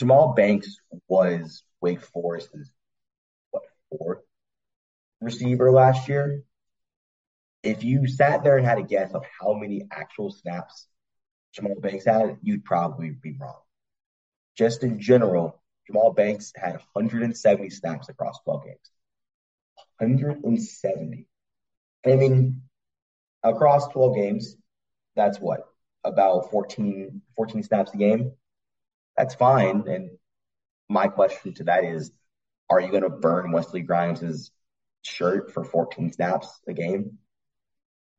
Jahmal 0.00 0.36
Banks 0.36 0.78
was 1.08 1.62
Wake 1.80 2.02
Forest's 2.02 2.70
what 3.50 3.62
fourth 3.90 4.20
receiver 5.20 5.70
last 5.70 6.08
year. 6.08 6.42
If 7.62 7.82
you 7.82 8.06
sat 8.06 8.44
there 8.44 8.56
and 8.58 8.66
had 8.66 8.78
a 8.78 8.82
guess 8.82 9.12
of 9.12 9.24
how 9.40 9.54
many 9.54 9.86
actual 9.90 10.30
snaps 10.30 10.86
Jahmal 11.56 11.80
Banks 11.80 12.04
had, 12.04 12.38
you'd 12.42 12.64
probably 12.64 13.10
be 13.10 13.36
wrong. 13.38 13.60
Just 14.56 14.82
in 14.82 15.00
general, 15.00 15.60
Jahmal 15.88 16.14
Banks 16.14 16.52
had 16.56 16.80
170 16.92 17.70
snaps 17.70 18.08
across 18.08 18.38
12 18.44 18.64
games. 18.64 18.90
170. 19.98 21.26
I 22.04 22.14
mean, 22.14 22.62
across 23.42 23.88
12 23.88 24.14
games, 24.14 24.56
that's 25.14 25.38
what? 25.38 25.60
About 26.04 26.50
14, 26.50 27.22
14 27.36 27.62
snaps 27.62 27.94
a 27.94 27.96
game. 27.96 28.32
That's 29.16 29.34
fine. 29.34 29.84
And 29.88 30.10
my 30.88 31.08
question 31.08 31.54
to 31.54 31.64
that 31.64 31.84
is, 31.84 32.12
are 32.68 32.80
you 32.80 32.90
going 32.90 33.02
to 33.02 33.10
burn 33.10 33.52
Wesley 33.52 33.80
Grimes' 33.80 34.50
shirt 35.02 35.52
for 35.52 35.64
14 35.64 36.12
snaps 36.12 36.48
a 36.68 36.72
game? 36.72 37.18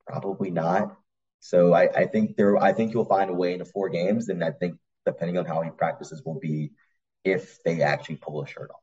Probably 0.07 0.49
not. 0.51 0.95
So 1.39 1.73
I, 1.73 1.89
I 1.95 2.05
think 2.05 2.35
there, 2.35 2.57
I 2.57 2.73
think 2.73 2.93
you'll 2.93 3.05
find 3.05 3.29
a 3.29 3.33
way 3.33 3.53
into 3.53 3.65
four 3.65 3.89
games, 3.89 4.29
and 4.29 4.43
I 4.43 4.51
think 4.51 4.77
depending 5.05 5.37
on 5.37 5.45
how 5.45 5.61
he 5.61 5.69
practices 5.69 6.21
will 6.25 6.39
be 6.39 6.71
if 7.23 7.61
they 7.63 7.81
actually 7.81 8.17
pull 8.17 8.43
a 8.43 8.47
shirt 8.47 8.69
off. 8.71 8.81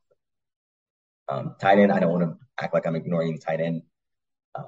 Um, 1.27 1.55
tight 1.59 1.79
end, 1.79 1.91
I 1.91 1.99
don't 1.99 2.11
want 2.11 2.23
to 2.23 2.63
act 2.63 2.73
like 2.73 2.85
I'm 2.85 2.95
ignoring 2.95 3.39
tight 3.39 3.59
end. 3.59 3.83
Um, 4.53 4.65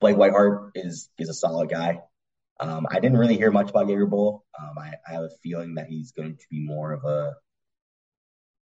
Blake 0.00 0.16
Whiteheart 0.16 0.72
is 0.74 1.10
is 1.18 1.28
a 1.28 1.34
solid 1.34 1.68
guy. 1.68 2.00
Um, 2.58 2.86
I 2.90 3.00
didn't 3.00 3.18
really 3.18 3.36
hear 3.36 3.50
much 3.50 3.70
about 3.70 3.86
Gabriel 3.86 4.08
Bull. 4.08 4.46
Um, 4.58 4.78
I, 4.78 4.94
I, 5.06 5.12
have 5.12 5.24
a 5.24 5.30
feeling 5.42 5.74
that 5.74 5.88
he's 5.88 6.12
going 6.12 6.36
to 6.36 6.44
be 6.50 6.60
more 6.64 6.92
of 6.92 7.04
a 7.04 7.34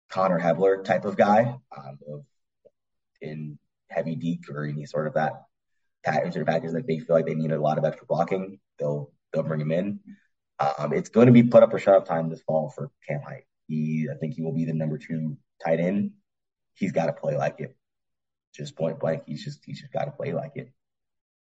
Connor 0.08 0.38
Hebler 0.38 0.82
type 0.82 1.04
of 1.04 1.16
guy 1.16 1.56
um, 1.76 2.24
in 3.20 3.56
heavy 3.88 4.16
deke 4.16 4.50
or 4.50 4.64
any 4.64 4.84
sort 4.84 5.06
of 5.06 5.14
that 5.14 5.44
package 6.04 6.36
or 6.36 6.44
package 6.44 6.72
that 6.72 6.86
they 6.86 6.98
feel 6.98 7.16
like 7.16 7.26
they 7.26 7.34
need 7.34 7.50
a 7.50 7.60
lot 7.60 7.78
of 7.78 7.84
extra 7.84 8.06
blocking. 8.06 8.58
They'll 8.78 9.12
they'll 9.32 9.42
bring 9.42 9.60
him 9.60 9.72
in. 9.72 10.00
Um, 10.58 10.92
it's 10.92 11.08
going 11.08 11.26
to 11.26 11.32
be 11.32 11.42
put 11.42 11.62
up 11.62 11.74
or 11.74 11.78
shut 11.78 11.96
up 11.96 12.06
time 12.06 12.28
this 12.28 12.42
fall 12.42 12.70
for 12.70 12.90
Cam 13.08 13.20
Hite. 13.26 13.44
He, 13.66 14.08
I 14.12 14.16
think 14.16 14.34
he 14.34 14.42
will 14.42 14.54
be 14.54 14.64
the 14.64 14.72
number 14.72 14.98
two 14.98 15.36
tight 15.64 15.80
end. 15.80 16.12
He's 16.74 16.92
got 16.92 17.06
to 17.06 17.12
play 17.12 17.36
like 17.36 17.56
it. 17.58 17.76
Just 18.54 18.76
point 18.76 19.00
blank, 19.00 19.24
he's 19.26 19.44
just 19.44 19.64
he's 19.64 19.80
just 19.80 19.92
got 19.92 20.04
to 20.04 20.12
play 20.12 20.32
like 20.32 20.52
it. 20.54 20.70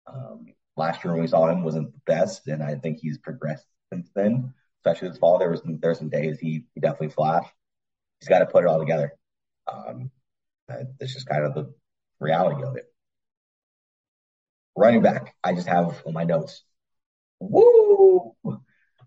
Um, 0.07 0.47
last 0.77 1.05
year 1.05 1.13
when 1.13 1.23
we 1.23 1.29
saw 1.29 1.49
him 1.49 1.63
wasn't 1.63 1.93
the 1.93 2.01
best, 2.07 2.47
and 2.49 2.63
I 2.63 2.77
think 2.77 2.99
he's 2.99 3.19
progressed 3.19 3.67
since 3.93 4.09
then. 4.15 4.55
Especially 4.85 5.09
this 5.09 5.19
fall, 5.19 5.39
there 5.39 5.51
was 5.51 5.63
there 5.65 5.91
were 5.91 5.95
some 5.95 6.09
days 6.09 6.39
he 6.39 6.65
he 6.75 6.81
definitely 6.81 7.09
flashed. 7.09 7.53
He's 8.21 8.29
got 8.29 8.39
to 8.39 8.47
put 8.47 8.65
it 8.65 8.69
all 8.69 8.79
together. 8.79 9.13
Um, 9.71 10.11
that's 10.69 11.13
just 11.13 11.29
kind 11.29 11.45
of 11.45 11.55
the 11.55 11.75
reality 12.21 12.63
of 12.63 12.77
it. 12.77 12.85
Running 14.77 15.03
back, 15.03 15.35
I 15.43 15.55
just 15.55 15.69
have 15.69 16.03
on 16.07 16.13
my 16.13 16.25
notes. 16.25 16.65
Woo! 17.41 18.35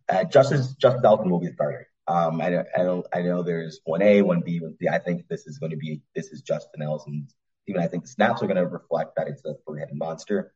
Uh, 0.10 0.24
Justice 0.26 0.74
Justice 0.76 1.02
Ellison 1.04 1.30
will 1.30 1.40
be 1.40 1.48
the 1.48 1.54
starter. 1.54 1.88
Um, 2.08 2.40
I, 2.40 2.64
I 2.76 2.84
don't 2.84 3.06
I 3.14 3.22
know 3.22 3.44
there's 3.44 3.82
one 3.84 4.02
A, 4.02 4.22
one 4.22 4.42
B, 4.42 4.60
one 4.62 4.78
C. 4.80 4.88
I 4.88 5.00
think 5.00 5.28
this 5.28 5.46
is 5.46 5.58
going 5.58 5.72
to 5.72 5.78
be 5.78 6.02
this 6.16 6.28
is 6.28 6.42
Justice 6.42 6.72
Ellison's 6.82 7.36
even 7.68 7.82
I 7.82 7.88
think 7.88 8.04
the 8.04 8.10
snaps 8.10 8.42
are 8.42 8.48
going 8.48 8.56
to 8.56 8.66
reflect 8.66 9.18
that 9.18 9.28
it's 9.28 9.44
a 9.44 9.56
three-headed 9.66 9.96
monster 9.96 10.54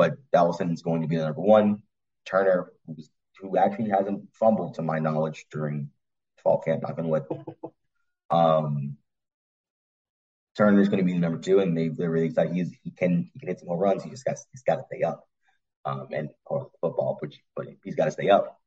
but 0.00 0.16
Ellison 0.32 0.70
is 0.70 0.80
going 0.80 1.02
to 1.02 1.08
be 1.08 1.16
the 1.16 1.24
number 1.24 1.42
one. 1.42 1.82
Turner, 2.24 2.72
who 3.38 3.56
actually 3.58 3.90
hasn't 3.90 4.22
fumbled 4.32 4.74
to 4.74 4.82
my 4.82 4.98
knowledge 4.98 5.46
during 5.50 5.90
fall 6.42 6.58
camp, 6.60 6.82
not 6.82 6.96
gonna 6.96 7.08
let. 7.08 7.24
Um, 8.30 8.96
Turner 10.56 10.80
is 10.80 10.88
going 10.88 11.00
to 11.00 11.04
be 11.04 11.12
the 11.12 11.18
number 11.18 11.38
two, 11.38 11.60
and 11.60 11.76
they, 11.76 11.88
they're 11.88 12.10
really 12.10 12.26
excited. 12.26 12.54
He's, 12.54 12.72
he 12.90 12.96
can 12.96 13.30
he 13.32 13.38
can 13.38 13.48
hit 13.48 13.60
some 13.60 13.68
home 13.68 13.78
runs. 13.78 14.02
He 14.02 14.10
just 14.10 14.24
got 14.24 14.36
he's 14.52 14.62
got 14.62 14.76
to 14.76 14.84
stay 14.84 15.02
up, 15.02 15.26
um, 15.84 16.08
and 16.12 16.30
or 16.46 16.70
football, 16.80 17.18
which 17.20 17.40
but 17.56 17.66
he's 17.84 17.94
got 17.94 18.06
to 18.06 18.10
stay 18.10 18.30
up. 18.30 18.60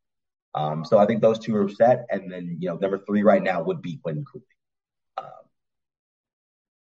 Um, 0.55 0.85
so 0.85 0.97
I 0.99 1.05
think 1.05 1.21
those 1.21 1.39
two 1.39 1.55
are 1.55 1.69
set, 1.69 2.05
and 2.09 2.31
then 2.31 2.57
you 2.59 2.69
know 2.69 2.77
number 2.77 2.99
three 3.05 3.23
right 3.23 3.43
now 3.43 3.63
would 3.63 3.81
be 3.81 3.97
Quinn 3.97 4.23
Cooley. 4.31 4.45
Um, 5.17 5.25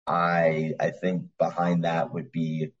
I 0.07 0.73
I 0.79 0.91
think 0.91 1.23
behind 1.37 1.83
that 1.83 2.13
would 2.13 2.31
be 2.31 2.71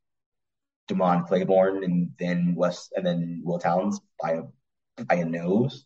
Demond 0.89 1.27
Claiborne 1.27 1.83
and 1.83 2.11
then 2.19 2.55
West 2.55 2.93
and 2.95 3.05
then 3.05 3.41
Will 3.43 3.59
Towns 3.59 3.99
by 4.21 4.31
a 4.31 5.03
by 5.05 5.15
a 5.15 5.25
nose. 5.25 5.85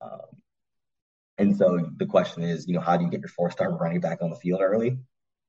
Um, 0.00 0.42
and 1.38 1.56
so 1.56 1.90
the 1.96 2.06
question 2.06 2.42
is, 2.42 2.66
you 2.66 2.74
know, 2.74 2.80
how 2.80 2.96
do 2.96 3.04
you 3.04 3.10
get 3.10 3.20
your 3.20 3.28
four 3.28 3.50
star 3.50 3.76
running 3.76 4.00
back 4.00 4.22
on 4.22 4.30
the 4.30 4.36
field 4.36 4.62
early? 4.62 4.98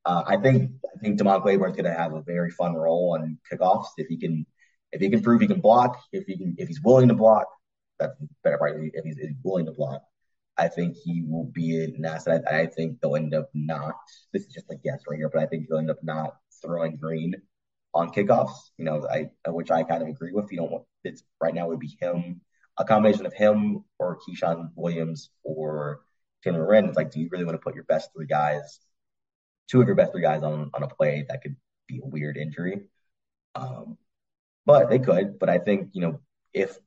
Uh, 0.05 0.23
I 0.25 0.37
think 0.37 0.71
I 0.95 0.99
think 0.99 1.19
Demond 1.19 1.41
Claiborne 1.41 1.71
is 1.71 1.75
going 1.75 1.91
to 1.91 1.97
have 1.97 2.13
a 2.13 2.21
very 2.21 2.49
fun 2.51 2.73
role 2.73 3.17
on 3.19 3.37
kickoffs 3.51 3.87
if 3.97 4.07
he 4.07 4.17
can 4.17 4.45
if 4.91 5.01
he 5.01 5.09
can 5.09 5.21
prove 5.21 5.41
he 5.41 5.47
can 5.47 5.59
block 5.59 5.99
if 6.13 6.25
he 6.25 6.37
can 6.37 6.55
if 6.57 6.67
he's 6.67 6.81
willing 6.81 7.09
to 7.09 7.13
block 7.13 7.47
that's 7.99 8.15
better 8.43 8.57
part 8.57 8.77
if 8.77 9.03
he's, 9.03 9.17
if 9.17 9.29
he's 9.29 9.37
willing 9.43 9.65
to 9.65 9.71
block 9.73 10.01
I 10.57 10.67
think 10.67 10.95
he 10.95 11.23
will 11.27 11.45
be 11.45 11.83
an 11.83 12.03
asset. 12.03 12.43
I, 12.49 12.61
I 12.61 12.65
think 12.65 12.99
they'll 12.99 13.15
end 13.15 13.33
up 13.35 13.49
not. 13.53 13.95
This 14.33 14.43
is 14.43 14.53
just 14.53 14.71
a 14.71 14.75
guess 14.75 15.03
right 15.07 15.17
here, 15.17 15.29
but 15.29 15.41
I 15.41 15.45
think 15.45 15.67
they'll 15.69 15.77
end 15.77 15.91
up 15.91 16.03
not 16.03 16.37
throwing 16.61 16.97
Greene 16.97 17.35
on 17.93 18.09
kickoffs. 18.09 18.55
You 18.77 18.85
know, 18.85 19.07
I 19.07 19.29
which 19.49 19.71
I 19.71 19.83
kind 19.83 20.01
of 20.01 20.09
agree 20.09 20.31
with. 20.31 20.51
You 20.51 20.57
don't 20.57 20.83
it's 21.03 21.23
right 21.39 21.53
now 21.53 21.65
it 21.65 21.69
would 21.69 21.79
be 21.79 21.95
him, 22.01 22.41
a 22.77 22.85
combination 22.85 23.25
of 23.25 23.33
him 23.33 23.83
or 23.99 24.19
Ke'Shawn 24.19 24.71
Williams 24.75 25.29
or 25.43 26.01
Taylor 26.43 26.59
Morin. 26.59 26.85
It's 26.85 26.97
like, 26.97 27.11
do 27.11 27.19
you 27.19 27.29
really 27.31 27.45
want 27.45 27.55
to 27.55 27.63
put 27.63 27.75
your 27.75 27.83
best 27.85 28.09
three 28.15 28.27
guys, 28.27 28.79
two 29.67 29.81
of 29.81 29.87
your 29.87 29.95
best 29.95 30.11
three 30.11 30.21
guys 30.21 30.43
on 30.43 30.69
on 30.73 30.83
a 30.83 30.87
play 30.87 31.25
that 31.29 31.41
could 31.41 31.55
be 31.87 31.99
a 32.03 32.05
weird 32.05 32.37
injury? 32.37 32.87
Um, 33.55 33.97
but 34.65 34.89
they 34.89 34.99
could. 34.99 35.39
But 35.39 35.49
I 35.49 35.57
think 35.59 35.89
you 35.93 36.01
know 36.01 36.19
if 36.53 36.77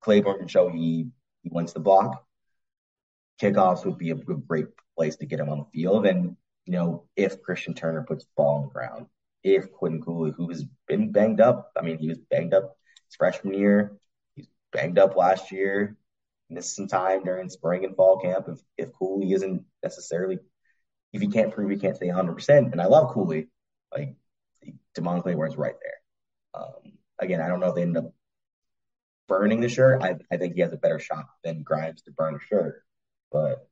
Claiborne 0.00 0.38
can 0.38 0.48
show 0.48 0.68
he 0.68 1.08
he 1.42 1.50
wants 1.50 1.72
the 1.72 1.80
block, 1.80 2.24
kickoffs 3.40 3.84
would 3.84 3.98
be 3.98 4.10
a 4.10 4.14
great 4.14 4.66
place 4.96 5.16
to 5.16 5.26
get 5.26 5.40
him 5.40 5.48
on 5.48 5.58
the 5.58 5.64
field. 5.72 6.06
And 6.06 6.36
you 6.66 6.72
know 6.72 7.04
if 7.16 7.42
Christian 7.42 7.74
Turner 7.74 8.02
puts 8.02 8.24
the 8.24 8.30
ball 8.36 8.56
on 8.56 8.62
the 8.62 8.68
ground, 8.68 9.06
if 9.42 9.72
Quinn 9.72 10.00
Cooley, 10.00 10.32
who 10.36 10.48
has 10.50 10.64
been 10.86 11.12
banged 11.12 11.40
up, 11.40 11.72
I 11.76 11.82
mean, 11.82 11.98
he 11.98 12.08
was 12.08 12.18
banged 12.30 12.54
up 12.54 12.76
his 13.06 13.16
freshman 13.16 13.54
year, 13.54 13.96
he's 14.34 14.48
banged 14.72 14.98
up 14.98 15.16
last 15.16 15.50
year, 15.50 15.96
missed 16.50 16.76
some 16.76 16.86
time 16.86 17.24
during 17.24 17.48
spring 17.48 17.84
and 17.84 17.96
fall 17.96 18.20
camp. 18.20 18.46
If 18.48 18.60
if 18.76 18.92
Cooley 18.92 19.32
isn't 19.32 19.64
necessarily, 19.82 20.38
if 21.12 21.20
he 21.20 21.28
can't 21.28 21.52
prove 21.52 21.70
he 21.70 21.76
can't 21.76 21.96
stay 21.96 22.06
100, 22.06 22.34
percent 22.34 22.72
and 22.72 22.80
I 22.80 22.86
love 22.86 23.12
Cooley, 23.12 23.48
like 23.92 24.14
Demond 24.96 25.22
Claiborne's 25.22 25.56
right 25.56 25.74
there. 25.82 26.62
Um, 26.62 26.92
again, 27.18 27.40
I 27.40 27.48
don't 27.48 27.60
know 27.60 27.68
if 27.68 27.74
they 27.74 27.82
end 27.82 27.96
up 27.96 28.12
burning 29.28 29.60
the 29.60 29.68
shirt. 29.68 30.02
I 30.02 30.16
I 30.30 30.36
think 30.36 30.54
he 30.54 30.60
has 30.60 30.72
a 30.72 30.76
better 30.78 30.98
shot 30.98 31.26
than 31.44 31.62
Grimes 31.62 32.02
to 32.02 32.12
burn 32.12 32.34
a 32.34 32.40
shirt, 32.40 32.82
but 33.30 33.66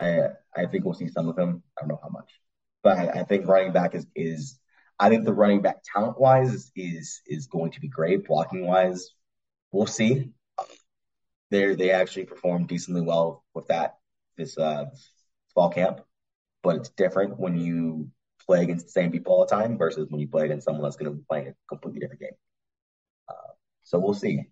I 0.00 0.28
I 0.56 0.66
think 0.66 0.84
we'll 0.84 0.94
see 0.94 1.08
some 1.08 1.28
of 1.28 1.38
him. 1.38 1.62
I 1.76 1.82
don't 1.82 1.88
know 1.88 2.00
how 2.02 2.10
much. 2.10 2.30
But 2.82 2.98
I, 2.98 3.20
I 3.20 3.24
think 3.24 3.46
running 3.46 3.72
back 3.72 3.94
is 3.94 4.06
is 4.14 4.58
I 4.98 5.08
think 5.08 5.24
the 5.24 5.34
running 5.34 5.62
back 5.62 5.76
talent 5.92 6.20
wise 6.20 6.52
is 6.52 6.72
is, 6.76 7.20
is 7.26 7.46
going 7.46 7.72
to 7.72 7.80
be 7.80 7.88
great. 7.88 8.26
Blocking 8.26 8.66
wise, 8.66 9.10
we'll 9.72 9.86
see. 9.86 10.30
They 11.50 11.74
they 11.74 11.90
actually 11.90 12.26
performed 12.26 12.68
decently 12.68 13.02
well 13.02 13.44
with 13.54 13.68
that 13.68 13.96
this 14.36 14.58
uh, 14.58 14.86
fall 15.54 15.70
camp, 15.70 16.00
but 16.62 16.76
it's 16.76 16.90
different 16.90 17.38
when 17.38 17.56
you 17.56 18.10
play 18.46 18.62
against 18.62 18.86
the 18.86 18.92
same 18.92 19.10
people 19.10 19.32
all 19.32 19.46
the 19.46 19.54
time 19.54 19.78
versus 19.78 20.08
when 20.10 20.20
you 20.20 20.28
play 20.28 20.44
against 20.44 20.64
someone 20.64 20.82
that's 20.82 20.96
going 20.96 21.10
to 21.10 21.16
be 21.16 21.24
playing 21.28 21.48
a 21.48 21.54
completely 21.68 22.00
different 22.00 22.20
game. 22.20 22.36
Uh, 23.28 23.52
so 23.82 23.98
we'll 23.98 24.14
see. 24.14 24.44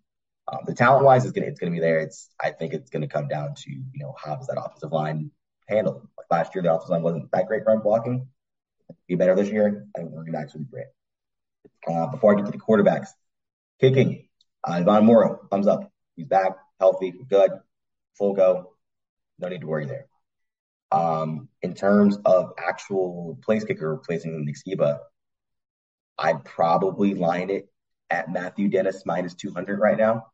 Um, 0.50 0.60
the 0.66 0.74
talent 0.74 1.04
wise 1.04 1.24
is 1.24 1.30
gonna 1.32 1.46
it's 1.46 1.60
gonna 1.60 1.72
be 1.72 1.78
there. 1.78 2.00
It's 2.00 2.28
I 2.40 2.50
think 2.50 2.74
it's 2.74 2.90
gonna 2.90 3.06
come 3.06 3.28
down 3.28 3.54
to 3.54 3.70
you 3.70 3.84
know 3.94 4.14
how 4.18 4.34
does 4.34 4.48
that 4.48 4.60
offensive 4.60 4.90
line 4.90 5.30
handle 5.68 6.08
Like 6.18 6.26
last 6.30 6.54
year, 6.54 6.62
the 6.62 6.72
offensive 6.72 6.90
line 6.90 7.02
wasn't 7.02 7.30
that 7.30 7.46
great 7.46 7.62
run 7.64 7.80
blocking. 7.80 8.26
Be 9.06 9.14
better 9.14 9.36
this 9.36 9.48
year. 9.48 9.86
I 9.94 10.00
think 10.00 10.12
running 10.14 10.32
backs 10.32 10.52
would 10.54 10.68
be 10.68 10.70
great. 10.70 10.86
Uh, 11.88 12.06
before 12.08 12.32
I 12.32 12.36
get 12.36 12.46
to 12.46 12.52
the 12.52 12.58
quarterbacks, 12.58 13.08
kicking, 13.80 14.28
uh, 14.66 14.72
Ivan 14.72 15.06
Mora, 15.06 15.38
thumbs 15.50 15.66
up. 15.66 15.90
He's 16.16 16.26
back, 16.26 16.56
healthy, 16.78 17.12
good, 17.28 17.52
full 18.18 18.34
go. 18.34 18.74
No 19.38 19.48
need 19.48 19.62
to 19.62 19.66
worry 19.66 19.86
there. 19.86 20.06
Um, 20.92 21.48
in 21.62 21.74
terms 21.74 22.18
of 22.26 22.52
actual 22.58 23.38
place 23.42 23.64
kicker 23.64 23.90
replacing 23.94 24.44
Nick 24.44 24.56
Sciba, 24.56 24.98
I'd 26.18 26.44
probably 26.44 27.14
line 27.14 27.50
it 27.50 27.68
at 28.10 28.30
Matthew 28.30 28.68
Dennis 28.68 29.04
minus 29.06 29.34
200 29.34 29.80
right 29.80 29.96
now. 29.96 30.26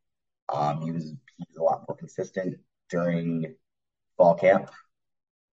Um, 0.49 0.83
he 0.83 0.91
was 0.91 1.05
he 1.37 1.45
was 1.49 1.59
a 1.59 1.63
lot 1.63 1.85
more 1.89 1.97
consistent 1.97 2.57
during 2.91 3.55
fall 4.17 4.35
camp. 4.35 4.71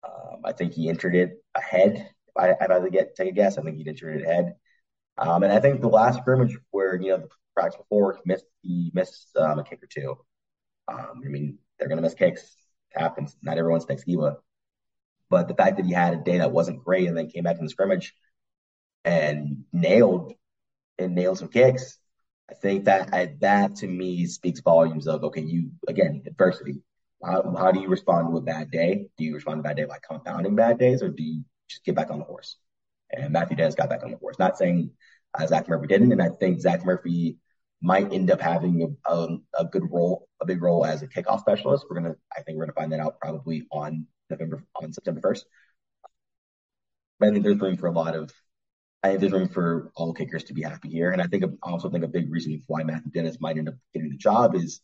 Um, 0.04 0.42
I 0.44 0.54
think 0.54 0.74
he 0.74 0.90
entered 0.90 1.16
it 1.16 1.44
ahead. 1.54 2.10
I, 2.38 2.50
if 2.50 2.58
I 2.60 2.74
had 2.74 2.84
to 2.84 2.90
get 2.90 3.16
take 3.16 3.30
a 3.30 3.32
guess, 3.32 3.58
I 3.58 3.62
think 3.62 3.78
he 3.78 3.88
entered 3.88 4.22
it 4.22 4.26
ahead. 4.26 4.56
Um, 5.18 5.44
and 5.44 5.54
I 5.54 5.60
think 5.60 5.82
the 5.82 5.88
last 5.88 6.20
scrimmage 6.20 6.58
where 6.72 6.96
you 7.00 7.10
know 7.10 7.18
the 7.18 7.30
practice 7.54 7.78
before 7.78 8.20
missed 8.26 8.46
he 8.62 8.92
missed 8.96 9.30
um, 9.38 9.60
a 9.60 9.64
kick 9.64 9.84
or 9.84 9.88
two. 9.88 10.18
Um, 10.88 11.22
I 11.24 11.30
mean, 11.30 11.60
they're 11.78 11.90
gonna 11.90 12.02
miss 12.02 12.16
kicks. 12.16 12.42
It 12.96 13.02
happens. 13.02 13.38
Not 13.44 13.58
everyone's 13.60 13.88
Nick 13.88 14.00
Sciba. 14.06 14.38
But 15.30 15.48
the 15.48 15.56
fact 15.56 15.78
that 15.78 15.86
he 15.86 15.94
had 15.94 16.14
a 16.14 16.18
day 16.18 16.38
that 16.38 16.52
wasn't 16.52 16.84
great 16.84 17.08
and 17.08 17.18
then 17.18 17.30
came 17.30 17.44
back 17.44 17.58
in 17.58 17.64
the 17.64 17.70
scrimmage 17.70 18.14
and 19.04 19.64
nailed 19.74 20.34
and 20.98 21.16
nailed 21.16 21.40
some 21.40 21.50
kicks, 21.50 21.98
I 22.50 22.54
think 22.54 22.86
that 22.86 23.40
that 23.42 23.76
to 23.78 23.88
me 23.88 24.28
speaks 24.28 24.60
volumes 24.60 25.08
of 25.08 25.24
okay, 25.24 25.42
you 25.42 25.72
again 25.88 26.24
adversity. 26.28 26.82
How, 27.24 27.56
how 27.58 27.72
do 27.72 27.80
you 27.80 27.88
respond 27.88 28.30
to 28.30 28.38
a 28.38 28.42
bad 28.42 28.70
day? 28.70 29.08
Do 29.18 29.24
you 29.24 29.34
respond 29.34 29.58
to 29.58 29.60
a 29.62 29.64
bad 29.64 29.78
day 29.78 29.86
by 29.86 29.98
compounding 30.08 30.56
bad 30.56 30.78
days, 30.78 31.02
or 31.02 31.10
do 31.10 31.24
you 31.24 31.44
just 31.68 31.84
get 31.84 31.96
back 31.96 32.12
on 32.12 32.20
the 32.20 32.26
horse? 32.26 32.58
And 33.12 33.34
Matthew 33.34 33.58
Dennis 33.58 33.76
got 33.76 33.90
back 33.90 34.04
on 34.04 34.12
the 34.12 34.18
horse. 34.18 34.38
Not 34.38 34.58
saying 34.58 34.92
uh, 35.34 35.48
Zach 35.48 35.68
Murphy 35.68 35.88
didn't, 35.88 36.12
and 36.12 36.22
I 36.22 36.30
think 36.30 36.60
Zach 36.60 36.86
Murphy 36.86 37.38
might 37.82 38.14
end 38.14 38.32
up 38.32 38.42
having 38.42 38.96
a, 39.08 39.12
a, 39.12 39.38
a, 39.60 39.66
good 39.66 39.84
role, 39.92 40.28
a 40.42 40.46
big 40.46 40.62
role 40.62 40.86
as 40.86 41.02
a 41.02 41.08
kickoff 41.08 41.40
specialist. 41.40 41.86
We're 41.90 41.98
gonna, 41.98 42.16
I 42.36 42.42
think 42.42 42.58
we're 42.58 42.66
gonna 42.66 42.74
find 42.74 42.92
that 42.92 43.00
out 43.00 43.20
probably 43.20 43.68
on 43.72 44.08
November, 44.30 44.64
on 44.82 44.94
September 44.94 45.22
first. 45.22 45.46
I 47.22 47.30
think 47.30 47.44
there's 47.44 47.60
room 47.60 47.78
for 47.78 47.88
a 47.88 47.92
lot 47.92 48.16
of, 48.16 48.32
I 49.04 49.10
think 49.10 49.22
there's 49.22 49.32
room 49.32 49.50
for 49.50 49.92
all 49.96 50.14
kickers 50.14 50.44
to 50.46 50.54
be 50.54 50.64
happy 50.64 50.90
here, 50.90 51.12
and 51.12 51.22
I 51.22 51.28
think 51.28 51.44
I 51.44 51.48
also 51.70 51.90
think 51.90 52.04
a 52.04 52.08
big 52.10 52.32
reason 52.32 52.62
why 52.68 52.84
Matthew 52.84 53.12
Dennis 53.12 53.40
might 53.40 53.58
end 53.58 53.70
up 53.70 53.76
getting 53.94 54.10
the 54.10 54.18
job 54.18 54.56
is, 54.56 54.82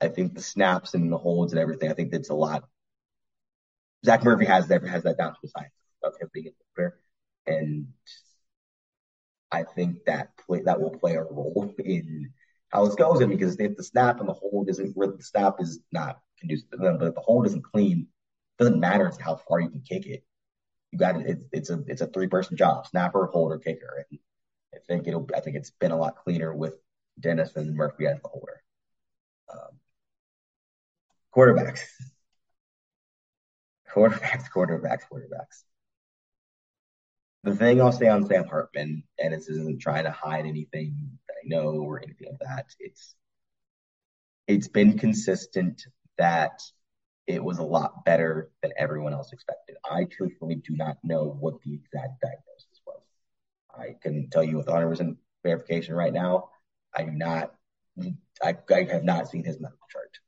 I 0.00 0.08
think 0.08 0.34
the 0.34 0.42
snaps 0.42 0.94
and 0.94 1.12
the 1.12 1.18
holds 1.18 1.52
and 1.52 1.60
everything. 1.60 1.90
I 1.90 1.94
think 1.94 2.12
that's 2.12 2.30
a 2.30 2.34
lot. 2.34 2.64
Zach 4.06 4.22
Murphy 4.22 4.44
has 4.44 4.68
that 4.68 4.84
has 4.84 5.02
that 5.02 5.18
down 5.18 5.32
to 5.32 5.38
a 5.42 5.48
science 5.48 5.72
of 6.04 6.12
him 6.20 6.28
being 6.32 6.46
a 6.46 6.50
kicker, 6.80 7.00
and 7.46 7.88
I 9.50 9.64
think 9.64 10.04
that 10.06 10.36
play 10.46 10.62
that 10.62 10.80
will 10.80 10.90
play 10.90 11.16
a 11.16 11.22
role 11.22 11.74
in 11.78 12.32
how 12.68 12.84
this 12.84 12.94
goes. 12.94 13.20
And 13.20 13.30
because 13.30 13.58
if 13.58 13.76
the 13.76 13.82
snap 13.82 14.20
and 14.20 14.28
the 14.28 14.34
hold 14.34 14.68
isn't 14.68 14.96
where 14.96 15.08
the 15.08 15.22
snap 15.22 15.56
is 15.58 15.80
not 15.90 16.20
conducive 16.38 16.70
to 16.70 16.76
them, 16.76 16.98
but 16.98 17.08
if 17.08 17.14
the 17.14 17.20
hold 17.22 17.46
isn't 17.46 17.64
clean, 17.64 18.06
doesn't 18.58 18.80
matter 18.80 19.12
how 19.20 19.36
far 19.36 19.60
you 19.60 19.70
can 19.70 19.80
kick 19.80 20.06
it. 20.06 20.24
You 20.92 20.98
got 20.98 21.16
it. 21.20 21.42
It's 21.52 21.70
a 21.70 21.82
it's 21.86 22.00
a 22.00 22.06
three 22.06 22.28
person 22.28 22.56
job: 22.56 22.86
snapper, 22.86 23.26
holder, 23.26 23.58
kicker. 23.58 24.04
And 24.10 24.18
I 24.74 24.78
think 24.86 25.06
it'll. 25.06 25.28
I 25.34 25.40
think 25.40 25.56
it's 25.56 25.70
been 25.70 25.92
a 25.92 25.96
lot 25.96 26.16
cleaner 26.16 26.54
with 26.54 26.74
Dennis 27.20 27.56
and 27.56 27.74
Murphy 27.74 28.06
as 28.06 28.20
the 28.20 28.28
holder. 28.28 28.62
Um, 29.52 29.78
quarterbacks, 31.34 31.80
quarterbacks, 33.94 34.44
quarterbacks, 34.54 35.02
quarterbacks 35.12 35.64
the 37.44 37.54
thing 37.54 37.80
I'll 37.80 37.92
say 37.92 38.08
on 38.08 38.26
Sam 38.26 38.46
Hartman, 38.46 39.04
and 39.18 39.32
this 39.32 39.48
isn't 39.48 39.80
trying 39.80 40.04
to 40.04 40.10
hide 40.10 40.46
anything 40.46 41.18
that 41.28 41.34
I 41.34 41.48
know 41.48 41.80
or 41.80 42.02
anything 42.02 42.28
of 42.28 42.38
that. 42.40 42.66
It's 42.78 43.14
it's 44.46 44.68
been 44.68 44.98
consistent 44.98 45.82
that 46.16 46.60
it 47.28 47.44
was 47.44 47.58
a 47.58 47.62
lot 47.62 48.06
better 48.06 48.50
than 48.62 48.72
everyone 48.78 49.12
else 49.12 49.34
expected. 49.34 49.76
I 49.88 50.04
truthfully 50.04 50.56
do 50.56 50.74
not 50.74 50.96
know 51.04 51.36
what 51.38 51.60
the 51.62 51.74
exact 51.74 52.22
diagnosis 52.22 52.80
was. 52.86 53.02
I 53.78 53.96
can 54.02 54.30
tell 54.30 54.42
you 54.42 54.56
with 54.56 54.66
100% 54.66 55.14
verification 55.44 55.94
right 55.94 56.12
now. 56.12 56.48
I 56.96 57.04
do 57.04 57.10
not. 57.10 57.54
I, 58.42 58.56
I 58.74 58.82
have 58.84 59.04
not 59.04 59.28
seen 59.28 59.44
his 59.44 59.60
medical 59.60 59.86
chart. 59.90 60.18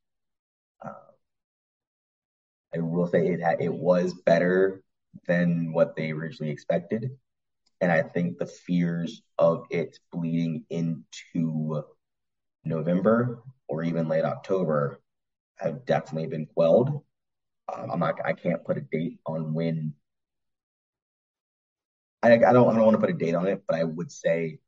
Uh, 0.85 1.13
I 2.77 2.81
will 2.81 3.07
say 3.07 3.29
it 3.29 3.41
had, 3.41 3.63
it 3.63 3.73
was 3.73 4.13
better 4.13 4.83
than 5.27 5.73
what 5.73 5.97
they 5.97 6.11
originally 6.11 6.53
expected. 6.53 7.11
And 7.81 7.91
I 7.91 8.03
think 8.03 8.37
the 8.37 8.47
fears 8.47 9.23
of 9.39 9.65
it 9.71 9.99
bleeding 10.13 10.65
into 10.69 11.83
November 12.65 13.43
or 13.69 13.85
even 13.85 14.07
late 14.07 14.25
October 14.25 15.01
have 15.61 15.85
definitely 15.85 16.29
been 16.29 16.47
quelled. 16.47 17.03
Um, 17.73 17.91
I'm 17.91 17.99
not. 18.01 18.19
I 18.25 18.33
can't 18.33 18.65
put 18.65 18.79
a 18.79 18.81
date 18.81 19.19
on 19.27 19.55
when. 19.55 19.95
I, 22.23 22.33
I 22.33 22.39
don't. 22.39 22.49
I 22.49 22.53
don't 22.53 22.85
want 22.85 22.95
to 22.95 23.01
put 23.01 23.11
a 23.11 23.15
date 23.15 23.35
on 23.35 23.47
it, 23.47 23.63
but 23.67 23.77
I 23.77 23.85
would 23.85 24.11
say 24.11 24.59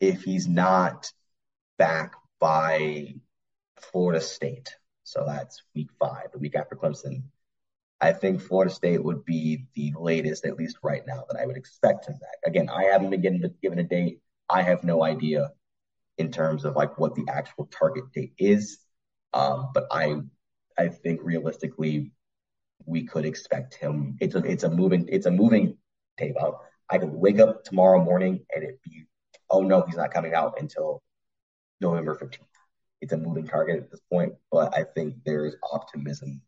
if 0.00 0.22
he's 0.22 0.48
not 0.48 1.12
back 1.78 2.14
by 2.38 3.14
Florida 3.80 4.20
State, 4.20 4.74
so 5.04 5.24
that's 5.26 5.62
week 5.74 5.88
five, 5.98 6.32
the 6.32 6.38
week 6.38 6.56
after 6.56 6.76
Clemson, 6.76 7.22
I 8.00 8.12
think 8.12 8.40
Florida 8.40 8.72
State 8.72 9.02
would 9.02 9.24
be 9.24 9.66
the 9.74 9.92
latest, 9.98 10.46
at 10.46 10.56
least 10.56 10.78
right 10.82 11.02
now, 11.06 11.24
that 11.28 11.38
I 11.38 11.46
would 11.46 11.56
expect 11.56 12.06
him 12.06 12.14
back. 12.14 12.38
Again, 12.46 12.70
I 12.70 12.84
haven't 12.84 13.10
been 13.10 13.20
given, 13.20 13.54
given 13.62 13.78
a 13.78 13.84
date. 13.84 14.20
I 14.48 14.62
have 14.62 14.84
no 14.84 15.04
idea 15.04 15.52
in 16.16 16.30
terms 16.32 16.64
of 16.64 16.76
like 16.76 16.98
what 16.98 17.14
the 17.14 17.26
actual 17.28 17.66
target 17.66 18.04
date 18.14 18.32
is. 18.38 18.78
Um, 19.32 19.70
but 19.74 19.86
I, 19.90 20.16
I 20.78 20.88
think 20.88 21.20
realistically, 21.22 22.12
we 22.86 23.04
could 23.06 23.24
expect 23.24 23.74
him. 23.74 24.16
It's 24.20 24.34
a, 24.34 24.38
it's 24.38 24.64
a 24.64 24.70
moving, 24.70 25.08
it's 25.08 25.26
a 25.26 25.30
moving 25.30 25.76
out. 26.40 26.60
I 26.90 26.98
could 26.98 27.10
wake 27.12 27.38
up 27.38 27.64
tomorrow 27.64 28.02
morning 28.02 28.40
and 28.54 28.64
it 28.64 28.80
be, 28.82 29.06
oh 29.48 29.62
no, 29.62 29.82
he's 29.82 29.96
not 29.96 30.12
coming 30.12 30.34
out 30.34 30.60
until 30.60 31.02
November 31.80 32.16
15th. 32.16 32.38
It's 33.00 33.12
a 33.12 33.16
moving 33.16 33.46
target 33.46 33.78
at 33.78 33.90
this 33.90 34.00
point, 34.12 34.34
but 34.50 34.76
I 34.76 34.84
think 34.94 35.14
there's 35.24 35.56
optimism 35.72 36.42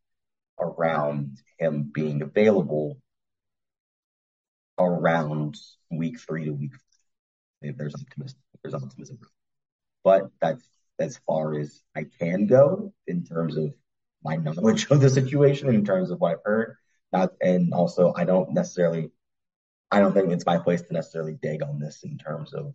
around 0.61 1.39
him 1.59 1.91
being 1.95 2.23
available 2.23 2.99
around 4.79 5.57
week 5.91 6.21
three 6.21 6.45
to 6.45 6.53
week. 6.53 6.73
If 7.63 7.77
there's 7.77 7.95
optimism, 7.95 8.39
there's 8.63 8.75
optimism, 8.75 9.19
but 10.05 10.25
that's 10.41 10.63
as 10.99 11.19
far 11.27 11.59
as 11.59 11.83
I 11.97 12.05
can 12.05 12.47
go 12.47 12.93
in 13.07 13.25
terms 13.25 13.57
of 13.57 13.75
my 14.25 14.37
knowledge 14.37 14.87
of 14.91 15.01
the 15.01 15.11
situation, 15.11 15.69
in 15.69 15.85
terms 15.85 16.11
of 16.11 16.21
what 16.21 16.33
I've 16.33 16.45
heard. 16.45 16.77
Not, 17.13 17.33
and 17.43 17.75
also, 17.75 18.15
I 18.17 18.25
don't 18.25 18.53
necessarily, 18.53 19.11
I 19.91 20.01
don't 20.01 20.15
think 20.15 20.31
it's 20.31 20.47
my 20.47 20.59
place 20.59 20.83
to 20.83 20.95
necessarily 20.95 21.37
dig 21.43 21.63
on 21.63 21.79
this 21.79 22.05
in 22.05 22.17
terms 22.17 22.55
of 22.55 22.73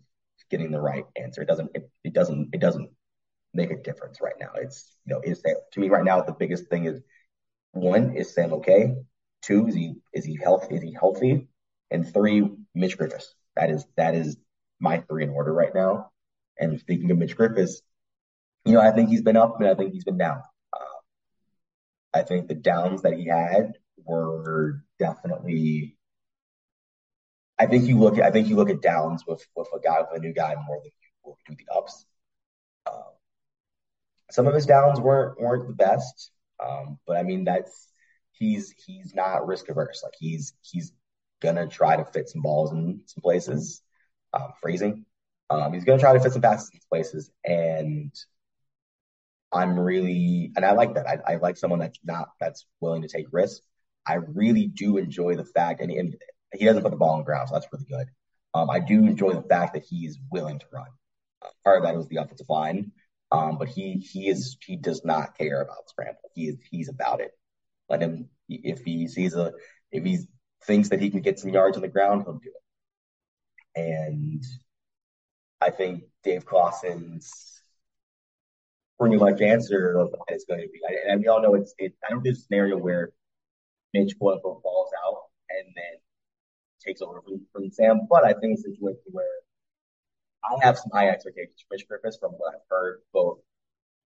getting 0.50 0.70
the 0.70 0.80
right 0.80 1.04
answer. 1.16 1.42
It 1.42 1.48
doesn't, 1.48 1.70
it, 1.74 1.90
it 2.04 2.12
doesn't, 2.12 2.50
it 2.52 2.60
doesn't 2.60 2.90
make 3.52 3.70
a 3.70 3.82
difference 3.82 4.20
right 4.20 4.36
now. 4.38 4.50
It's, 4.54 4.96
you 5.04 5.14
know, 5.14 5.20
is 5.24 5.42
that 5.42 5.56
to 5.72 5.80
me 5.80 5.88
right 5.88 6.04
now, 6.04 6.20
the 6.20 6.32
biggest 6.32 6.68
thing 6.68 6.84
is 6.84 7.00
one, 7.72 8.14
is 8.14 8.32
Sam 8.32 8.52
okay? 8.54 8.94
Two, 9.42 9.66
is 9.66 9.74
he 9.74 9.94
is 10.12 10.24
he 10.24 10.36
healthy? 10.36 10.76
Is 10.76 10.82
he 10.82 10.92
healthy? 10.92 11.48
And 11.90 12.12
three, 12.12 12.48
Mitch 12.74 12.98
Griffis. 12.98 13.24
That 13.56 13.70
is 13.70 13.86
that 13.96 14.14
is 14.14 14.36
my 14.80 14.98
three 14.98 15.24
in 15.24 15.30
order 15.30 15.52
right 15.52 15.74
now. 15.74 16.10
And 16.58 16.78
speaking 16.80 17.10
of 17.10 17.18
Mitch 17.18 17.36
Griffis, 17.36 17.82
you 18.64 18.72
know, 18.72 18.80
I 18.80 18.90
think 18.92 19.08
he's 19.08 19.22
been 19.22 19.36
up 19.36 19.60
and 19.60 19.68
I 19.68 19.74
think 19.74 19.92
he's 19.92 20.04
been 20.04 20.18
down. 20.18 20.42
Uh, 20.72 20.98
I 22.14 22.22
think 22.22 22.48
the 22.48 22.54
downs 22.54 23.02
that 23.02 23.14
he 23.14 23.26
had 23.26 23.74
were 24.04 24.82
definitely. 24.98 25.96
I 27.58 27.66
think 27.66 27.86
you 27.86 27.98
look 27.98 28.18
at 28.18 28.24
I 28.24 28.30
think 28.30 28.48
you 28.48 28.56
look 28.56 28.70
at 28.70 28.82
downs 28.82 29.24
with 29.26 29.44
with 29.56 29.68
a 29.74 29.80
guy 29.80 30.00
with 30.00 30.18
a 30.18 30.20
new 30.20 30.32
guy 30.32 30.54
more 30.66 30.80
than 30.82 30.92
you 31.24 31.34
do 31.48 31.56
the 31.56 31.74
ups. 31.74 32.06
Um, 32.86 33.02
some 34.30 34.46
of 34.46 34.54
his 34.54 34.66
downs 34.66 35.00
weren't 35.00 35.40
weren't 35.40 35.66
the 35.66 35.74
best. 35.74 36.30
Um, 36.64 36.98
but 37.06 37.16
I 37.16 37.22
mean, 37.22 37.44
that's 37.44 37.92
he's 38.32 38.72
he's 38.86 39.14
not 39.14 39.46
risk 39.46 39.68
averse. 39.68 40.02
Like 40.02 40.14
he's 40.18 40.54
he's 40.62 40.92
gonna 41.40 41.66
try 41.66 41.96
to 41.96 42.04
fit 42.04 42.28
some 42.28 42.42
balls 42.42 42.72
in 42.72 43.02
some 43.06 43.22
places. 43.22 43.82
Um, 44.32 44.52
phrasing. 44.60 45.06
Um, 45.50 45.72
he's 45.72 45.84
gonna 45.84 45.98
try 45.98 46.12
to 46.12 46.20
fit 46.20 46.32
some 46.32 46.42
passes 46.42 46.70
in 46.72 46.80
places, 46.88 47.30
and 47.44 48.12
I'm 49.52 49.78
really 49.78 50.52
and 50.56 50.64
I 50.64 50.72
like 50.72 50.94
that. 50.94 51.06
I, 51.06 51.34
I 51.34 51.36
like 51.36 51.56
someone 51.56 51.80
that's 51.80 51.98
not 52.04 52.28
that's 52.40 52.66
willing 52.80 53.02
to 53.02 53.08
take 53.08 53.26
risks. 53.32 53.66
I 54.06 54.14
really 54.14 54.66
do 54.66 54.96
enjoy 54.96 55.36
the 55.36 55.44
fact, 55.44 55.80
and, 55.80 55.90
and 55.90 56.16
he 56.54 56.64
doesn't 56.64 56.82
put 56.82 56.90
the 56.90 56.96
ball 56.96 57.10
on 57.10 57.18
the 57.18 57.24
ground, 57.24 57.48
so 57.48 57.54
that's 57.54 57.66
really 57.72 57.86
good. 57.88 58.08
Um, 58.54 58.70
I 58.70 58.80
do 58.80 59.04
enjoy 59.04 59.34
the 59.34 59.42
fact 59.42 59.74
that 59.74 59.84
he's 59.88 60.18
willing 60.30 60.58
to 60.58 60.66
run. 60.72 60.86
Uh, 61.42 61.48
part 61.64 61.78
of 61.78 61.84
that 61.84 61.96
was 61.96 62.08
the 62.08 62.16
offensive 62.16 62.48
line. 62.48 62.92
Um, 63.30 63.58
but 63.58 63.68
he 63.68 63.94
he 63.98 64.28
is 64.28 64.56
he 64.64 64.76
does 64.76 65.04
not 65.04 65.36
care 65.36 65.60
about 65.60 65.88
scramble. 65.88 66.30
He 66.34 66.48
is 66.48 66.56
he's 66.70 66.88
about 66.88 67.20
it. 67.20 67.32
Let 67.88 68.02
him 68.02 68.28
if 68.48 68.84
he 68.84 69.06
sees 69.08 69.34
a 69.34 69.52
if 69.92 70.04
he 70.04 70.20
thinks 70.64 70.88
that 70.88 71.00
he 71.00 71.10
can 71.10 71.20
get 71.20 71.38
some 71.38 71.52
yards 71.52 71.76
on 71.76 71.82
the 71.82 71.88
ground, 71.88 72.22
he'll 72.24 72.34
do 72.34 72.52
it. 73.76 73.80
And 73.80 74.42
I 75.60 75.70
think 75.70 76.04
Dave 76.24 76.46
Clawson's 76.46 77.57
pretty 78.98 79.16
much 79.16 79.40
answer 79.40 80.06
is 80.30 80.44
going 80.48 80.60
to 80.60 80.68
be, 80.68 80.80
and 81.08 81.20
we 81.20 81.28
all 81.28 81.42
know 81.42 81.54
it's 81.54 81.74
it. 81.78 81.94
I 82.06 82.10
don't 82.10 82.24
do 82.24 82.30
a 82.30 82.34
scenario 82.34 82.76
where 82.76 83.12
Mitch 83.94 84.18
quote 84.18 84.42
falls 84.42 84.90
out 85.06 85.22
and 85.50 85.68
then 85.74 86.00
takes 86.84 87.00
over 87.00 87.22
from, 87.22 87.46
from 87.52 87.70
Sam. 87.70 88.06
But 88.08 88.24
I 88.24 88.32
think 88.32 88.58
it's 88.58 88.66
a 88.66 88.70
situation 88.70 89.00
where 89.12 89.26
I 90.44 90.64
have 90.64 90.78
some 90.78 90.90
high 90.92 91.08
expectations 91.08 91.64
for 91.68 91.74
Mitch 91.74 91.86
Griffis 91.88 92.18
from 92.20 92.32
what 92.32 92.54
I've 92.54 92.60
heard 92.70 93.00
both 93.12 93.38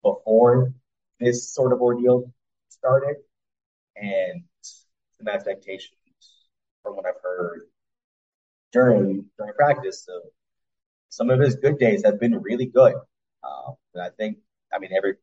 before 0.02 0.72
this 1.20 1.52
sort 1.52 1.72
of 1.72 1.80
ordeal 1.80 2.32
started 2.68 3.16
and 3.96 4.42
some 5.18 5.28
expectations 5.28 5.94
from 6.82 6.96
what 6.96 7.06
I've 7.06 7.22
heard 7.22 7.62
during 8.72 9.26
during 9.38 9.54
practice. 9.54 10.04
So 10.04 10.20
some 11.08 11.30
of 11.30 11.40
his 11.40 11.56
good 11.56 11.78
days 11.78 12.02
have 12.04 12.18
been 12.20 12.34
really 12.40 12.66
good. 12.66 12.94
Um, 13.44 13.74
and 13.94 14.02
I 14.02 14.10
think, 14.10 14.38
I 14.74 14.78
mean, 14.78 14.90
every 14.96 15.14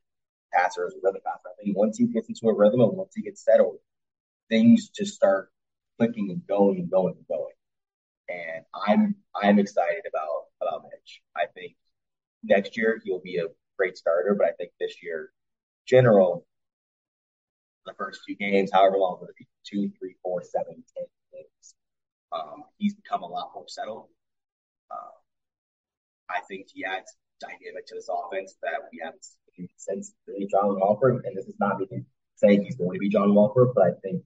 passer 0.53 0.87
is 0.87 0.93
a 0.93 0.97
rhythm 1.03 1.21
passer. 1.25 1.49
I 1.49 1.63
think 1.63 1.77
once 1.77 1.97
he 1.97 2.07
gets 2.07 2.29
into 2.29 2.47
a 2.47 2.55
rhythm 2.55 2.81
and 2.81 2.93
once 2.93 3.13
he 3.15 3.21
gets 3.21 3.43
settled, 3.43 3.77
things 4.49 4.89
just 4.89 5.15
start 5.15 5.51
clicking 5.97 6.31
and 6.31 6.45
going 6.47 6.79
and 6.79 6.89
going 6.89 7.15
and 7.15 7.27
going. 7.27 7.53
And 8.29 8.65
I'm 8.87 9.15
I'm 9.35 9.59
excited 9.59 10.03
about 10.07 10.45
about 10.61 10.83
Mitch. 10.83 11.21
I 11.35 11.45
think 11.53 11.75
next 12.43 12.77
year 12.77 13.01
he'll 13.03 13.21
be 13.21 13.37
a 13.37 13.47
great 13.77 13.97
starter, 13.97 14.35
but 14.37 14.47
I 14.47 14.51
think 14.51 14.71
this 14.79 14.95
year, 15.03 15.31
general, 15.85 16.45
the 17.85 17.93
first 17.97 18.21
few 18.25 18.35
games, 18.35 18.71
however 18.71 18.97
long 18.97 19.19
it 19.21 19.47
two, 19.65 19.91
three, 19.99 20.15
four, 20.23 20.43
seven, 20.43 20.83
ten 20.95 21.05
games, 21.33 21.75
um, 22.31 22.63
he's 22.77 22.93
become 22.93 23.23
a 23.23 23.27
lot 23.27 23.51
more 23.53 23.65
settled. 23.67 24.07
Uh, 24.89 25.15
I 26.29 26.41
think 26.47 26.67
he 26.73 26.85
adds 26.85 27.15
dynamic 27.39 27.87
to 27.87 27.95
this 27.95 28.09
offense 28.09 28.55
that 28.61 28.87
we 28.91 29.01
haven't 29.03 29.23
seen 29.23 29.40
since 29.77 30.13
really 30.27 30.47
John 30.49 30.79
Wolford. 30.79 31.25
And 31.25 31.35
this 31.35 31.45
is 31.45 31.55
not 31.59 31.79
me 31.79 32.03
saying 32.35 32.63
he's 32.63 32.75
going 32.75 32.93
to 32.93 32.99
be 32.99 33.09
John 33.09 33.33
Wolford, 33.33 33.69
but 33.75 33.83
I 33.85 33.91
think 34.01 34.23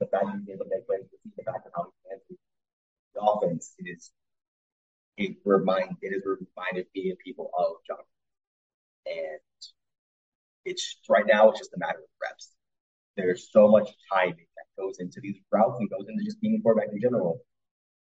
the 0.00 0.06
fact 0.06 0.26
he's 0.32 0.48
able 0.54 0.64
to 0.64 0.70
make 0.70 0.86
plays, 0.86 1.04
the 1.36 1.42
fact 1.42 1.66
of 1.66 1.72
how 1.74 1.84
he 1.84 2.10
handles 2.10 2.38
the 3.14 3.20
offense 3.22 3.72
is 3.78 4.10
it 5.16 5.36
remind 5.44 5.96
it 6.02 6.12
has 6.12 6.22
reminded 6.24 6.86
me 6.94 7.10
and 7.10 7.18
people 7.18 7.50
of 7.58 7.76
John. 7.86 8.04
And 9.06 9.40
it's 10.64 10.96
right 11.08 11.24
now 11.26 11.50
it's 11.50 11.60
just 11.60 11.72
a 11.74 11.78
matter 11.78 11.98
of 11.98 12.10
reps. 12.20 12.50
There's 13.16 13.48
so 13.50 13.68
much 13.68 13.88
timing 14.12 14.46
that 14.56 14.82
goes 14.82 14.98
into 14.98 15.20
these 15.22 15.36
routes 15.50 15.78
and 15.80 15.88
goes 15.88 16.06
into 16.08 16.22
just 16.24 16.40
being 16.40 16.56
a 16.58 16.62
quarterback 16.62 16.92
in 16.92 17.00
general. 17.00 17.40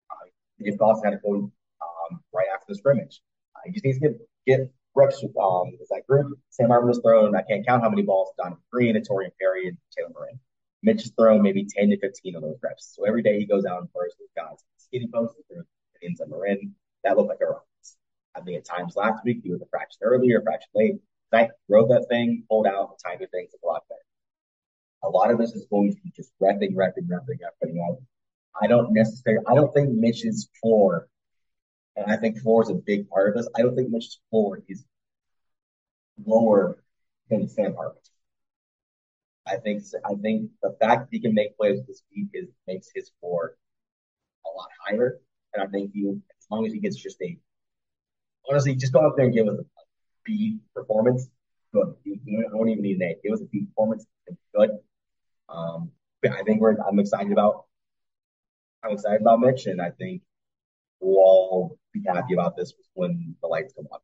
Uh, 0.09 0.30
Dave 0.59 0.80
Goss 0.80 1.01
had 1.03 1.11
to 1.11 1.18
go 1.18 1.36
um, 1.36 2.20
right 2.34 2.47
after 2.51 2.66
the 2.70 2.76
scrimmage. 2.76 3.22
Uh, 3.55 3.59
he 3.66 3.74
just 3.74 3.86
needs 3.86 3.99
to 3.99 4.16
get, 4.47 4.72
reps 4.95 5.23
um, 5.23 5.71
with 5.79 5.89
that 5.89 6.07
group. 6.07 6.37
Sam 6.49 6.69
Hartman 6.69 6.89
was 6.89 6.99
thrown. 6.99 7.35
I 7.35 7.41
can't 7.41 7.65
count 7.65 7.83
how 7.83 7.89
many 7.89 8.03
balls 8.03 8.29
Donavon 8.39 8.57
Greene 8.71 8.95
and 8.95 9.07
Taurean 9.07 9.31
Perry 9.39 9.67
and 9.67 9.77
Taylor 9.95 10.09
Morin. 10.13 10.39
Mitch 10.83 11.03
has 11.03 11.11
thrown 11.17 11.41
maybe 11.41 11.65
10 11.65 11.89
to 11.89 11.99
15 11.99 12.35
of 12.35 12.41
those 12.41 12.57
reps. 12.61 12.93
So 12.95 13.05
every 13.05 13.23
day 13.23 13.39
he 13.39 13.45
goes 13.45 13.65
out 13.65 13.81
and 13.81 13.91
throws 13.91 14.13
those 14.19 14.29
guys. 14.35 14.57
Skinny 14.77 15.07
post, 15.13 15.35
he 15.49 16.07
ends 16.07 16.21
up 16.21 16.29
Morin. 16.29 16.75
That 17.03 17.17
looked 17.17 17.29
like 17.29 17.39
a 17.41 17.45
run. 17.45 17.61
I 18.35 18.41
think 18.41 18.57
at 18.57 18.65
times 18.65 18.95
last 18.95 19.23
week 19.23 19.41
he 19.43 19.51
was 19.51 19.61
a 19.61 19.65
fraction 19.67 19.99
earlier, 20.01 20.39
a 20.39 20.43
fraction 20.43 20.69
late. 20.73 20.95
I 21.33 21.49
wrote 21.67 21.89
that 21.89 22.05
thing, 22.09 22.43
pulled 22.49 22.67
out, 22.67 22.95
the 22.97 23.09
timing 23.09 23.27
things 23.27 23.51
a 23.53 23.65
lot 23.65 23.83
better. 23.89 23.99
A 25.03 25.09
lot 25.09 25.31
of 25.31 25.37
this 25.37 25.53
is 25.53 25.65
going 25.69 25.93
to 25.93 26.01
be 26.01 26.11
just 26.15 26.31
repping, 26.41 26.75
repping, 26.75 27.07
repping, 27.07 27.39
repping. 27.41 27.77
Out. 27.83 27.97
I 28.61 28.67
don't 28.67 28.93
necessarily, 28.93 29.43
I 29.47 29.55
don't 29.55 29.73
think 29.73 29.89
Mitch's 29.91 30.49
floor, 30.61 31.07
and 31.95 32.11
I 32.11 32.17
think 32.17 32.39
floor 32.39 32.63
is 32.63 32.69
a 32.69 32.75
big 32.75 33.09
part 33.09 33.29
of 33.29 33.35
this. 33.35 33.47
I 33.55 33.61
don't 33.61 33.75
think 33.75 33.89
Mitch's 33.89 34.19
floor 34.29 34.61
is 34.67 34.83
lower 36.25 36.83
than 37.29 37.47
Sam 37.47 37.75
Hartman. 37.75 38.01
I 39.45 39.57
think 39.57 39.83
I 40.05 40.15
think 40.15 40.51
the 40.61 40.75
fact 40.79 41.01
that 41.01 41.09
he 41.11 41.19
can 41.19 41.33
make 41.33 41.57
plays 41.57 41.77
with 41.77 41.87
his 41.87 42.03
feet 42.09 42.29
is 42.33 42.49
makes 42.67 42.89
his 42.93 43.11
floor 43.19 43.55
a 44.45 44.49
lot 44.55 44.69
higher. 44.85 45.19
And 45.53 45.63
I 45.63 45.67
think 45.67 45.91
he, 45.93 46.07
as 46.09 46.47
long 46.49 46.65
as 46.65 46.73
he 46.73 46.79
gets 46.79 46.95
just 46.95 47.21
a 47.21 47.37
honestly, 48.49 48.75
just 48.75 48.93
go 48.93 49.05
up 49.05 49.15
there 49.15 49.25
and 49.25 49.33
give 49.33 49.47
us 49.47 49.59
a 49.59 49.63
B 50.23 50.59
performance. 50.73 51.27
Good. 51.73 51.95
You, 52.03 52.19
you 52.25 52.49
don't 52.49 52.69
even 52.69 52.83
need 52.83 52.97
an 52.97 53.03
A. 53.03 53.15
Give 53.23 53.33
us 53.33 53.41
a 53.41 53.45
B 53.45 53.65
performance. 53.65 54.05
Good. 54.55 54.71
Um, 55.49 55.91
I 56.23 56.43
think 56.43 56.61
we're. 56.61 56.75
I'm 56.87 56.99
excited 56.99 57.31
about. 57.31 57.65
I'm 58.83 58.91
excited 58.91 59.21
about 59.21 59.39
Mitch, 59.39 59.65
and 59.65 59.81
I 59.81 59.91
think 59.91 60.21
we'll 60.99 61.17
all 61.17 61.77
be 61.93 62.03
happy 62.05 62.33
about 62.33 62.57
this 62.57 62.73
was 62.77 62.89
when 62.93 63.35
the 63.41 63.47
lights 63.47 63.73
come 63.73 63.87
on. 63.91 63.99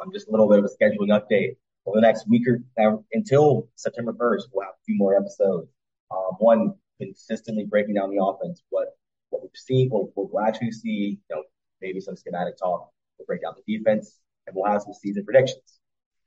Um, 0.00 0.12
just 0.12 0.28
a 0.28 0.30
little 0.30 0.48
bit 0.48 0.58
of 0.58 0.64
a 0.64 0.68
scheduling 0.68 1.08
update 1.08 1.56
over 1.86 1.96
the 1.96 2.00
next 2.00 2.28
week 2.28 2.42
or 2.48 2.62
uh, 2.82 2.96
until 3.12 3.68
September 3.76 4.12
1st. 4.12 4.42
We'll 4.52 4.64
have 4.64 4.74
a 4.74 4.84
few 4.84 4.96
more 4.96 5.16
episodes. 5.16 5.68
Um, 6.10 6.36
one 6.38 6.74
consistently 7.00 7.64
breaking 7.64 7.94
down 7.94 8.10
the 8.10 8.22
offense, 8.22 8.62
what 8.70 8.96
what 9.30 9.42
we've 9.42 9.50
seen, 9.54 9.88
what 9.90 10.08
we'll 10.14 10.40
actually 10.40 10.72
see. 10.72 11.18
You 11.28 11.36
know, 11.36 11.42
maybe 11.80 12.00
some 12.00 12.16
schematic 12.16 12.56
talk. 12.58 12.90
We'll 13.18 13.26
break 13.26 13.42
down 13.42 13.54
the 13.56 13.78
defense, 13.78 14.18
and 14.46 14.54
we'll 14.54 14.70
have 14.70 14.82
some 14.82 14.94
season 14.94 15.24
predictions. 15.24 15.80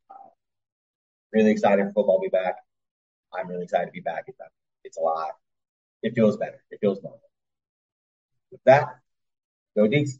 Uh, 0.10 0.30
really 1.34 1.52
excited 1.52 1.86
for 1.86 1.94
football 1.94 2.20
to 2.20 2.30
be 2.30 2.30
back. 2.30 2.56
I'm 3.34 3.48
really 3.48 3.64
excited 3.64 3.88
to 3.88 3.92
be 3.92 4.02
back. 4.02 4.24
It's, 4.28 4.40
it's 4.84 4.98
a 4.98 5.02
lot. 5.02 5.32
It 6.02 6.16
feels 6.16 6.38
better. 6.38 6.64
It 6.72 6.80
feels 6.82 7.02
normal. 7.04 7.22
With 8.52 8.62
that, 8.66 8.88
go 9.76 9.88
Deeks. 9.88 10.20